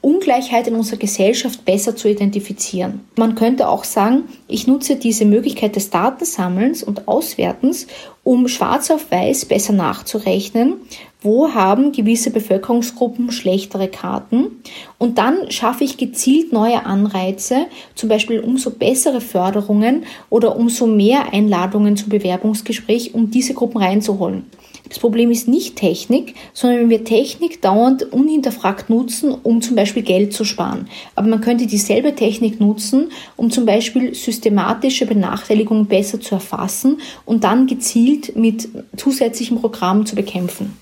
[0.00, 3.00] Ungleichheit in unserer Gesellschaft besser zu identifizieren.
[3.16, 7.88] Man könnte auch sagen, ich nutze diese Möglichkeit des Datensammelns und Auswertens,
[8.22, 10.74] um schwarz auf weiß besser nachzurechnen,
[11.20, 14.62] wo haben gewisse Bevölkerungsgruppen schlechtere Karten
[14.98, 17.66] und dann schaffe ich gezielt neue Anreize,
[17.96, 24.46] zum Beispiel umso bessere Förderungen oder umso mehr Einladungen zum Bewerbungsgespräch, um diese Gruppen reinzuholen.
[24.88, 30.02] Das Problem ist nicht Technik, sondern wenn wir Technik dauernd unhinterfragt nutzen, um zum Beispiel
[30.02, 30.88] Geld zu sparen.
[31.14, 37.44] Aber man könnte dieselbe Technik nutzen, um zum Beispiel systematische Benachteiligungen besser zu erfassen und
[37.44, 40.76] dann gezielt mit zusätzlichen Programmen zu bekämpfen.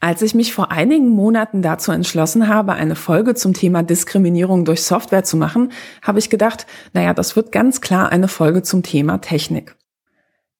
[0.00, 4.82] Als ich mich vor einigen Monaten dazu entschlossen habe, eine Folge zum Thema Diskriminierung durch
[4.82, 5.72] Software zu machen,
[6.02, 9.76] habe ich gedacht, naja, das wird ganz klar eine Folge zum Thema Technik.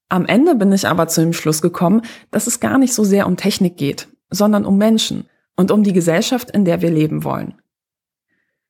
[0.08, 3.26] Am Ende bin ich aber zu dem Schluss gekommen, dass es gar nicht so sehr
[3.26, 7.54] um Technik geht, sondern um Menschen und um die Gesellschaft, in der wir leben wollen.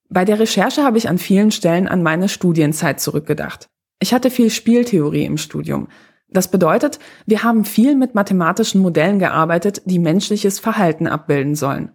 [0.08, 3.68] Bei der Recherche habe ich an vielen Stellen an meine Studienzeit zurückgedacht.
[3.98, 5.88] Ich hatte viel Spieltheorie im Studium.
[6.28, 11.92] Das bedeutet, wir haben viel mit mathematischen Modellen gearbeitet, die menschliches Verhalten abbilden sollen.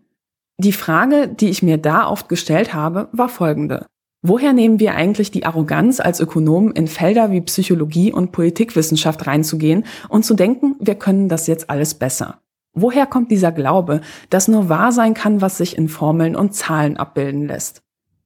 [0.58, 3.86] Die Frage, die ich mir da oft gestellt habe, war folgende.
[4.22, 9.86] Woher nehmen wir eigentlich die Arroganz, als Ökonomen in Felder wie Psychologie und Politikwissenschaft reinzugehen
[10.10, 12.42] und zu denken, wir können das jetzt alles besser?
[12.74, 16.98] Woher kommt dieser Glaube, dass nur wahr sein kann, was sich in Formeln und Zahlen
[16.98, 17.82] abbilden lässt?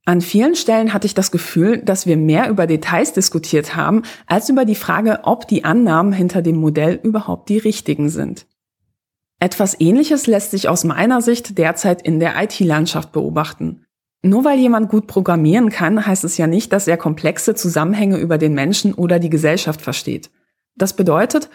[0.06, 4.50] An vielen Stellen hatte ich das Gefühl, dass wir mehr über Details diskutiert haben, als
[4.50, 8.46] über die Frage, ob die Annahmen hinter dem Modell überhaupt die richtigen sind.
[9.40, 13.83] Etwas Ähnliches lässt sich aus meiner Sicht derzeit in der IT-Landschaft beobachten.
[14.26, 18.38] Nur weil jemand gut programmieren kann, heißt es ja nicht, dass er komplexe Zusammenhänge über
[18.38, 20.32] den Menschen oder die Gesellschaft versteht.
[20.76, 21.50] Das bedeutet,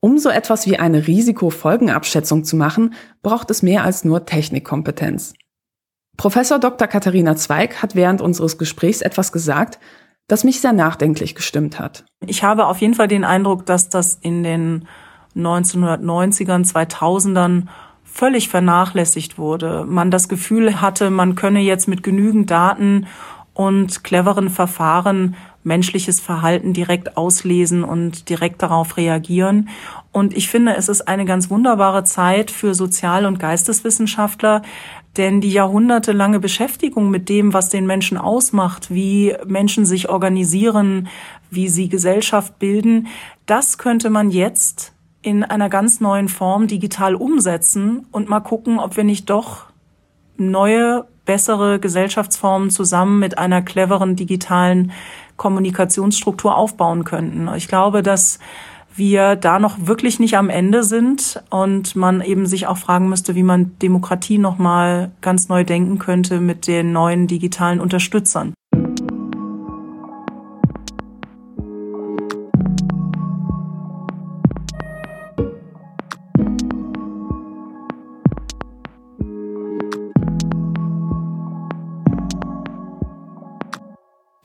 [0.00, 5.34] um so etwas wie eine Risikofolgenabschätzung zu machen, braucht es mehr als nur Technikkompetenz.
[6.16, 6.88] Professor Dr.
[6.88, 9.78] Katharina Zweig hat während unseres Gesprächs etwas gesagt,
[10.26, 12.04] das mich sehr nachdenklich gestimmt hat.
[12.26, 14.88] Ich habe auf jeden Fall den Eindruck, dass das in den
[15.36, 17.66] 1990ern, 2000ern
[18.16, 19.84] völlig vernachlässigt wurde.
[19.86, 23.06] Man das Gefühl hatte, man könne jetzt mit genügend Daten
[23.52, 29.68] und cleveren Verfahren menschliches Verhalten direkt auslesen und direkt darauf reagieren.
[30.12, 34.62] Und ich finde, es ist eine ganz wunderbare Zeit für Sozial- und Geisteswissenschaftler,
[35.18, 41.08] denn die jahrhundertelange Beschäftigung mit dem, was den Menschen ausmacht, wie Menschen sich organisieren,
[41.50, 43.08] wie sie Gesellschaft bilden,
[43.44, 44.95] das könnte man jetzt
[45.26, 49.64] in einer ganz neuen Form digital umsetzen und mal gucken, ob wir nicht doch
[50.36, 54.92] neue, bessere Gesellschaftsformen zusammen mit einer cleveren digitalen
[55.36, 57.50] Kommunikationsstruktur aufbauen könnten.
[57.56, 58.38] Ich glaube, dass
[58.94, 63.34] wir da noch wirklich nicht am Ende sind und man eben sich auch fragen müsste,
[63.34, 68.54] wie man Demokratie noch mal ganz neu denken könnte mit den neuen digitalen Unterstützern.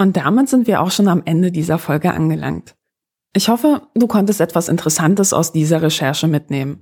[0.01, 2.75] Und damit sind wir auch schon am Ende dieser Folge angelangt.
[3.35, 6.79] Ich hoffe, du konntest etwas Interessantes aus dieser Recherche mitnehmen.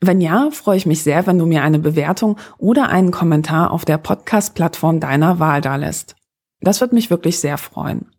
[0.00, 3.84] Wenn ja, freue ich mich sehr, wenn du mir eine Bewertung oder einen Kommentar auf
[3.84, 6.16] der Podcast-Plattform deiner Wahl dalässt.
[6.60, 8.10] Das wird mich wirklich sehr freuen.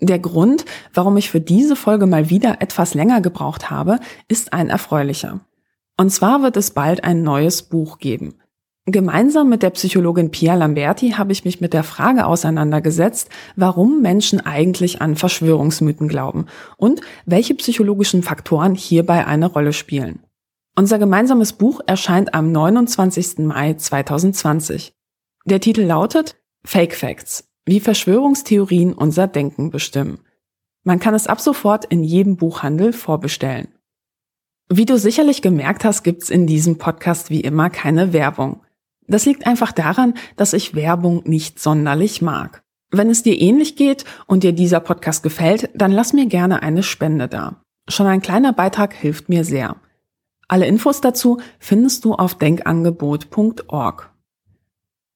[0.00, 4.68] Der Grund, warum ich für diese Folge mal wieder etwas länger gebraucht habe, ist ein
[4.68, 5.40] erfreulicher.
[5.96, 8.34] Und zwar wird es bald ein neues Buch geben.
[8.86, 14.40] Gemeinsam mit der Psychologin Pia Lamberti habe ich mich mit der Frage auseinandergesetzt, warum Menschen
[14.40, 16.46] eigentlich an Verschwörungsmythen glauben
[16.78, 20.24] und welche psychologischen Faktoren hierbei eine Rolle spielen.
[20.74, 23.38] Unser gemeinsames Buch erscheint am 29.
[23.38, 24.92] Mai 2020.
[25.44, 30.18] Der Titel lautet Fake Facts, wie Verschwörungstheorien unser Denken bestimmen.
[30.82, 33.68] Man kann es ab sofort in jedem Buchhandel vorbestellen.
[34.68, 38.62] Wie du sicherlich gemerkt hast, gibt's in diesem Podcast wie immer keine Werbung.
[39.06, 42.62] Das liegt einfach daran, dass ich Werbung nicht sonderlich mag.
[42.90, 46.82] Wenn es dir ähnlich geht und dir dieser Podcast gefällt, dann lass mir gerne eine
[46.82, 47.62] Spende da.
[47.88, 49.76] Schon ein kleiner Beitrag hilft mir sehr.
[50.46, 54.10] Alle Infos dazu findest du auf denkangebot.org.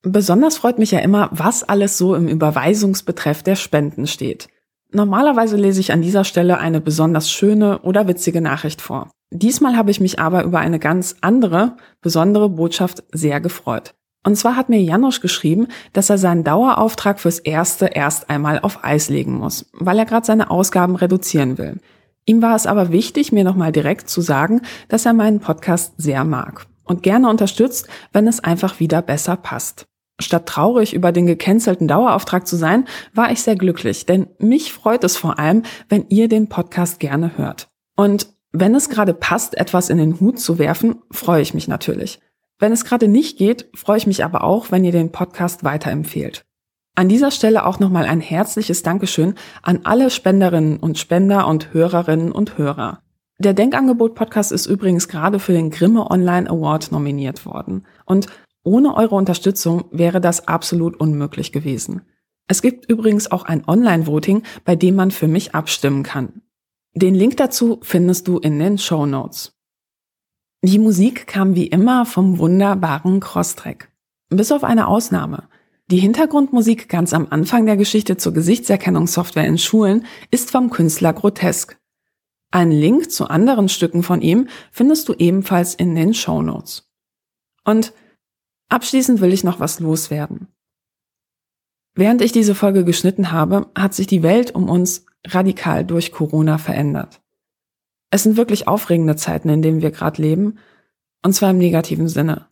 [0.03, 4.49] Besonders freut mich ja immer, was alles so im Überweisungsbetreff der Spenden steht.
[4.93, 9.11] Normalerweise lese ich an dieser Stelle eine besonders schöne oder witzige Nachricht vor.
[9.31, 13.95] Diesmal habe ich mich aber über eine ganz andere, besondere Botschaft sehr gefreut.
[14.25, 18.85] Und zwar hat mir Janosch geschrieben, dass er seinen Dauerauftrag fürs Erste erst einmal auf
[18.85, 21.79] Eis legen muss, weil er gerade seine Ausgaben reduzieren will.
[22.25, 26.25] Ihm war es aber wichtig, mir nochmal direkt zu sagen, dass er meinen Podcast sehr
[26.25, 29.87] mag und gerne unterstützt, wenn es einfach wieder besser passt.
[30.19, 35.05] Statt traurig über den gecancelten Dauerauftrag zu sein, war ich sehr glücklich, denn mich freut
[35.05, 37.69] es vor allem, wenn ihr den Podcast gerne hört.
[37.97, 42.21] Und wenn es gerade passt, etwas in den Hut zu werfen, freue ich mich natürlich.
[42.59, 46.47] Wenn es gerade nicht geht, freue ich mich aber auch, wenn ihr den Podcast weiterempfehlt.
[46.95, 52.33] An dieser Stelle auch nochmal ein herzliches Dankeschön an alle Spenderinnen und Spender und Hörerinnen
[52.33, 53.03] und Hörer.
[53.39, 57.85] Der Denkangebot-Podcast ist übrigens gerade für den Grimme Online Award nominiert worden.
[58.07, 58.29] Und
[58.67, 62.03] ohne eure Unterstützung wäre das absolut unmöglich gewesen.
[62.49, 66.43] Es gibt übrigens auch ein Online-Voting, bei dem man für mich abstimmen kann.
[66.95, 69.57] Den Link dazu findest du in den Show Notes.
[70.63, 73.91] Die Musik kam wie immer vom wunderbaren Crosstrack.
[74.31, 75.49] Bis auf eine Ausnahme.
[75.89, 81.79] Die Hintergrundmusik ganz am Anfang der Geschichte zur Gesichtserkennungssoftware in Schulen ist vom Künstler Grotesk.
[82.51, 86.91] Einen Link zu anderen Stücken von ihm findest du ebenfalls in den Show Notes.
[87.65, 87.93] Und
[88.69, 90.49] Abschließend will ich noch was loswerden.
[91.95, 96.59] Während ich diese Folge geschnitten habe, hat sich die Welt um uns radikal durch Corona
[96.59, 97.23] verändert.
[98.11, 100.59] Es sind wirklich aufregende Zeiten, in denen wir gerade leben,
[101.23, 102.49] und zwar im negativen Sinne.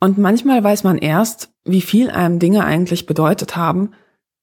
[0.00, 3.92] Und manchmal weiß man erst, wie viel einem Dinge eigentlich bedeutet haben,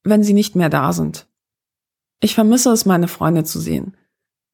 [0.04, 1.28] wenn sie nicht mehr da sind.
[2.22, 3.96] Ich vermisse es, meine Freunde zu sehen.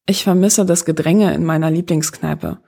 [0.06, 2.60] Ich vermisse das Gedränge in meiner Lieblingskneipe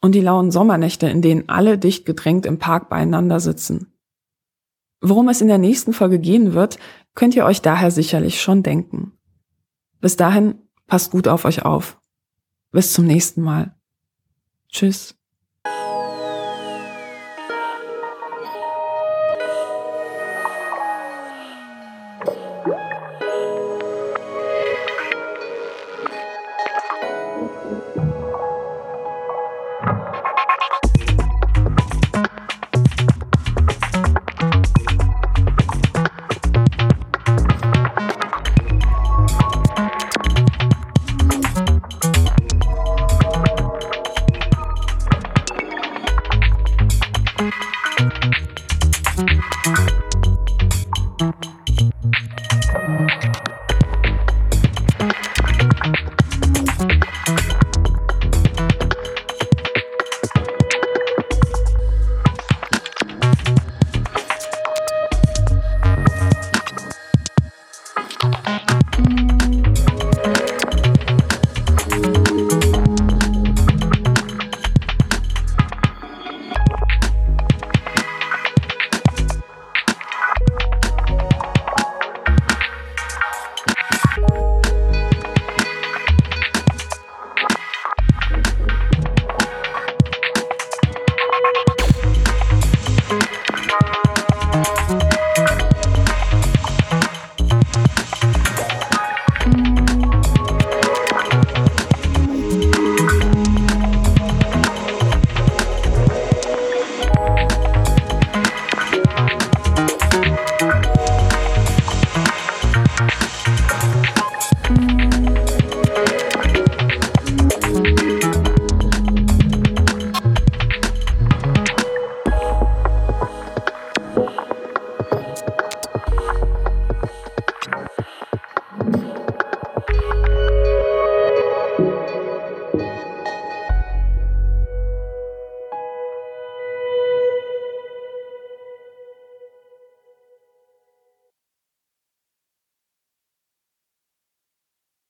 [0.00, 3.92] und die lauen Sommernächte, in denen alle dicht gedrängt im Park beieinander sitzen.
[5.00, 6.78] Worum es in der nächsten Folge gehen wird,
[7.14, 9.12] könnt ihr euch daher sicherlich schon denken.
[10.00, 10.56] Bis dahin,
[10.86, 12.00] passt gut auf euch auf.
[12.70, 13.74] Bis zum nächsten Mal.
[14.68, 15.17] Tschüss.